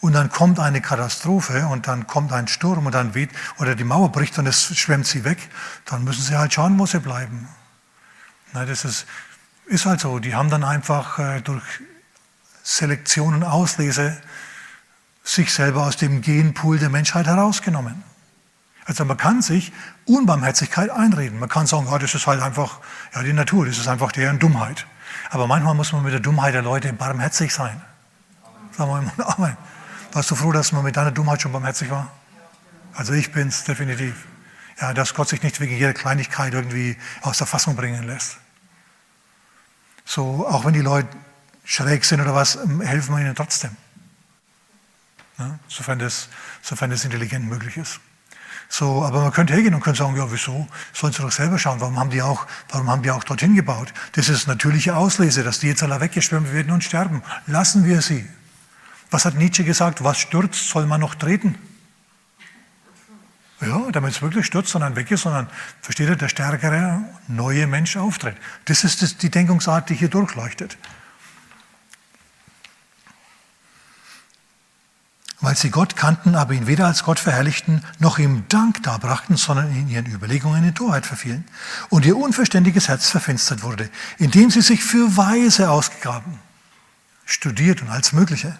und 0.00 0.12
dann 0.12 0.30
kommt 0.30 0.60
eine 0.60 0.80
Katastrophe 0.80 1.66
und 1.66 1.88
dann 1.88 2.06
kommt 2.06 2.32
ein 2.32 2.48
Sturm 2.48 2.86
und 2.86 2.94
dann 2.94 3.14
weht 3.14 3.30
oder 3.58 3.74
die 3.74 3.84
Mauer 3.84 4.12
bricht 4.12 4.38
und 4.38 4.46
es 4.46 4.76
schwemmt 4.76 5.06
sie 5.06 5.24
weg, 5.24 5.38
dann 5.84 6.04
müssen 6.04 6.22
sie 6.22 6.36
halt 6.36 6.52
schauen, 6.52 6.78
wo 6.78 6.86
sie 6.86 7.00
bleiben. 7.00 7.48
Na, 8.52 8.64
das 8.64 8.84
ist, 8.84 9.06
ist 9.66 9.86
halt 9.86 10.00
so. 10.00 10.18
Die 10.18 10.34
haben 10.34 10.50
dann 10.50 10.64
einfach 10.64 11.18
äh, 11.18 11.40
durch 11.40 11.64
Selektion 12.62 13.34
und 13.34 13.44
Auslese 13.44 14.20
sich 15.22 15.52
selber 15.52 15.84
aus 15.84 15.96
dem 15.96 16.22
Genpool 16.22 16.78
der 16.78 16.88
Menschheit 16.88 17.26
herausgenommen. 17.26 18.02
Also 18.84 19.04
man 19.04 19.16
kann 19.16 19.42
sich 19.42 19.72
Unbarmherzigkeit 20.04 20.90
einreden. 20.90 21.40
Man 21.40 21.48
kann 21.48 21.66
sagen, 21.66 21.88
ja, 21.90 21.98
das 21.98 22.14
ist 22.14 22.26
halt 22.26 22.40
einfach 22.40 22.78
ja, 23.14 23.22
die 23.22 23.32
Natur, 23.32 23.66
das 23.66 23.78
ist 23.78 23.88
einfach 23.88 24.12
deren 24.12 24.38
Dummheit. 24.38 24.86
Aber 25.30 25.48
manchmal 25.48 25.74
muss 25.74 25.92
man 25.92 26.04
mit 26.04 26.12
der 26.12 26.20
Dummheit 26.20 26.54
der 26.54 26.62
Leute 26.62 26.92
barmherzig 26.92 27.52
sein. 27.52 27.80
Sagen 28.70 28.90
wir 28.90 29.02
mal 29.02 29.24
Amen. 29.36 29.56
Warst 30.12 30.30
du 30.30 30.36
froh, 30.36 30.52
dass 30.52 30.70
man 30.70 30.84
mit 30.84 30.96
deiner 30.96 31.10
Dummheit 31.10 31.42
schon 31.42 31.52
barmherzig 31.52 31.90
war? 31.90 32.10
Also 32.94 33.12
ich 33.12 33.32
bin 33.32 33.48
es 33.48 33.64
definitiv. 33.64 34.26
Ja, 34.80 34.94
dass 34.94 35.14
Gott 35.14 35.28
sich 35.28 35.42
nicht 35.42 35.58
wegen 35.60 35.74
jeder 35.74 35.92
Kleinigkeit 35.92 36.54
irgendwie 36.54 36.96
aus 37.22 37.38
der 37.38 37.46
Fassung 37.46 37.74
bringen 37.74 38.04
lässt. 38.04 38.38
So, 40.06 40.46
auch 40.46 40.64
wenn 40.64 40.72
die 40.72 40.80
Leute 40.80 41.08
schräg 41.64 42.04
sind 42.04 42.20
oder 42.20 42.34
was, 42.34 42.56
ähm, 42.56 42.80
helfen 42.80 43.14
wir 43.14 43.20
ihnen 43.20 43.34
trotzdem. 43.34 43.76
Ja, 45.38 45.58
sofern, 45.68 45.98
das, 45.98 46.28
sofern 46.62 46.90
das 46.90 47.04
intelligent 47.04 47.46
möglich 47.46 47.76
ist. 47.76 48.00
So, 48.68 49.04
aber 49.04 49.20
man 49.20 49.32
könnte 49.32 49.52
hergehen 49.52 49.74
und 49.74 49.80
könnte 49.80 49.98
sagen, 49.98 50.16
ja, 50.16 50.30
wieso? 50.30 50.66
Sollen 50.92 51.12
sie 51.12 51.22
doch 51.22 51.30
selber 51.30 51.58
schauen. 51.58 51.80
Warum 51.80 51.98
haben 51.98 52.10
die 52.10 52.22
auch, 52.22 52.46
warum 52.70 52.88
haben 52.88 53.02
die 53.02 53.10
auch 53.10 53.22
dorthin 53.22 53.54
gebaut? 53.54 53.92
Das 54.12 54.28
ist 54.28 54.46
natürliche 54.46 54.96
Auslese, 54.96 55.44
dass 55.44 55.58
die 55.58 55.68
jetzt 55.68 55.82
alle 55.82 56.00
weggeschwemmt 56.00 56.52
werden 56.52 56.72
und 56.72 56.82
sterben. 56.82 57.22
Lassen 57.46 57.84
wir 57.84 58.00
sie. 58.00 58.28
Was 59.10 59.24
hat 59.24 59.34
Nietzsche 59.34 59.64
gesagt? 59.64 60.02
Was 60.02 60.18
stürzt, 60.18 60.68
soll 60.68 60.86
man 60.86 61.00
noch 61.00 61.14
treten? 61.14 61.56
Ja, 63.60 63.90
damit 63.90 64.12
es 64.12 64.20
wirklich 64.20 64.44
stürzt 64.44 64.74
dann 64.74 64.96
weg 64.96 65.10
ist, 65.10 65.22
sondern, 65.22 65.48
versteht 65.80 66.08
ihr, 66.08 66.16
der 66.16 66.28
stärkere, 66.28 67.04
neue 67.26 67.66
Mensch 67.66 67.96
auftritt. 67.96 68.36
Das 68.66 68.84
ist 68.84 69.00
das, 69.00 69.16
die 69.16 69.30
Denkungsart, 69.30 69.88
die 69.88 69.94
hier 69.94 70.08
durchleuchtet. 70.08 70.76
Weil 75.40 75.56
sie 75.56 75.70
Gott 75.70 75.96
kannten, 75.96 76.34
aber 76.34 76.52
ihn 76.52 76.66
weder 76.66 76.86
als 76.86 77.02
Gott 77.02 77.18
verherrlichten, 77.18 77.82
noch 77.98 78.18
ihm 78.18 78.44
Dank 78.48 78.82
darbrachten, 78.82 79.36
sondern 79.36 79.70
in 79.70 79.88
ihren 79.88 80.06
Überlegungen 80.06 80.64
in 80.64 80.74
Torheit 80.74 81.06
verfielen. 81.06 81.44
Und 81.88 82.04
ihr 82.04 82.16
unverständiges 82.16 82.88
Herz 82.88 83.08
verfinstert 83.08 83.62
wurde, 83.62 83.88
indem 84.18 84.50
sie 84.50 84.62
sich 84.62 84.84
für 84.84 85.16
Weise 85.16 85.70
ausgaben, 85.70 86.40
studiert 87.24 87.80
und 87.80 87.88
als 87.88 88.12
Mögliche. 88.12 88.58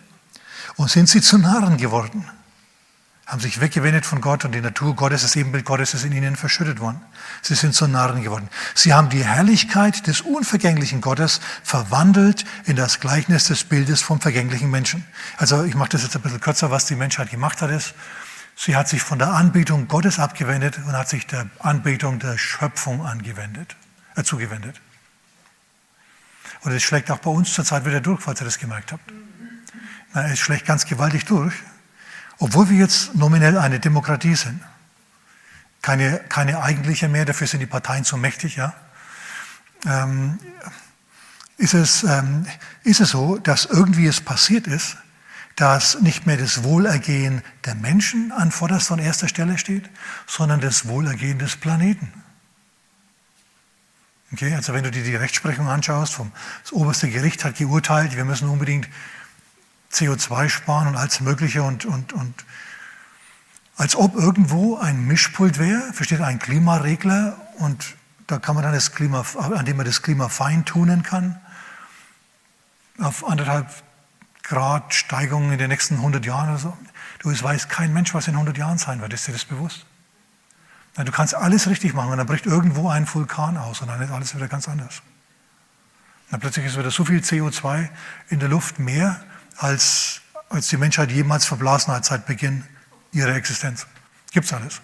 Und 0.77 0.91
sind 0.91 1.09
sie 1.09 1.21
zu 1.21 1.39
Narren 1.39 1.77
geworden, 1.77 2.25
haben 3.27 3.41
sich 3.41 3.61
weggewendet 3.61 4.07
von 4.07 4.21
Gott 4.21 4.45
und 4.45 4.53
die 4.53 4.61
Natur 4.61 4.95
Gottes, 4.95 5.23
das 5.23 5.35
Ebenbild 5.35 5.65
Gottes 5.65 5.95
ist 5.95 6.05
in 6.05 6.13
ihnen 6.13 6.37
verschüttet 6.37 6.79
worden. 6.79 7.01
Sie 7.43 7.57
sind 7.57 7.75
zu 7.75 7.89
Narren 7.89 8.23
geworden. 8.23 8.49
Sie 8.75 8.95
haben 8.95 9.09
die 9.09 9.25
Herrlichkeit 9.25 10.07
des 10.07 10.21
unvergänglichen 10.21 11.01
Gottes 11.01 11.41
verwandelt 11.65 12.45
in 12.67 12.77
das 12.77 13.01
Gleichnis 13.01 13.47
des 13.47 13.65
Bildes 13.65 14.01
vom 14.01 14.21
vergänglichen 14.21 14.71
Menschen. 14.71 15.05
Also 15.39 15.65
ich 15.65 15.75
mache 15.75 15.89
das 15.91 16.05
jetzt 16.05 16.15
ein 16.15 16.23
bisschen 16.23 16.41
kürzer, 16.41 16.71
was 16.71 16.87
die 16.87 16.95
Menschheit 16.95 17.31
gemacht 17.31 17.63
hat 17.63 17.71
ist. 17.71 17.95
Sie 18.55 18.77
hat 18.77 18.89
sich 18.89 19.03
von 19.03 19.19
der 19.19 19.33
Anbetung 19.33 19.89
Gottes 19.89 20.21
abgewendet 20.21 20.79
und 20.87 20.93
hat 20.93 21.09
sich 21.09 21.27
der 21.27 21.51
Anbetung 21.59 22.21
der 22.21 22.39
Schöpfung 22.39 23.05
angewendet, 23.05 23.77
äh, 24.15 24.23
zugewendet. 24.23 24.81
Und 26.63 26.73
es 26.73 26.83
schlägt 26.83 27.11
auch 27.11 27.19
bei 27.19 27.31
uns 27.31 27.53
zurzeit 27.53 27.85
wieder 27.85 28.01
durch, 28.01 28.21
falls 28.21 28.41
ihr 28.41 28.45
das 28.45 28.59
gemerkt 28.59 28.93
habt. 28.93 29.13
Es 30.15 30.39
schlägt 30.39 30.65
ganz 30.65 30.87
gewaltig 30.87 31.27
durch, 31.27 31.53
obwohl 32.39 32.69
wir 32.71 32.79
jetzt 32.79 33.15
nominell 33.15 33.59
eine 33.59 33.81
Demokratie 33.81 34.35
sind. 34.35 34.61
Keine, 35.83 36.19
keine 36.29 36.63
eigentliche 36.63 37.09
mehr, 37.09 37.25
dafür 37.25 37.47
sind 37.47 37.61
die 37.61 37.67
Parteien 37.67 38.05
zu 38.05 38.17
mächtig, 38.17 38.57
ja. 38.57 38.75
Ähm, 39.87 40.39
ist, 41.59 41.75
es, 41.75 42.03
ähm, 42.03 42.47
ist 42.83 43.01
es 43.01 43.11
so, 43.11 43.39
dass 43.39 43.67
irgendwie 43.67 44.07
es 44.07 44.21
passiert 44.21 44.67
ist, 44.67 44.97
dass 45.55 46.01
nicht 46.01 46.27
mehr 46.27 46.37
das 46.37 46.65
Wohlergehen 46.65 47.43
der 47.65 47.75
Menschen 47.75 48.31
an 48.33 48.51
vorderster 48.51 48.95
und 48.95 49.01
erster 49.01 49.29
Stelle 49.29 49.57
steht, 49.57 49.89
sondern 50.27 50.61
das 50.61 50.87
Wohlergehen 50.87 51.39
des 51.39 51.57
Planeten. 51.57 52.13
Okay, 54.33 54.55
also 54.55 54.75
wenn 54.75 54.83
du 54.83 54.91
dir 54.91 55.05
die 55.05 55.17
Rechtsprechung 55.17 55.69
anschaust, 55.69 56.13
vom, 56.13 56.33
das 56.63 56.73
oberste 56.73 57.09
Gericht 57.09 57.45
hat 57.45 57.57
geurteilt, 57.57 58.17
wir 58.17 58.25
müssen 58.25 58.49
unbedingt 58.49 58.89
CO2 59.93 60.49
sparen 60.49 60.89
und 60.89 60.97
alles 60.97 61.21
Mögliche 61.21 61.63
und, 61.63 61.85
und, 61.85 62.13
und 62.13 62.45
als 63.77 63.95
ob 63.95 64.15
irgendwo 64.15 64.79
ein 64.79 65.07
Mischpult 65.07 65.59
wäre, 65.59 65.93
versteht 65.93 66.21
ein 66.21 66.39
Klimaregler 66.39 67.37
und 67.59 67.95
da 68.27 68.39
kann 68.39 68.55
man 68.55 68.65
dann 68.65 68.73
das 68.73 68.93
Klima, 68.93 69.25
an 69.39 69.65
dem 69.67 69.77
man 69.77 69.87
das 69.87 70.03
Klima 70.03 70.29
feintunen 70.29 71.03
kann, 71.03 71.41
auf 72.99 73.27
anderthalb 73.27 73.69
Grad 74.43 74.95
Steigung 74.95 75.53
in 75.53 75.59
den 75.59 75.69
nächsten 75.69 75.97
100 75.97 76.25
Jahren 76.25 76.49
oder 76.51 76.59
so. 76.59 76.77
Du, 77.19 77.31
es 77.31 77.43
weiß 77.43 77.69
kein 77.69 77.93
Mensch, 77.93 78.15
was 78.15 78.29
in 78.29 78.35
100 78.35 78.57
Jahren 78.57 78.79
sein 78.79 79.01
wird. 79.01 79.13
Ist 79.13 79.27
dir 79.27 79.33
das 79.33 79.45
bewusst? 79.45 79.87
Du 80.97 81.13
kannst 81.13 81.35
alles 81.35 81.69
richtig 81.69 81.93
machen 81.93 82.13
und 82.13 82.19
dann 82.19 82.27
bricht 82.27 82.47
irgendwo 82.47 82.89
ein 82.89 83.13
Vulkan 83.13 83.59
aus 83.59 83.83
und 83.83 83.89
dann 83.89 84.01
ist 84.01 84.11
alles 84.11 84.35
wieder 84.35 84.49
ganz 84.49 84.67
anders. 84.69 85.03
Dann 86.31 86.41
plötzlich 86.41 86.65
ist 86.65 86.79
wieder 86.79 86.91
so 86.91 87.05
viel 87.05 87.21
CO2 87.21 87.89
in 88.31 88.41
der 88.41 88.49
Luft 88.49 88.79
mehr, 88.79 89.21
als, 89.59 90.21
als 90.49 90.69
die 90.69 90.77
Menschheit 90.77 91.11
jemals 91.11 91.45
verblasen 91.45 91.93
hat 91.93 92.05
seit 92.05 92.27
Beginn 92.27 92.65
ihrer 93.13 93.35
Existenz. 93.35 93.87
Gibt's 94.33 94.53
alles. 94.53 94.81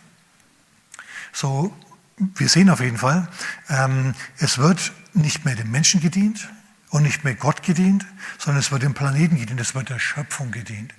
So, 1.33 1.77
wir 2.17 2.49
sehen 2.49 2.71
auf 2.71 2.81
jeden 2.81 2.99
Fall, 2.99 3.29
ähm, 3.69 4.15
es 4.39 4.59
wird 4.59 4.93
nicht 5.15 5.45
mehr 5.45 5.57
dem 5.57 5.71
Menschen 5.71 6.01
gedient 6.01 6.49
und 6.91 7.03
nicht 7.03 7.25
mehr 7.25 7.35
Gott 7.35 7.63
gedient, 7.63 8.07
sondern 8.39 8.61
es 8.61 8.71
wird 8.71 8.83
dem 8.83 8.95
Planeten 8.95 9.37
gedient, 9.39 9.61
es 9.61 9.75
wird 9.75 9.89
der 9.89 9.99
Schöpfung 9.99 10.51
gedient. 10.51 10.93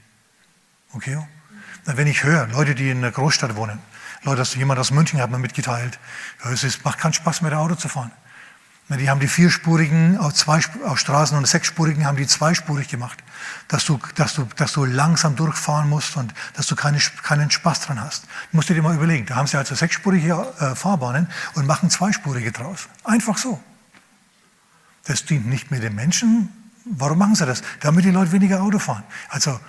Okay? 0.94 1.18
Wenn 1.86 2.08
ich 2.08 2.24
höre, 2.24 2.48
Leute, 2.48 2.76
die 2.76 2.90
in 2.90 2.98
einer 3.00 3.12
Großstadt 3.12 3.56
wohnen, 3.56 3.80
Leute, 4.24 4.44
jemand 4.58 4.80
aus 4.80 4.92
München 4.92 5.20
hat 5.20 5.30
mir 5.30 5.38
mitgeteilt, 5.38 6.00
es 6.52 6.84
macht 6.84 7.00
keinen 7.00 7.14
Spaß 7.14 7.42
mehr, 7.42 7.58
Auto 7.60 7.76
zu 7.76 7.90
fahren. 7.90 8.12
Die 8.90 9.10
haben 9.10 9.20
die 9.20 9.28
vierspurigen 9.28 10.18
auf, 10.18 10.34
zwei, 10.34 10.60
auf 10.86 11.00
Straßen 11.00 11.38
und 11.38 11.48
sechsspurigen 11.48 12.06
haben 12.06 12.18
die 12.18 12.28
zweispurig 12.28 12.90
gemacht, 12.90 13.24
dass 13.68 13.86
du, 13.86 13.98
dass 14.16 14.36
du, 14.36 14.48
dass 14.58 14.74
du 14.74 14.86
langsam 14.86 15.36
durchfahren 15.36 15.90
musst 15.90 16.18
und 16.18 16.34
dass 16.56 16.68
du 16.68 16.76
keine, 16.76 17.00
keinen 17.00 17.50
Spaß 17.50 17.82
dran 17.82 18.00
hast. 18.00 18.26
Du 18.52 18.58
musst 18.58 18.70
dir 18.70 18.80
mal 18.82 18.94
überlegen, 18.94 19.26
da 19.26 19.36
haben 19.36 19.48
sie 19.48 19.58
also 19.58 19.74
sechsspurige 19.74 20.54
äh, 20.60 20.76
Fahrbahnen 20.76 21.28
und 21.56 21.66
machen 21.66 21.90
zweispurige 21.90 22.52
draus. 22.52 22.88
Einfach 23.04 23.38
so. 23.38 23.62
Das 25.06 25.26
dient 25.26 25.48
nicht 25.48 25.72
mehr 25.72 25.80
den 25.80 25.96
Menschen. 25.96 26.50
Warum 26.86 27.18
machen 27.18 27.36
sie 27.36 27.46
das? 27.46 27.62
Damit 27.80 28.06
die 28.06 28.12
Leute 28.12 28.32
weniger 28.34 28.62
Auto 28.62 28.80
fahren. 28.80 29.04
Also 29.30 29.60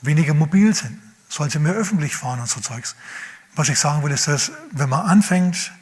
weniger 0.00 0.34
mobil 0.34 0.74
sind. 0.74 0.98
Sollen 1.28 1.50
sie 1.50 1.58
mehr 1.58 1.74
öffentlich 1.74 2.16
fahren 2.16 2.40
und 2.40 2.48
so 2.48 2.60
Zeugs. 2.60 2.96
Was 3.54 3.68
ich 3.68 3.78
sagen 3.78 4.02
will, 4.02 4.12
ist, 4.12 4.28
dass 4.28 4.50
wenn 4.72 4.88
man 4.88 5.06
anfängt, 5.06 5.72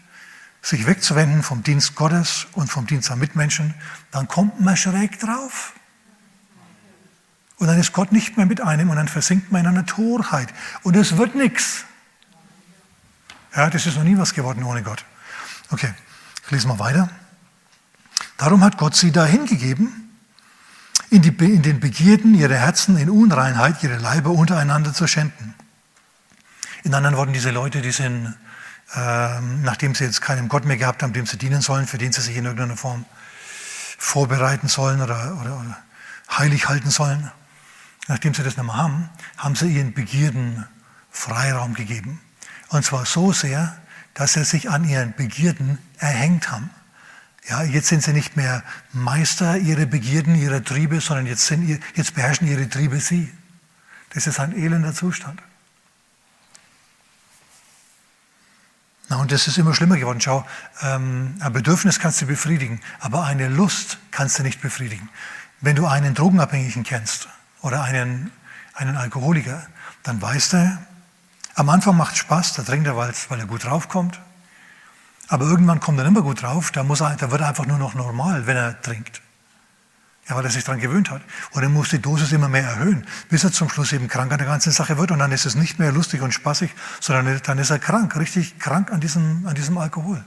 sich 0.69 0.87
wegzuwenden 0.87 1.43
vom 1.43 1.63
Dienst 1.63 1.95
Gottes 1.95 2.47
und 2.53 2.69
vom 2.69 2.87
Dienst 2.87 3.11
an 3.11 3.19
Mitmenschen, 3.19 3.73
dann 4.11 4.29
kommt 4.29 4.61
man 4.61 4.77
schräg 4.77 5.19
drauf. 5.19 5.73
Und 7.57 7.69
dann 7.69 7.81
ist 7.81 7.95
Gott 7.95 8.13
nicht 8.13 8.37
mehr 8.37 8.45
mit 8.45 8.61
einem 8.61 8.91
und 8.91 8.97
dann 8.97 9.09
versinkt 9.09 9.51
man 9.51 9.63
in 9.63 9.69
einer 9.69 9.87
Torheit. 9.87 10.53
Und 10.83 10.95
es 10.95 11.17
wird 11.17 11.35
nichts. 11.35 11.85
Ja, 13.57 13.71
das 13.71 13.87
ist 13.87 13.97
noch 13.97 14.05
nie 14.05 14.19
was 14.19 14.35
geworden 14.35 14.63
ohne 14.63 14.83
Gott. 14.83 15.07
Okay, 15.71 15.95
ich 16.45 16.51
lese 16.51 16.69
mal 16.69 16.79
weiter. 16.79 17.09
Darum 18.37 18.63
hat 18.63 18.77
Gott 18.77 18.95
sie 18.95 19.11
dahin 19.11 19.47
gegeben, 19.47 20.11
in, 21.09 21.23
die, 21.23 21.31
in 21.31 21.63
den 21.63 21.81
Begierden 21.81 22.35
ihrer 22.35 22.57
Herzen 22.57 22.99
in 22.99 23.09
Unreinheit 23.09 23.83
ihre 23.83 23.97
Leiber 23.97 24.31
untereinander 24.31 24.93
zu 24.93 25.07
schänden. 25.07 25.55
In 26.85 26.93
anderen 26.93 27.17
Worten, 27.17 27.33
diese 27.33 27.53
Leute, 27.53 27.81
die 27.81 27.91
sind 27.91 28.37
ähm, 28.95 29.63
nachdem 29.63 29.95
sie 29.95 30.05
jetzt 30.05 30.23
keinen 30.23 30.49
Gott 30.49 30.65
mehr 30.65 30.77
gehabt 30.77 31.03
haben, 31.03 31.13
dem 31.13 31.27
sie 31.27 31.37
dienen 31.37 31.61
sollen, 31.61 31.87
für 31.87 31.99
den 31.99 32.13
sie 32.13 32.21
sich 32.21 32.37
in 32.37 32.45
irgendeiner 32.45 32.77
Form 32.77 33.05
vorbereiten 33.99 34.69
sollen 34.69 35.01
oder, 35.03 35.39
oder, 35.41 35.61
oder 35.61 35.79
heilig 36.31 36.69
halten 36.69 36.91
sollen. 36.91 37.31
Nachdem 38.07 38.33
sie 38.33 38.43
das 38.43 38.57
nicht 38.57 38.65
mehr 38.65 38.77
haben, 38.77 39.11
haben 39.37 39.55
sie 39.55 39.69
ihren 39.69 39.93
Begierden 39.93 40.67
Freiraum 41.11 41.75
gegeben. 41.75 42.21
Und 42.69 42.85
zwar 42.85 43.05
so 43.05 43.33
sehr, 43.33 43.77
dass 44.15 44.33
sie 44.35 44.45
sich 44.45 44.71
an 44.71 44.85
ihren 44.85 45.15
Begierden 45.15 45.79
erhängt 45.99 46.51
haben. 46.51 46.71
Ja, 47.49 47.63
jetzt 47.63 47.89
sind 47.89 48.03
sie 48.03 48.13
nicht 48.13 48.37
mehr 48.37 48.63
Meister 48.93 49.57
ihrer 49.57 49.87
Begierden, 49.87 50.35
ihrer 50.35 50.63
Triebe, 50.63 51.01
sondern 51.01 51.27
jetzt, 51.27 51.47
sind, 51.47 51.81
jetzt 51.95 52.15
beherrschen 52.15 52.47
ihre 52.47 52.69
Triebe 52.69 53.01
sie. 53.01 53.33
Das 54.11 54.27
ist 54.27 54.39
ein 54.41 54.57
elender 54.57 54.95
Zustand. 54.95 55.41
Na, 59.09 59.17
und 59.17 59.33
das 59.33 59.47
ist 59.47 59.57
immer 59.57 59.75
schlimmer 59.75 59.97
geworden. 59.97 60.21
Schau, 60.21 60.45
ähm, 60.83 61.35
ein 61.41 61.53
Bedürfnis 61.53 61.99
kannst 61.99 62.21
du 62.21 62.27
befriedigen, 62.27 62.81
aber 63.01 63.25
eine 63.25 63.49
Lust 63.49 63.99
kannst 64.11 64.39
du 64.39 64.43
nicht 64.43 64.61
befriedigen. 64.61 65.09
Wenn 65.61 65.77
du 65.77 65.87
einen 65.87 66.15
Drogenabhängigen 66.15 66.85
kennst 66.85 67.29
oder 67.63 67.83
einen, 67.83 68.31
einen 68.75 68.97
Alkoholiker, 68.97 69.67
dann 70.03 70.21
weißt 70.21 70.53
du, 70.53 70.79
am 71.55 71.69
Anfang 71.71 71.97
macht 71.97 72.13
es 72.13 72.19
Spaß, 72.19 72.53
da 72.53 72.63
trinkt 72.63 72.87
er, 72.87 72.97
weil 72.97 73.13
er 73.31 73.47
gut 73.47 73.65
draufkommt. 73.65 74.21
Aber 75.29 75.45
irgendwann 75.45 75.81
kommt 75.81 75.99
er 75.99 76.05
nicht 76.05 76.15
mehr 76.15 76.23
gut 76.23 76.43
drauf, 76.43 76.71
da, 76.71 76.85
muss 76.85 77.01
er, 77.01 77.17
da 77.17 77.31
wird 77.31 77.41
er 77.41 77.49
einfach 77.49 77.67
nur 77.67 77.79
noch 77.79 77.95
normal, 77.95 78.47
wenn 78.47 78.57
er 78.57 78.81
trinkt. 78.81 79.21
Ja, 80.29 80.37
weil 80.37 80.45
er 80.45 80.51
sich 80.51 80.65
daran 80.65 80.81
gewöhnt 80.81 81.11
hat. 81.11 81.23
Und 81.53 81.63
er 81.63 81.71
muss 81.71 81.89
die 81.89 82.01
Dosis 82.01 82.33
immer 82.33 82.49
mehr 82.49 82.65
erhöhen, 82.65 83.07
bis 83.31 83.45
er 83.45 83.53
zum 83.53 83.71
Schluss 83.71 83.93
eben 83.93 84.09
krank 84.09 84.31
an 84.31 84.39
der 84.39 84.47
ganzen 84.47 84.73
Sache 84.73 84.99
wird. 84.99 85.11
Und 85.11 85.21
dann 85.21 85.33
ist 85.33 85.47
es 85.47 85.55
nicht 85.55 85.79
mehr 85.79 85.91
lustig 85.91 86.21
und 86.21 86.33
spaßig, 86.33 86.71
sondern 87.01 87.41
dann 87.43 87.59
ist 87.59 87.71
er 87.71 87.79
krank, 87.79 88.15
richtig 88.17 88.59
krank 88.59 88.93
an 88.93 89.01
diesem, 89.01 89.47
an 89.47 89.55
diesem 89.55 89.79
Alkohol. 89.79 90.23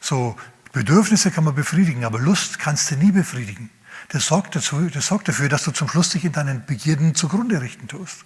So, 0.00 0.36
Bedürfnisse 0.72 1.30
kann 1.30 1.44
man 1.44 1.54
befriedigen, 1.54 2.04
aber 2.04 2.18
Lust 2.18 2.58
kannst 2.58 2.90
du 2.90 2.96
nie 2.96 3.12
befriedigen. 3.12 3.70
Das 4.10 4.26
sorgt, 4.26 4.56
dazu, 4.56 4.88
das 4.88 5.06
sorgt 5.06 5.28
dafür, 5.28 5.48
dass 5.48 5.64
du 5.64 5.70
zum 5.70 5.88
Schluss 5.88 6.10
dich 6.10 6.24
in 6.24 6.32
deinen 6.32 6.64
Begierden 6.66 7.14
zugrunde 7.14 7.60
richten 7.60 7.88
tust. 7.88 8.24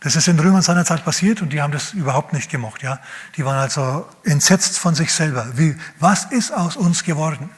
Das 0.00 0.14
ist 0.14 0.28
in 0.28 0.38
Römern 0.38 0.62
seiner 0.62 0.84
Zeit 0.84 1.04
passiert 1.04 1.42
und 1.42 1.52
die 1.52 1.62
haben 1.62 1.72
das 1.72 1.92
überhaupt 1.94 2.32
nicht 2.32 2.50
gemocht. 2.50 2.82
Ja? 2.82 3.00
Die 3.36 3.44
waren 3.44 3.56
also 3.56 4.08
entsetzt 4.24 4.78
von 4.78 4.94
sich 4.94 5.12
selber. 5.12 5.46
Wie, 5.54 5.76
was 5.98 6.26
ist 6.26 6.52
aus 6.52 6.76
uns 6.76 7.02
geworden? 7.02 7.50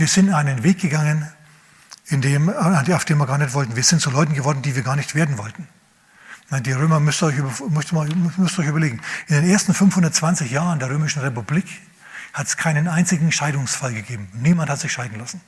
Wir 0.00 0.08
sind 0.08 0.32
einen 0.32 0.62
Weg 0.62 0.80
gegangen, 0.80 1.30
in 2.06 2.22
dem, 2.22 2.48
auf 2.48 3.04
dem 3.04 3.18
wir 3.18 3.26
gar 3.26 3.36
nicht 3.36 3.52
wollten. 3.52 3.76
Wir 3.76 3.84
sind 3.84 4.00
zu 4.00 4.08
Leuten 4.08 4.32
geworden, 4.32 4.62
die 4.62 4.74
wir 4.74 4.82
gar 4.82 4.96
nicht 4.96 5.14
werden 5.14 5.36
wollten. 5.36 5.68
Die 6.50 6.72
Römer 6.72 7.00
müsst 7.00 7.22
ihr 7.22 7.26
euch, 7.26 7.36
müsst 7.68 7.92
ihr 7.92 8.16
müsst 8.38 8.58
euch 8.58 8.66
überlegen. 8.66 9.02
In 9.28 9.34
den 9.34 9.50
ersten 9.50 9.74
520 9.74 10.50
Jahren 10.50 10.78
der 10.78 10.88
Römischen 10.88 11.20
Republik 11.20 11.66
hat 12.32 12.46
es 12.46 12.56
keinen 12.56 12.88
einzigen 12.88 13.30
Scheidungsfall 13.30 13.92
gegeben. 13.92 14.30
Niemand 14.32 14.70
hat 14.70 14.80
sich 14.80 14.90
scheiden 14.90 15.18
lassen. 15.18 15.42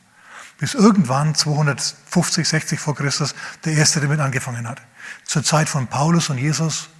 Bis 0.59 0.75
irgendwann 0.75 1.35
250, 1.35 2.47
60 2.47 2.79
vor 2.79 2.95
Christus 2.95 3.35
der 3.65 3.73
Erste 3.73 4.03
damit 4.03 4.21
angefangen 4.21 4.69
hat. 4.69 4.83
Zur 5.25 5.43
Zeit 5.43 5.71
von 5.71 5.87
Paulus 5.87 6.29
und 6.29 6.37
Jesus, 6.37 6.91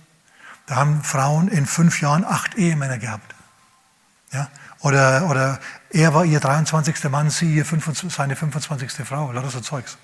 da 0.65 0.77
haben 0.77 1.05
Frauen 1.05 1.49
in 1.49 1.67
fünf 1.67 2.01
Jahren 2.01 2.25
acht 2.25 2.55
Ehemänner 2.55 2.97
gehabt. 2.97 3.35
Ja? 4.33 4.49
Oder, 4.83 5.29
oder 5.31 5.61
er 5.91 6.13
war 6.13 6.25
ihr 6.25 6.41
23. 6.41 7.05
Mann, 7.05 7.31
sie 7.31 7.55
ihr 7.55 7.65
25, 7.65 8.13
seine 8.13 8.35
25. 8.35 9.07
Frau, 9.07 9.31
lauter 9.31 9.51
so 9.51 9.61
Zeugs. 9.61 9.97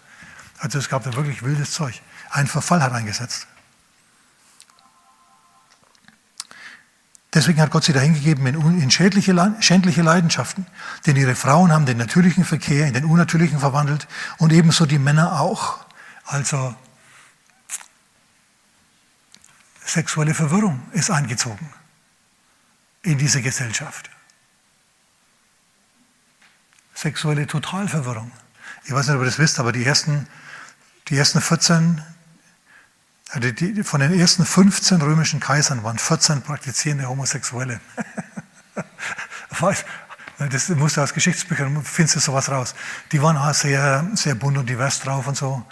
Also 0.59 0.79
es 0.79 0.89
gab 0.89 1.03
da 1.03 1.15
wirklich 1.15 1.43
wildes 1.43 1.73
Zeug. 1.73 2.01
Ein 2.31 2.47
Verfall 2.47 2.83
hat 2.83 2.93
eingesetzt. 2.93 3.47
Deswegen 7.35 7.61
hat 7.61 7.71
Gott 7.71 7.85
sie 7.85 7.93
dahingegeben 7.93 8.47
in, 8.47 8.81
in 8.81 8.91
schädliche, 8.91 9.35
schändliche 9.61 10.03
Leidenschaften. 10.03 10.67
Denn 11.07 11.17
ihre 11.17 11.35
Frauen 11.35 11.73
haben 11.73 11.85
den 11.85 11.99
natürlichen 11.99 12.45
Verkehr 12.45 12.87
in 12.87 12.95
den 12.95 13.05
unnatürlichen 13.05 13.59
verwandelt 13.59 14.09
und 14.39 14.53
ebenso 14.53 14.87
die 14.87 14.99
Männer 14.99 15.41
auch. 15.41 15.85
Also 16.25 16.75
sexuelle 19.85 20.35
Verwirrung 20.35 20.81
ist 20.93 21.11
eingezogen 21.11 21.69
in 23.03 23.19
diese 23.19 23.43
Gesellschaft. 23.43 24.11
Sexuelle 26.99 27.47
Totalverwirrung. 27.47 28.33
Ich 28.85 28.91
weiß 28.91 29.07
nicht, 29.07 29.15
ob 29.15 29.23
ihr 29.23 29.27
das 29.27 29.39
wisst, 29.39 29.61
aber 29.61 29.71
die 29.71 29.85
ersten, 29.85 30.27
die 31.09 31.17
ersten 31.17 31.41
14 31.41 32.03
also 33.31 33.53
die, 33.53 33.85
von 33.85 34.01
den 34.01 34.19
ersten 34.19 34.45
15 34.45 35.01
römischen 35.03 35.39
Kaisern 35.39 35.85
waren 35.85 35.99
14 35.99 36.43
praktizierende 36.43 37.07
Homosexuelle. 37.09 37.79
das 40.39 40.69
musst 40.71 40.97
du 40.97 41.03
aus 41.03 41.15
Geschichtsbüchern, 41.15 41.85
findest 41.85 42.17
du 42.17 42.21
sowas 42.21 42.51
raus. 42.51 42.75
Die 43.13 43.23
waren 43.23 43.37
auch 43.37 43.55
sehr, 43.55 44.05
sehr 44.15 44.35
bunt 44.35 44.59
und 44.59 44.69
divers 44.69 44.99
drauf 45.01 45.29
und 45.29 45.37
so. 45.37 45.65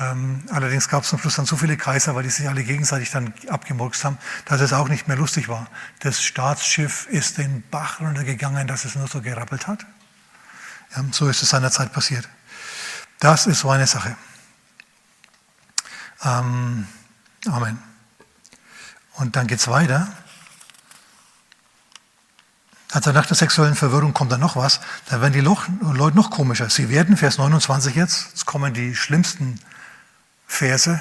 Ähm, 0.00 0.42
allerdings 0.50 0.88
gab 0.88 1.04
es 1.04 1.08
zum 1.08 1.18
Schluss 1.18 1.36
dann 1.36 1.46
so 1.46 1.56
viele 1.56 1.78
Kaiser, 1.78 2.14
weil 2.14 2.24
die 2.24 2.30
sich 2.30 2.46
alle 2.46 2.62
gegenseitig 2.62 3.10
dann 3.10 3.32
abgemurkst 3.48 4.04
haben, 4.04 4.18
dass 4.44 4.60
es 4.60 4.74
auch 4.74 4.88
nicht 4.88 5.08
mehr 5.08 5.16
lustig 5.16 5.48
war. 5.48 5.68
Das 6.00 6.22
Staatsschiff 6.22 7.06
ist 7.06 7.38
den 7.38 7.62
Bach 7.70 8.00
runtergegangen, 8.00 8.66
dass 8.66 8.84
es 8.84 8.96
nur 8.96 9.06
so 9.06 9.22
gerappelt 9.22 9.66
hat. 9.66 9.86
Ja, 10.96 11.04
so 11.12 11.28
ist 11.28 11.42
es 11.42 11.50
seinerzeit 11.50 11.92
passiert. 11.92 12.28
Das 13.20 13.46
ist 13.46 13.60
so 13.60 13.70
eine 13.70 13.86
Sache. 13.86 14.16
Ähm, 16.24 16.86
Amen. 17.46 17.78
Und 19.14 19.36
dann 19.36 19.46
geht 19.46 19.58
es 19.58 19.68
weiter. 19.68 20.08
Also 22.90 23.12
nach 23.12 23.26
der 23.26 23.36
sexuellen 23.36 23.74
Verwirrung 23.74 24.14
kommt 24.14 24.32
dann 24.32 24.40
noch 24.40 24.56
was. 24.56 24.80
Da 25.06 25.20
werden 25.20 25.34
die 25.34 25.40
Leute 25.40 26.16
noch 26.16 26.30
komischer. 26.30 26.70
Sie 26.70 26.88
werden, 26.88 27.16
Vers 27.16 27.38
29 27.38 27.94
jetzt, 27.94 28.28
jetzt 28.30 28.46
kommen 28.46 28.72
die 28.72 28.96
schlimmsten 28.96 29.60
Verse. 30.46 31.00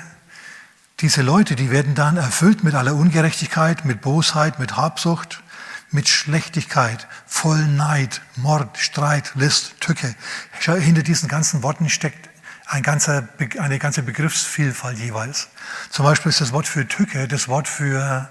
Diese 0.99 1.21
Leute, 1.21 1.55
die 1.55 1.71
werden 1.71 1.95
dann 1.95 2.17
erfüllt 2.17 2.63
mit 2.63 2.75
aller 2.75 2.95
Ungerechtigkeit, 2.95 3.85
mit 3.85 4.01
Bosheit, 4.01 4.59
mit 4.59 4.75
Habsucht, 4.75 5.43
mit 5.91 6.09
Schlechtigkeit, 6.09 7.07
voll 7.25 7.65
Neid, 7.65 8.21
Mord, 8.35 8.77
Streit, 8.77 9.31
List, 9.35 9.79
Tücke. 9.79 10.15
Hinter 10.59 11.03
diesen 11.03 11.29
ganzen 11.29 11.63
Worten 11.63 11.89
steckt 11.89 12.29
ein 12.65 12.83
ganzer, 12.83 13.29
eine 13.59 13.79
ganze 13.79 14.03
Begriffsvielfalt 14.03 14.97
jeweils. 14.97 15.47
Zum 15.89 16.05
Beispiel 16.05 16.29
ist 16.29 16.41
das 16.41 16.51
Wort 16.51 16.67
für 16.67 16.87
Tücke 16.87 17.27
das 17.27 17.47
Wort 17.47 17.67
für 17.67 18.29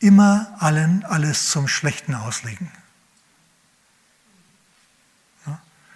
immer 0.00 0.54
allen 0.58 1.04
alles 1.04 1.50
zum 1.50 1.68
Schlechten 1.68 2.14
auslegen. 2.14 2.70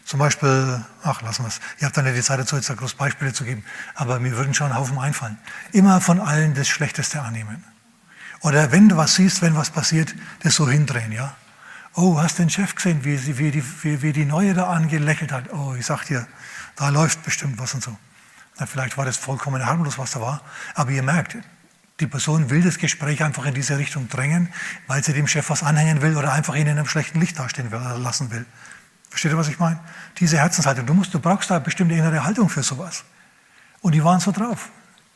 Zum 0.04 0.18
Beispiel, 0.18 0.84
ach, 1.04 1.22
lassen 1.22 1.44
wir 1.44 1.48
es. 1.48 1.60
Ihr 1.78 1.86
habt 1.86 1.96
dann 1.96 2.04
ja 2.04 2.12
die 2.12 2.20
Zeit 2.22 2.38
dazu, 2.38 2.56
jetzt 2.56 2.68
da 2.68 2.74
groß 2.74 2.94
Beispiele 2.94 3.32
zu 3.32 3.44
geben, 3.44 3.64
aber 3.94 4.18
mir 4.18 4.36
würden 4.36 4.52
schon 4.52 4.70
ein 4.70 4.76
Haufen 4.76 4.98
einfallen. 4.98 5.38
Immer 5.72 6.00
von 6.00 6.20
allen 6.20 6.54
das 6.54 6.68
Schlechteste 6.68 7.22
annehmen. 7.22 7.64
Oder 8.42 8.72
wenn 8.72 8.88
du 8.88 8.96
was 8.96 9.14
siehst, 9.14 9.40
wenn 9.42 9.56
was 9.56 9.70
passiert, 9.70 10.14
das 10.40 10.56
so 10.56 10.68
hindrehen, 10.68 11.12
ja. 11.12 11.34
Oh, 11.94 12.18
hast 12.18 12.38
den 12.38 12.50
Chef 12.50 12.74
gesehen, 12.74 13.04
wie, 13.04 13.38
wie, 13.38 13.50
die, 13.50 13.64
wie, 13.82 14.02
wie 14.02 14.12
die 14.12 14.24
Neue 14.24 14.54
da 14.54 14.68
angelächelt 14.68 15.30
hat? 15.30 15.52
Oh, 15.52 15.74
ich 15.78 15.86
sag 15.86 16.04
dir, 16.06 16.26
da 16.76 16.88
läuft 16.88 17.22
bestimmt 17.22 17.58
was 17.58 17.74
und 17.74 17.82
so. 17.82 17.96
Na, 18.58 18.66
vielleicht 18.66 18.96
war 18.96 19.04
das 19.04 19.16
vollkommen 19.16 19.64
harmlos, 19.64 19.98
was 19.98 20.12
da 20.12 20.20
war, 20.20 20.42
aber 20.74 20.90
ihr 20.90 21.02
merkt, 21.02 21.36
die 22.00 22.06
Person 22.06 22.50
will 22.50 22.62
das 22.62 22.78
Gespräch 22.78 23.22
einfach 23.22 23.44
in 23.44 23.54
diese 23.54 23.78
Richtung 23.78 24.08
drängen, 24.08 24.48
weil 24.86 25.04
sie 25.04 25.12
dem 25.12 25.28
Chef 25.28 25.48
was 25.50 25.62
anhängen 25.62 26.02
will 26.02 26.16
oder 26.16 26.32
einfach 26.32 26.54
ihn 26.54 26.66
in 26.66 26.78
einem 26.78 26.86
schlechten 26.86 27.20
Licht 27.20 27.38
dastehen 27.38 27.70
lassen 27.70 28.30
will. 28.30 28.44
Versteht 29.08 29.30
ihr, 29.30 29.38
was 29.38 29.48
ich 29.48 29.58
meine? 29.58 29.78
Diese 30.18 30.38
Herzenshaltung. 30.38 30.86
Du, 30.86 30.94
musst, 30.94 31.12
du 31.12 31.20
brauchst 31.20 31.50
da 31.50 31.58
bestimmte 31.58 31.94
innere 31.94 32.24
Haltung 32.24 32.48
für 32.48 32.62
sowas. 32.62 33.04
Und 33.82 33.92
die 33.92 34.02
waren 34.02 34.20
so 34.20 34.32
drauf. 34.32 34.70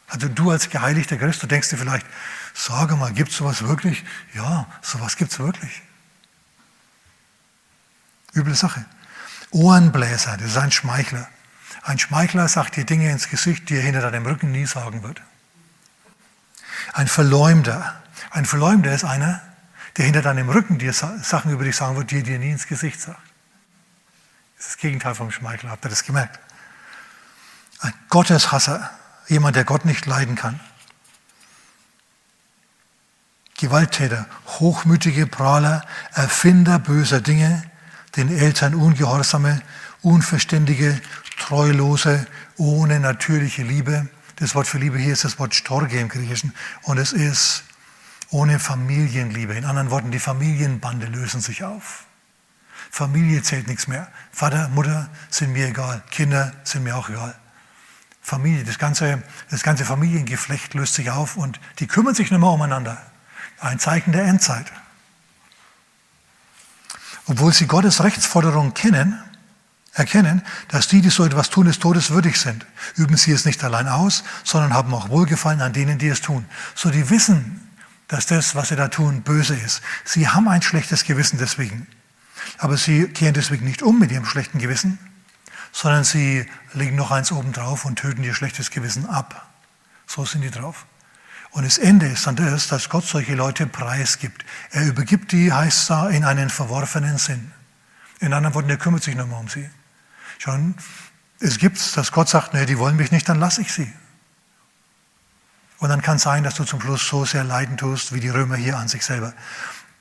Also 0.08 0.28
du 0.28 0.50
als 0.50 0.70
geheiligter 0.70 1.16
Christ, 1.16 1.42
du 1.42 1.46
denkst 1.46 1.70
dir 1.70 1.78
vielleicht, 1.78 2.06
sage 2.54 2.96
mal, 2.96 3.12
gibt 3.12 3.30
es 3.30 3.36
sowas 3.36 3.62
wirklich? 3.62 4.04
Ja, 4.34 4.66
sowas 4.82 5.16
gibt 5.16 5.32
es 5.32 5.38
wirklich. 5.38 5.82
Üble 8.34 8.54
Sache. 8.54 8.84
Ohrenbläser, 9.50 10.36
das 10.36 10.48
ist 10.48 10.56
ein 10.56 10.70
Schmeichler. 10.70 11.28
Ein 11.82 11.98
Schmeichler 11.98 12.48
sagt 12.48 12.76
dir 12.76 12.84
Dinge 12.84 13.10
ins 13.10 13.28
Gesicht, 13.28 13.68
die 13.68 13.76
er 13.76 13.82
hinter 13.82 14.10
deinem 14.10 14.26
Rücken 14.26 14.52
nie 14.52 14.66
sagen 14.66 15.02
wird. 15.02 15.22
Ein 16.92 17.08
Verleumder. 17.08 18.02
Ein 18.30 18.44
Verleumder 18.44 18.94
ist 18.94 19.04
einer, 19.04 19.40
der 19.96 20.04
hinter 20.04 20.22
deinem 20.22 20.48
Rücken 20.48 20.78
dir 20.78 20.92
Sachen 20.92 21.50
über 21.50 21.64
dich 21.64 21.76
sagen 21.76 21.96
wird, 21.96 22.10
die 22.10 22.18
er 22.18 22.22
dir 22.22 22.38
nie 22.38 22.50
ins 22.50 22.66
Gesicht 22.66 23.00
sagt. 23.00 23.20
Das 24.56 24.66
ist 24.66 24.74
das 24.74 24.76
Gegenteil 24.78 25.14
vom 25.14 25.30
Schmeichler. 25.30 25.70
Habt 25.70 25.84
ihr 25.84 25.90
das 25.90 26.04
gemerkt? 26.04 26.38
Ein 27.80 27.92
Gotteshasser. 28.08 28.90
Jemand, 29.28 29.56
der 29.56 29.64
Gott 29.64 29.84
nicht 29.84 30.06
leiden 30.06 30.36
kann. 30.36 30.60
Gewalttäter, 33.58 34.26
hochmütige 34.58 35.26
Prahler, 35.26 35.82
Erfinder 36.12 36.78
böser 36.78 37.20
Dinge, 37.20 37.62
den 38.16 38.28
Eltern 38.28 38.74
ungehorsame, 38.74 39.62
unverständige, 40.02 41.00
treulose, 41.38 42.26
ohne 42.56 43.00
natürliche 43.00 43.62
Liebe. 43.62 44.08
Das 44.36 44.54
Wort 44.54 44.66
für 44.66 44.78
Liebe 44.78 44.98
hier 44.98 45.14
ist 45.14 45.24
das 45.24 45.38
Wort 45.38 45.54
Storge 45.54 45.98
im 45.98 46.08
Griechischen 46.08 46.54
und 46.82 46.98
es 46.98 47.12
ist 47.12 47.64
ohne 48.30 48.58
Familienliebe. 48.58 49.54
In 49.54 49.64
anderen 49.64 49.90
Worten, 49.90 50.10
die 50.10 50.18
Familienbande 50.18 51.06
lösen 51.06 51.40
sich 51.40 51.64
auf. 51.64 52.04
Familie 52.90 53.42
zählt 53.42 53.66
nichts 53.66 53.88
mehr. 53.88 54.08
Vater, 54.32 54.68
Mutter 54.68 55.08
sind 55.30 55.52
mir 55.52 55.66
egal. 55.66 56.02
Kinder 56.10 56.52
sind 56.64 56.84
mir 56.84 56.96
auch 56.96 57.08
egal. 57.08 57.34
Familie, 58.26 58.64
das 58.64 58.78
ganze, 58.78 59.22
das 59.50 59.62
ganze 59.62 59.84
Familiengeflecht 59.84 60.74
löst 60.74 60.94
sich 60.94 61.12
auf 61.12 61.36
und 61.36 61.60
die 61.78 61.86
kümmern 61.86 62.16
sich 62.16 62.32
nicht 62.32 62.40
mehr 62.40 62.50
umeinander. 62.50 63.00
Ein 63.60 63.78
Zeichen 63.78 64.10
der 64.10 64.24
Endzeit. 64.24 64.66
Obwohl 67.26 67.52
sie 67.52 67.68
Gottes 67.68 68.02
Rechtsforderung 68.02 68.74
kennen, 68.74 69.16
erkennen, 69.92 70.42
dass 70.66 70.88
die, 70.88 71.02
die 71.02 71.10
so 71.10 71.24
etwas 71.24 71.50
tun, 71.50 71.66
des 71.66 71.78
Todes 71.78 72.10
würdig 72.10 72.36
sind. 72.36 72.66
Üben 72.96 73.16
sie 73.16 73.30
es 73.30 73.44
nicht 73.44 73.62
allein 73.62 73.86
aus, 73.86 74.24
sondern 74.42 74.74
haben 74.74 74.92
auch 74.92 75.08
Wohlgefallen 75.08 75.60
an 75.60 75.72
denen, 75.72 75.98
die 75.98 76.08
es 76.08 76.20
tun. 76.20 76.46
So 76.74 76.90
die 76.90 77.08
wissen, 77.10 77.70
dass 78.08 78.26
das, 78.26 78.56
was 78.56 78.70
sie 78.70 78.76
da 78.76 78.88
tun, 78.88 79.22
böse 79.22 79.54
ist. 79.54 79.82
Sie 80.04 80.26
haben 80.26 80.48
ein 80.48 80.62
schlechtes 80.62 81.04
Gewissen 81.04 81.38
deswegen. 81.38 81.86
Aber 82.58 82.76
sie 82.76 83.06
kehren 83.06 83.34
deswegen 83.34 83.64
nicht 83.64 83.84
um 83.84 84.00
mit 84.00 84.10
ihrem 84.10 84.26
schlechten 84.26 84.58
Gewissen, 84.58 84.98
sondern 85.76 86.04
sie 86.04 86.46
legen 86.72 86.96
noch 86.96 87.10
eins 87.10 87.30
oben 87.30 87.52
drauf 87.52 87.84
und 87.84 87.96
töten 87.96 88.24
ihr 88.24 88.32
schlechtes 88.32 88.70
Gewissen 88.70 89.04
ab. 89.04 89.46
So 90.06 90.24
sind 90.24 90.40
die 90.40 90.50
drauf. 90.50 90.86
Und 91.50 91.66
das 91.66 91.76
Ende 91.76 92.06
ist 92.06 92.26
dann 92.26 92.34
das, 92.34 92.68
dass 92.68 92.88
Gott 92.88 93.04
solche 93.04 93.34
Leute 93.34 93.66
preisgibt. 93.66 94.42
Er 94.70 94.86
übergibt 94.86 95.32
die, 95.32 95.52
heißt 95.52 95.90
da, 95.90 96.08
in 96.08 96.24
einen 96.24 96.48
verworfenen 96.48 97.18
Sinn. 97.18 97.52
In 98.20 98.32
anderen 98.32 98.54
Worten, 98.54 98.70
er 98.70 98.78
kümmert 98.78 99.02
sich 99.02 99.16
mehr 99.16 99.30
um 99.30 99.48
sie. 99.48 99.68
Schon, 100.38 100.76
es 101.40 101.58
gibt 101.58 101.94
dass 101.94 102.10
Gott 102.10 102.30
sagt, 102.30 102.54
nee, 102.54 102.64
die 102.64 102.78
wollen 102.78 102.96
mich 102.96 103.12
nicht, 103.12 103.28
dann 103.28 103.38
lasse 103.38 103.60
ich 103.60 103.70
sie. 103.70 103.92
Und 105.76 105.90
dann 105.90 106.00
kann 106.00 106.16
es 106.16 106.22
sein, 106.22 106.42
dass 106.42 106.54
du 106.54 106.64
zum 106.64 106.80
Schluss 106.80 107.06
so 107.06 107.26
sehr 107.26 107.44
leiden 107.44 107.76
tust, 107.76 108.14
wie 108.14 108.20
die 108.20 108.30
Römer 108.30 108.56
hier 108.56 108.78
an 108.78 108.88
sich 108.88 109.04
selber. 109.04 109.34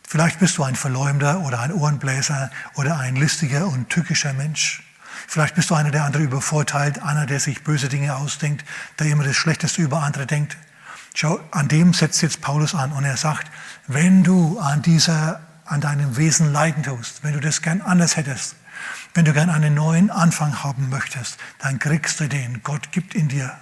Vielleicht 0.07 0.39
bist 0.39 0.57
du 0.57 0.63
ein 0.63 0.77
Verleumder 0.77 1.41
oder 1.41 1.59
ein 1.59 1.73
Ohrenbläser 1.73 2.49
oder 2.75 2.97
ein 2.97 3.17
listiger 3.17 3.67
und 3.67 3.89
tückischer 3.89 4.31
Mensch. 4.31 4.84
Vielleicht 5.27 5.55
bist 5.55 5.69
du 5.69 5.75
einer, 5.75 5.91
der 5.91 6.05
andere 6.05 6.23
übervorteilt, 6.23 7.01
einer, 7.01 7.25
der 7.25 7.39
sich 7.39 7.63
böse 7.63 7.89
Dinge 7.89 8.15
ausdenkt, 8.15 8.65
der 8.99 9.07
immer 9.07 9.23
das 9.23 9.35
Schlechteste 9.35 9.81
über 9.81 10.03
andere 10.03 10.25
denkt. 10.25 10.57
Schau, 11.13 11.39
an 11.51 11.67
dem 11.67 11.93
setzt 11.93 12.21
jetzt 12.21 12.41
Paulus 12.41 12.75
an 12.75 12.91
und 12.91 13.05
er 13.05 13.17
sagt, 13.17 13.49
wenn 13.87 14.23
du 14.23 14.59
an 14.59 14.81
dieser, 14.81 15.39
an 15.65 15.81
deinem 15.81 16.17
Wesen 16.17 16.51
leiden 16.51 16.83
tust, 16.83 17.23
wenn 17.23 17.33
du 17.33 17.39
das 17.39 17.61
gern 17.61 17.81
anders 17.81 18.17
hättest, 18.17 18.55
wenn 19.13 19.25
du 19.25 19.33
gern 19.33 19.49
einen 19.49 19.73
neuen 19.73 20.11
Anfang 20.11 20.63
haben 20.63 20.89
möchtest, 20.89 21.37
dann 21.59 21.79
kriegst 21.79 22.19
du 22.19 22.27
den. 22.27 22.61
Gott 22.63 22.91
gibt 22.91 23.15
ihn 23.15 23.29
dir 23.29 23.55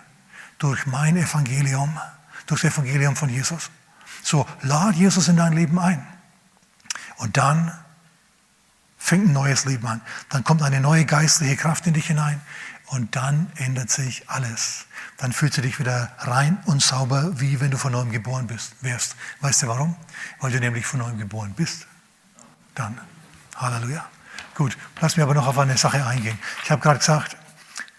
durch 0.58 0.88
mein 0.88 1.16
Evangelium, 1.16 2.00
durch 2.48 2.62
das 2.62 2.74
Evangelium 2.74 3.16
von 3.16 3.30
Jesus. 3.30 3.70
So, 4.24 4.48
lad 4.62 4.96
Jesus 4.96 5.28
in 5.28 5.38
dein 5.38 5.54
Leben 5.54 5.78
ein. 5.78 6.06
Und 7.18 7.38
dann 7.38 7.72
fängt 9.04 9.28
ein 9.28 9.34
neues 9.34 9.66
Leben 9.66 9.86
an. 9.86 10.02
Dann 10.30 10.46
kommt 10.46 10.62
eine 10.64 10.80
neue 10.80 11.04
geistliche 11.04 11.58
Kraft 11.58 11.86
in 11.88 11.94
dich 11.94 12.08
hinein 12.08 12.40
und 12.86 13.18
dann 13.18 13.52
ändert 13.56 13.90
sich 13.90 14.30
alles. 14.30 14.86
Dann 15.18 15.34
fühlst 15.34 15.58
du 15.58 15.62
dich 15.62 15.78
wieder 15.78 16.14
rein 16.20 16.58
und 16.66 16.82
sauber, 16.82 17.38
wie 17.40 17.60
wenn 17.60 17.70
du 17.70 17.78
von 17.78 17.92
neuem 17.92 18.12
geboren 18.12 18.48
bist, 18.48 18.76
wärst. 18.80 19.18
Weißt 19.42 19.64
du 19.64 19.68
warum? 19.68 19.98
Weil 20.40 20.52
du 20.52 20.60
nämlich 20.62 20.86
von 20.86 21.02
neuem 21.02 21.18
geboren 21.18 21.54
bist. 21.54 21.86
Dann. 22.76 22.98
Halleluja. 23.58 24.06
Gut, 24.56 24.78
lass 25.02 25.18
mich 25.18 25.24
aber 25.24 25.34
noch 25.34 25.48
auf 25.48 25.60
eine 25.60 25.78
Sache 25.78 26.06
eingehen. 26.06 26.40
Ich 26.64 26.72
habe 26.72 26.82
gerade 26.82 27.00
gesagt, 27.00 27.36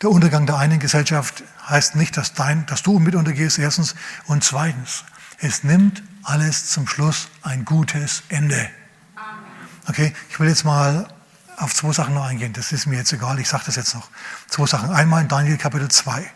der 0.01 0.09
Untergang 0.09 0.47
der 0.47 0.57
einen 0.57 0.79
Gesellschaft 0.79 1.45
heißt 1.69 1.97
nicht, 1.97 2.17
dass, 2.17 2.33
dein, 2.33 2.64
dass 2.64 2.83
du 2.83 2.99
mit 2.99 3.14
untergehst, 3.14 3.59
erstens. 3.59 3.95
Und 4.25 4.43
zweitens, 4.43 5.05
es 5.38 5.64
nimmt 5.64 6.03
alles 6.23 6.71
zum 6.71 6.88
Schluss 6.88 7.29
ein 7.43 7.67
gutes 7.67 8.23
Ende. 8.31 8.71
Okay, 9.87 10.14
ich 10.31 10.40
will 10.40 10.49
jetzt 10.49 10.64
mal 10.64 11.07
auf 11.59 11.75
zwei 11.75 11.92
Sachen 11.92 12.14
noch 12.14 12.25
eingehen. 12.25 12.53
Das 12.53 12.73
ist 12.73 12.87
mir 12.87 12.97
jetzt 12.97 13.12
egal, 13.12 13.38
ich 13.38 13.49
sage 13.49 13.64
das 13.66 13.77
jetzt 13.77 13.94
noch. 13.94 14.09
Zwei 14.49 14.66
Sachen. 14.66 14.90
Einmal 14.90 15.23
in 15.23 15.29
Daniel 15.29 15.59
Kapitel 15.59 15.90
2. 15.90 16.31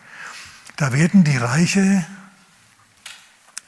Da 0.75 0.93
werden 0.93 1.23
die 1.23 1.37
Reiche, 1.37 2.05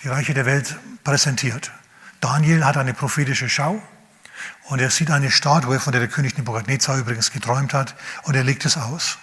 die 0.04 0.08
Reiche 0.08 0.34
der 0.34 0.46
Welt 0.46 0.78
präsentiert. 1.04 1.72
Daniel 2.20 2.64
hat 2.64 2.78
eine 2.78 2.94
prophetische 2.94 3.50
Schau 3.50 3.82
und 4.66 4.80
er 4.80 4.92
sieht 4.92 5.10
eine 5.10 5.32
Statue, 5.32 5.80
von 5.80 5.92
der 5.92 6.02
der 6.02 6.10
König 6.10 6.38
Nebukadnezar 6.38 6.98
übrigens 6.98 7.32
geträumt 7.32 7.74
hat, 7.74 7.96
und 8.24 8.36
er 8.36 8.44
legt 8.44 8.66
es 8.66 8.78
aus. 8.78 9.18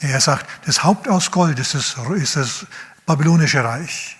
Er 0.00 0.20
sagt, 0.20 0.46
das 0.66 0.84
Haupt 0.84 1.08
aus 1.08 1.30
Gold 1.30 1.58
ist 1.58 1.74
das, 1.74 1.96
ist 2.16 2.36
das 2.36 2.66
babylonische 3.06 3.62
Reich. 3.62 4.16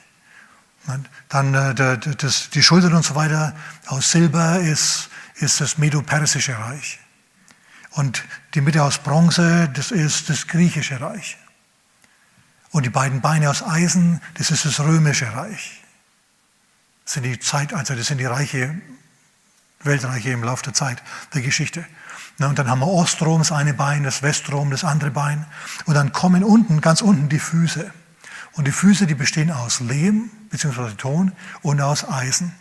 Dann 1.29 1.55
äh, 1.55 1.75
das, 1.75 2.51
die 2.51 2.63
Schultern 2.63 2.95
und 2.95 3.05
so 3.05 3.15
weiter 3.15 3.55
aus 3.87 4.11
Silber 4.11 4.61
ist 4.61 5.09
ist 5.41 5.61
das 5.61 5.79
Medo-Persische 5.79 6.59
Reich. 6.59 6.99
Und 7.93 8.25
die 8.55 8.61
Mitte 8.61 8.83
aus 8.83 8.99
Bronze, 8.99 9.71
das 9.75 9.91
ist 9.91 10.29
das 10.29 10.47
Griechische 10.47 11.01
Reich. 11.01 11.37
Und 12.71 12.85
die 12.85 12.91
beiden 12.91 13.21
Beine 13.21 13.49
aus 13.49 13.63
Eisen, 13.63 14.21
das 14.35 14.51
ist 14.51 14.65
das 14.65 14.81
Römische 14.81 15.33
Reich. 15.35 15.83
Das 17.05 17.15
sind 17.15 17.23
die 17.23 17.39
Zeit, 17.39 17.73
also 17.73 17.95
das 17.95 18.07
sind 18.07 18.19
die 18.19 18.27
Reiche, 18.27 18.75
Weltreiche 19.81 20.31
im 20.31 20.45
Laufe 20.45 20.65
der 20.65 20.75
Zeit, 20.75 21.03
der 21.33 21.41
Geschichte. 21.41 21.85
Und 22.39 22.59
dann 22.59 22.69
haben 22.69 22.81
wir 22.81 22.89
Ostrom, 22.89 23.39
das 23.41 23.51
eine 23.51 23.75
Bein, 23.75 24.05
das 24.05 24.23
Westrom, 24.23 24.71
das 24.71 24.85
andere 24.85 25.11
Bein. 25.11 25.47
Und 25.87 25.95
dann 25.95 26.13
kommen 26.13 26.45
unten, 26.45 26.81
ganz 26.81 27.01
unten 27.01 27.29
die 27.29 27.39
Füße. 27.39 27.91
Und 28.53 28.67
die 28.67 28.73
Füße, 28.73 29.07
die 29.07 29.15
bestehen 29.15 29.51
aus 29.51 29.81
Lehm 29.81 30.31
bzw. 30.51 30.93
Ton 30.97 31.33
und 31.63 31.81
aus 31.81 32.09
Eisen. 32.09 32.55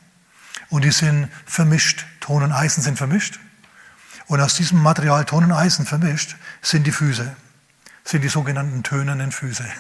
Und 0.70 0.84
die 0.84 0.92
sind 0.92 1.30
vermischt. 1.46 2.06
Ton 2.20 2.44
und 2.44 2.52
Eisen 2.52 2.84
sind 2.84 2.98
vermischt. 2.98 3.40
Und 4.28 4.42
aus 4.42 4.56
diesem 4.56 4.82
Material 4.82 5.26
Ton 5.26 5.46
und 5.46 5.52
Eisen 5.54 5.86
vermischt 5.86 6.36
sind 6.62 6.86
die 6.86 6.92
Füße, 6.92 7.36
sind 8.04 8.24
die 8.24 8.30
sogenannten 8.30 8.84
tönernen 8.84 9.32
Füße. 9.32 9.66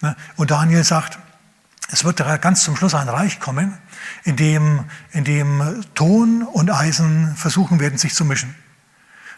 Ne? 0.00 0.16
und 0.36 0.50
Daniel 0.50 0.82
sagt, 0.82 1.18
es 1.88 2.04
wird 2.04 2.18
ganz 2.42 2.64
zum 2.64 2.76
Schluss 2.76 2.94
ein 2.94 3.08
Reich 3.08 3.38
kommen, 3.38 3.78
in 4.24 4.36
dem, 4.36 4.84
in 5.12 5.24
dem 5.24 5.84
Ton 5.94 6.42
und 6.42 6.70
Eisen 6.70 7.36
versuchen 7.36 7.78
werden, 7.78 7.96
sich 7.96 8.12
zu 8.12 8.24
mischen. 8.24 8.54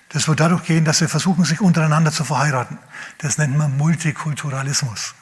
Das 0.09 0.29
wird 0.29 0.41
dadurch 0.41 0.65
gehen, 0.65 0.85
dass 0.85 0.99
sie 0.99 1.09
versuchen, 1.09 1.45
sich 1.45 1.61
untereinander 1.61 2.11
zu 2.11 2.25
verheiraten. 2.25 2.79
Das 3.19 3.39
nennt 3.39 3.57
man 3.57 3.77
Multikulturalismus. 3.77 5.15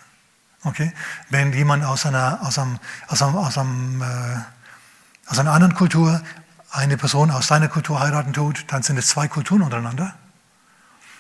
Okay? 0.62 0.92
Wenn 1.30 1.52
jemand 1.52 1.84
aus 1.84 2.06
einer, 2.06 2.40
aus 2.42 2.58
einem, 2.58 2.78
aus 3.08 3.22
einem, 3.22 3.36
aus 3.36 3.58
einem 3.58 4.02
äh, 4.02 4.36
aus 5.26 5.38
einer 5.38 5.52
anderen 5.52 5.74
Kultur 5.74 6.22
eine 6.70 6.96
Person 6.96 7.30
aus 7.30 7.46
seiner 7.46 7.68
Kultur 7.68 8.00
heiraten 8.00 8.32
tut, 8.32 8.64
dann 8.68 8.82
sind 8.82 8.98
es 8.98 9.06
zwei 9.06 9.28
Kulturen 9.28 9.62
untereinander. 9.62 10.14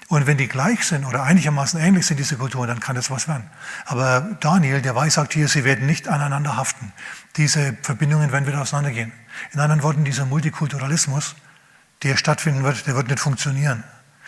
Und 0.08 0.26
wenn 0.26 0.36
die 0.36 0.48
gleich 0.48 0.84
sind 0.84 1.04
oder 1.06 1.22
einigermaßen 1.22 1.80
ähnlich 1.80 2.06
sind, 2.06 2.18
diese 2.18 2.36
Kulturen, 2.36 2.68
dann 2.68 2.80
kann 2.80 2.94
das 2.94 3.10
was 3.10 3.26
werden. 3.26 3.48
Aber 3.86 4.20
Daniel, 4.40 4.82
der 4.82 4.94
weiß, 4.94 5.14
sagt 5.14 5.32
hier, 5.32 5.48
sie 5.48 5.64
werden 5.64 5.86
nicht 5.86 6.08
aneinander 6.08 6.56
haften. 6.56 6.92
Diese 7.36 7.76
Verbindungen 7.82 8.30
werden 8.30 8.46
wieder 8.46 8.60
auseinandergehen. 8.60 9.12
In 9.52 9.60
anderen 9.60 9.82
Worten, 9.82 10.04
dieser 10.04 10.26
Multikulturalismus, 10.26 11.36
der 12.02 12.16
stattfinden 12.16 12.64
wird, 12.64 12.86
der 12.86 12.96
wird 12.96 13.08
nicht 13.08 13.20
funktionieren. 13.20 13.82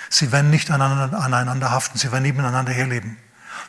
Sie 0.08 0.32
werden 0.32 0.50
nicht 0.50 0.70
aneinander, 0.70 1.20
aneinander 1.20 1.70
haften, 1.70 1.98
sie 1.98 2.10
werden 2.10 2.22
nebeneinander 2.22 2.72
herleben. 2.72 3.18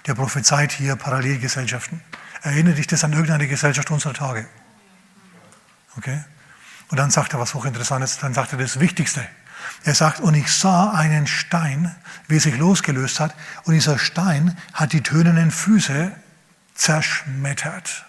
Der 0.06 0.14
prophezeit 0.14 0.72
hier 0.72 0.96
Parallelgesellschaften. 0.96 2.02
Erinnert 2.42 2.78
dich 2.78 2.88
das 2.88 3.04
an 3.04 3.12
irgendeine 3.12 3.48
Gesellschaft 3.48 3.92
unserer 3.92 4.14
Tage? 4.14 4.48
Okay? 5.98 6.24
Und 6.90 6.98
dann 6.98 7.12
sagt 7.12 7.34
er 7.34 7.40
was 7.40 7.54
hochinteressantes, 7.54 8.18
dann 8.20 8.34
sagt 8.34 8.54
er 8.54 8.60
das 8.60 8.80
Wichtigste. 8.80 9.28
Er 9.84 9.96
sagt, 9.96 10.20
und 10.20 10.34
ich 10.34 10.52
sah 10.52 10.92
einen 10.92 11.28
Stein, 11.28 11.96
wie 12.28 12.38
er 12.38 12.42
sich 12.42 12.58
losgelöst 12.58 13.20
hat, 13.20 13.36
und 13.66 13.74
dieser 13.74 14.00
Stein 14.00 14.58
hat 14.74 14.94
die 14.94 15.04
tönenden 15.04 15.52
Füße 15.52 16.12
zerschmettert. 16.74 18.07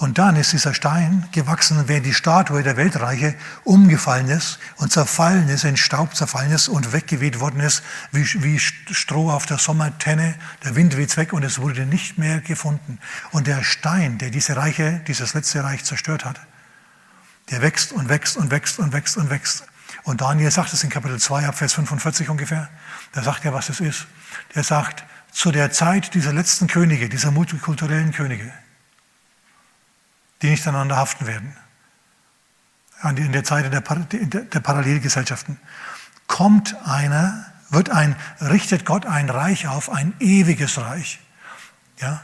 Und 0.00 0.16
dann 0.16 0.34
ist 0.36 0.54
dieser 0.54 0.72
Stein 0.72 1.28
gewachsen, 1.30 1.84
während 1.86 2.06
die 2.06 2.14
Statue 2.14 2.62
der 2.62 2.78
Weltreiche 2.78 3.34
umgefallen 3.64 4.30
ist 4.30 4.58
und 4.76 4.90
zerfallen 4.90 5.50
ist, 5.50 5.64
in 5.64 5.76
Staub 5.76 6.16
zerfallen 6.16 6.52
ist 6.52 6.68
und 6.68 6.94
weggeweht 6.94 7.38
worden 7.38 7.60
ist, 7.60 7.82
wie, 8.10 8.24
wie 8.42 8.58
Stroh 8.58 9.30
auf 9.30 9.44
der 9.44 9.58
Sommertenne. 9.58 10.36
Der 10.64 10.74
Wind 10.74 10.96
weht 10.96 11.14
weg 11.18 11.34
und 11.34 11.42
es 11.42 11.58
wurde 11.58 11.84
nicht 11.84 12.16
mehr 12.16 12.40
gefunden. 12.40 12.98
Und 13.30 13.46
der 13.46 13.62
Stein, 13.62 14.16
der 14.16 14.30
diese 14.30 14.56
Reiche, 14.56 15.02
dieses 15.06 15.34
letzte 15.34 15.62
Reich 15.64 15.84
zerstört 15.84 16.24
hat, 16.24 16.40
der 17.50 17.60
wächst 17.60 17.92
und 17.92 18.08
wächst 18.08 18.38
und 18.38 18.50
wächst 18.50 18.78
und 18.78 18.94
wächst 18.94 19.18
und 19.18 19.28
wächst. 19.28 19.64
Und 20.04 20.22
Daniel 20.22 20.50
sagt 20.50 20.72
es 20.72 20.82
in 20.82 20.88
Kapitel 20.88 21.20
2, 21.20 21.46
ab 21.46 21.58
Vers 21.58 21.74
45 21.74 22.30
ungefähr. 22.30 22.70
Da 23.12 23.22
sagt 23.22 23.44
er, 23.44 23.52
was 23.52 23.68
es 23.68 23.80
ist. 23.80 24.06
Der 24.54 24.64
sagt, 24.64 25.04
zu 25.30 25.52
der 25.52 25.72
Zeit 25.72 26.14
dieser 26.14 26.32
letzten 26.32 26.68
Könige, 26.68 27.10
dieser 27.10 27.30
multikulturellen 27.30 28.12
Könige, 28.12 28.50
die 30.42 30.50
nicht 30.50 30.66
aneinander 30.66 30.96
haften 30.96 31.26
werden. 31.26 31.56
In 33.02 33.32
der 33.32 33.44
Zeit 33.44 33.72
der, 33.72 33.80
Parallelgesellschaften. 34.60 35.58
Kommt 36.26 36.76
einer, 36.86 37.46
wird 37.70 37.88
ein, 37.90 38.14
richtet 38.40 38.84
Gott 38.84 39.06
ein 39.06 39.30
Reich 39.30 39.68
auf, 39.68 39.90
ein 39.90 40.12
ewiges 40.20 40.78
Reich. 40.78 41.18
Ja? 41.98 42.20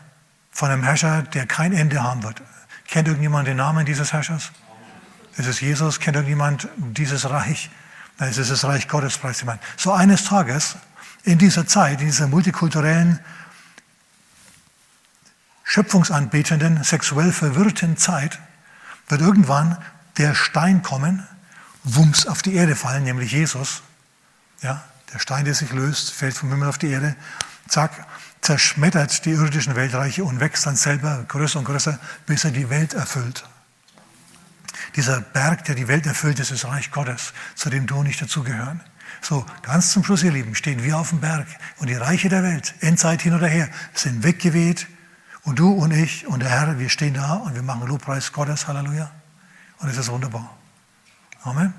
Von 0.50 0.70
einem 0.70 0.82
Herrscher, 0.82 1.22
der 1.22 1.46
kein 1.46 1.72
Ende 1.72 2.02
haben 2.02 2.22
wird. 2.22 2.42
Kennt 2.86 3.08
irgendjemand 3.08 3.48
den 3.48 3.56
Namen 3.56 3.86
dieses 3.86 4.12
Herrschers? 4.12 4.52
Das 5.36 5.46
ist 5.46 5.60
Jesus. 5.60 5.98
Kennt 5.98 6.16
irgendjemand 6.16 6.68
dieses 6.76 7.28
Reich? 7.28 7.70
Es 8.18 8.38
ist 8.38 8.50
das 8.50 8.64
Reich 8.64 8.88
Gottes, 8.88 9.18
preis 9.18 9.44
So 9.76 9.92
eines 9.92 10.24
Tages, 10.24 10.76
in 11.24 11.38
dieser 11.38 11.66
Zeit, 11.66 12.00
in 12.00 12.06
dieser 12.06 12.28
multikulturellen 12.28 13.18
schöpfungsanbetenden, 15.66 16.84
sexuell 16.84 17.32
verwirrten 17.32 17.96
Zeit 17.98 18.38
wird 19.08 19.20
irgendwann 19.20 19.76
der 20.16 20.34
Stein 20.34 20.82
kommen, 20.82 21.26
wumms 21.82 22.26
auf 22.26 22.40
die 22.40 22.54
Erde 22.54 22.76
fallen, 22.76 23.02
nämlich 23.02 23.32
Jesus. 23.32 23.82
Ja, 24.62 24.84
der 25.12 25.18
Stein, 25.18 25.44
der 25.44 25.54
sich 25.54 25.72
löst, 25.72 26.12
fällt 26.12 26.34
vom 26.34 26.50
Himmel 26.50 26.68
auf 26.68 26.78
die 26.78 26.88
Erde, 26.88 27.14
zack, 27.68 28.06
zerschmettert 28.40 29.24
die 29.24 29.32
irdischen 29.32 29.74
Weltreiche 29.74 30.24
und 30.24 30.38
wächst 30.38 30.66
dann 30.66 30.76
selber 30.76 31.24
größer 31.26 31.58
und 31.58 31.64
größer, 31.64 31.98
bis 32.26 32.44
er 32.44 32.52
die 32.52 32.70
Welt 32.70 32.94
erfüllt. 32.94 33.44
Dieser 34.94 35.20
Berg, 35.20 35.64
der 35.64 35.74
die 35.74 35.88
Welt 35.88 36.06
erfüllt, 36.06 36.38
ist 36.38 36.52
das 36.52 36.64
Reich 36.64 36.92
Gottes, 36.92 37.32
zu 37.56 37.70
dem 37.70 37.86
du 37.86 37.96
und 37.96 38.06
ich 38.06 38.18
dazugehören. 38.18 38.80
So, 39.20 39.44
ganz 39.62 39.90
zum 39.90 40.04
Schluss, 40.04 40.22
ihr 40.22 40.32
Lieben, 40.32 40.54
stehen 40.54 40.84
wir 40.84 40.96
auf 40.96 41.10
dem 41.10 41.20
Berg 41.20 41.48
und 41.78 41.88
die 41.88 41.94
Reiche 41.94 42.28
der 42.28 42.44
Welt, 42.44 42.74
Endzeit 42.80 43.22
hin 43.22 43.34
oder 43.34 43.48
her, 43.48 43.68
sind 43.94 44.22
weggeweht 44.22 44.86
und 45.46 45.60
du 45.60 45.70
und 45.70 45.92
ich 45.92 46.26
und 46.26 46.40
der 46.40 46.50
Herr, 46.50 46.78
wir 46.78 46.90
stehen 46.90 47.14
da 47.14 47.34
und 47.34 47.54
wir 47.54 47.62
machen 47.62 47.86
Lobpreis 47.86 48.32
Gottes, 48.32 48.66
Halleluja. 48.66 49.10
Und 49.78 49.88
es 49.88 49.96
ist 49.96 50.08
wunderbar. 50.08 50.56
Amen. 51.44 51.72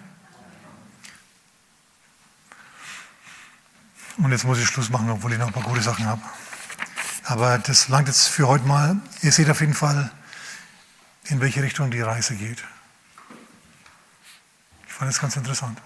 Und 4.17 4.31
jetzt 4.31 4.45
muss 4.45 4.57
ich 4.57 4.67
Schluss 4.67 4.89
machen, 4.89 5.09
obwohl 5.09 5.33
ich 5.33 5.37
noch 5.37 5.47
ein 5.47 5.53
paar 5.53 5.63
gute 5.63 5.81
Sachen 5.81 6.05
habe. 6.05 6.21
Aber 7.25 7.57
das 7.57 7.89
langt 7.89 8.07
jetzt 8.07 8.29
für 8.29 8.47
heute 8.47 8.65
mal. 8.65 8.95
Ihr 9.21 9.33
seht 9.33 9.49
auf 9.49 9.59
jeden 9.59 9.73
Fall, 9.73 10.11
in 11.25 11.41
welche 11.41 11.61
Richtung 11.61 11.91
die 11.91 12.01
Reise 12.01 12.35
geht. 12.35 12.63
Ich 14.87 14.93
fand 14.93 15.11
das 15.11 15.19
ganz 15.19 15.35
interessant. 15.35 15.81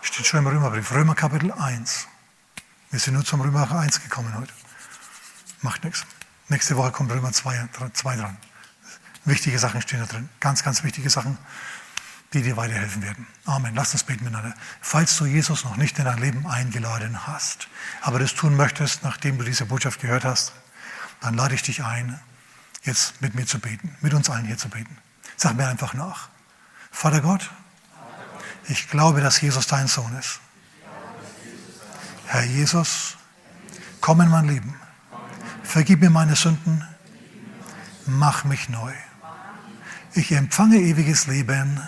Steht 0.00 0.26
schon 0.26 0.38
im 0.38 0.46
Römerbrief, 0.46 0.92
Römer 0.92 1.16
Kapitel 1.16 1.50
1. 1.50 2.06
Wir 2.92 3.00
sind 3.00 3.14
nur 3.14 3.24
zum 3.24 3.40
Römer 3.40 3.68
1 3.68 4.00
gekommen 4.00 4.32
heute. 4.36 4.52
Macht 5.60 5.82
nichts. 5.82 6.06
Nächste 6.50 6.76
Woche 6.76 6.90
kommt 6.90 7.12
Römer 7.12 7.30
2, 7.30 7.68
2 7.92 8.16
dran. 8.16 8.36
Wichtige 9.24 9.56
Sachen 9.56 9.80
stehen 9.82 10.00
da 10.00 10.06
drin. 10.06 10.28
Ganz, 10.40 10.64
ganz 10.64 10.82
wichtige 10.82 11.08
Sachen, 11.08 11.38
die 12.32 12.42
dir 12.42 12.56
weiterhelfen 12.56 13.02
werden. 13.02 13.24
Amen. 13.44 13.72
Lass 13.76 13.92
uns 13.92 14.02
beten 14.02 14.24
miteinander. 14.24 14.56
Falls 14.80 15.16
du 15.16 15.26
Jesus 15.26 15.62
noch 15.62 15.76
nicht 15.76 15.96
in 16.00 16.06
dein 16.06 16.18
Leben 16.18 16.48
eingeladen 16.48 17.28
hast, 17.28 17.68
aber 18.02 18.18
das 18.18 18.34
tun 18.34 18.56
möchtest, 18.56 19.04
nachdem 19.04 19.38
du 19.38 19.44
diese 19.44 19.64
Botschaft 19.64 20.00
gehört 20.00 20.24
hast, 20.24 20.52
dann 21.20 21.34
lade 21.34 21.54
ich 21.54 21.62
dich 21.62 21.84
ein, 21.84 22.18
jetzt 22.82 23.22
mit 23.22 23.36
mir 23.36 23.46
zu 23.46 23.60
beten, 23.60 23.96
mit 24.00 24.12
uns 24.12 24.28
allen 24.28 24.44
hier 24.44 24.58
zu 24.58 24.68
beten. 24.68 24.98
Sag 25.36 25.54
mir 25.56 25.68
einfach 25.68 25.94
nach. 25.94 26.30
Vater 26.90 27.20
Gott, 27.20 27.48
ich 28.66 28.90
glaube, 28.90 29.20
dass 29.20 29.40
Jesus 29.40 29.68
dein 29.68 29.86
Sohn 29.86 30.16
ist. 30.18 30.40
Herr 32.26 32.42
Jesus, 32.42 33.16
komm 34.00 34.22
in 34.22 34.28
mein 34.30 34.48
Leben. 34.48 34.74
Vergib 35.70 36.00
mir 36.00 36.10
meine 36.10 36.34
Sünden. 36.34 36.84
Mach 38.04 38.42
mich 38.42 38.68
neu. 38.70 38.92
Ich 40.14 40.32
empfange 40.32 40.78
ewiges 40.78 41.28
Leben 41.28 41.80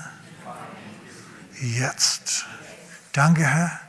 jetzt. 1.61 2.47
Danke, 3.13 3.45
Herr, 3.45 3.81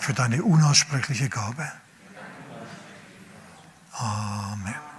für 0.00 0.12
deine 0.12 0.42
unaussprechliche 0.42 1.28
Gabe. 1.28 1.70
Amen. 3.92 4.91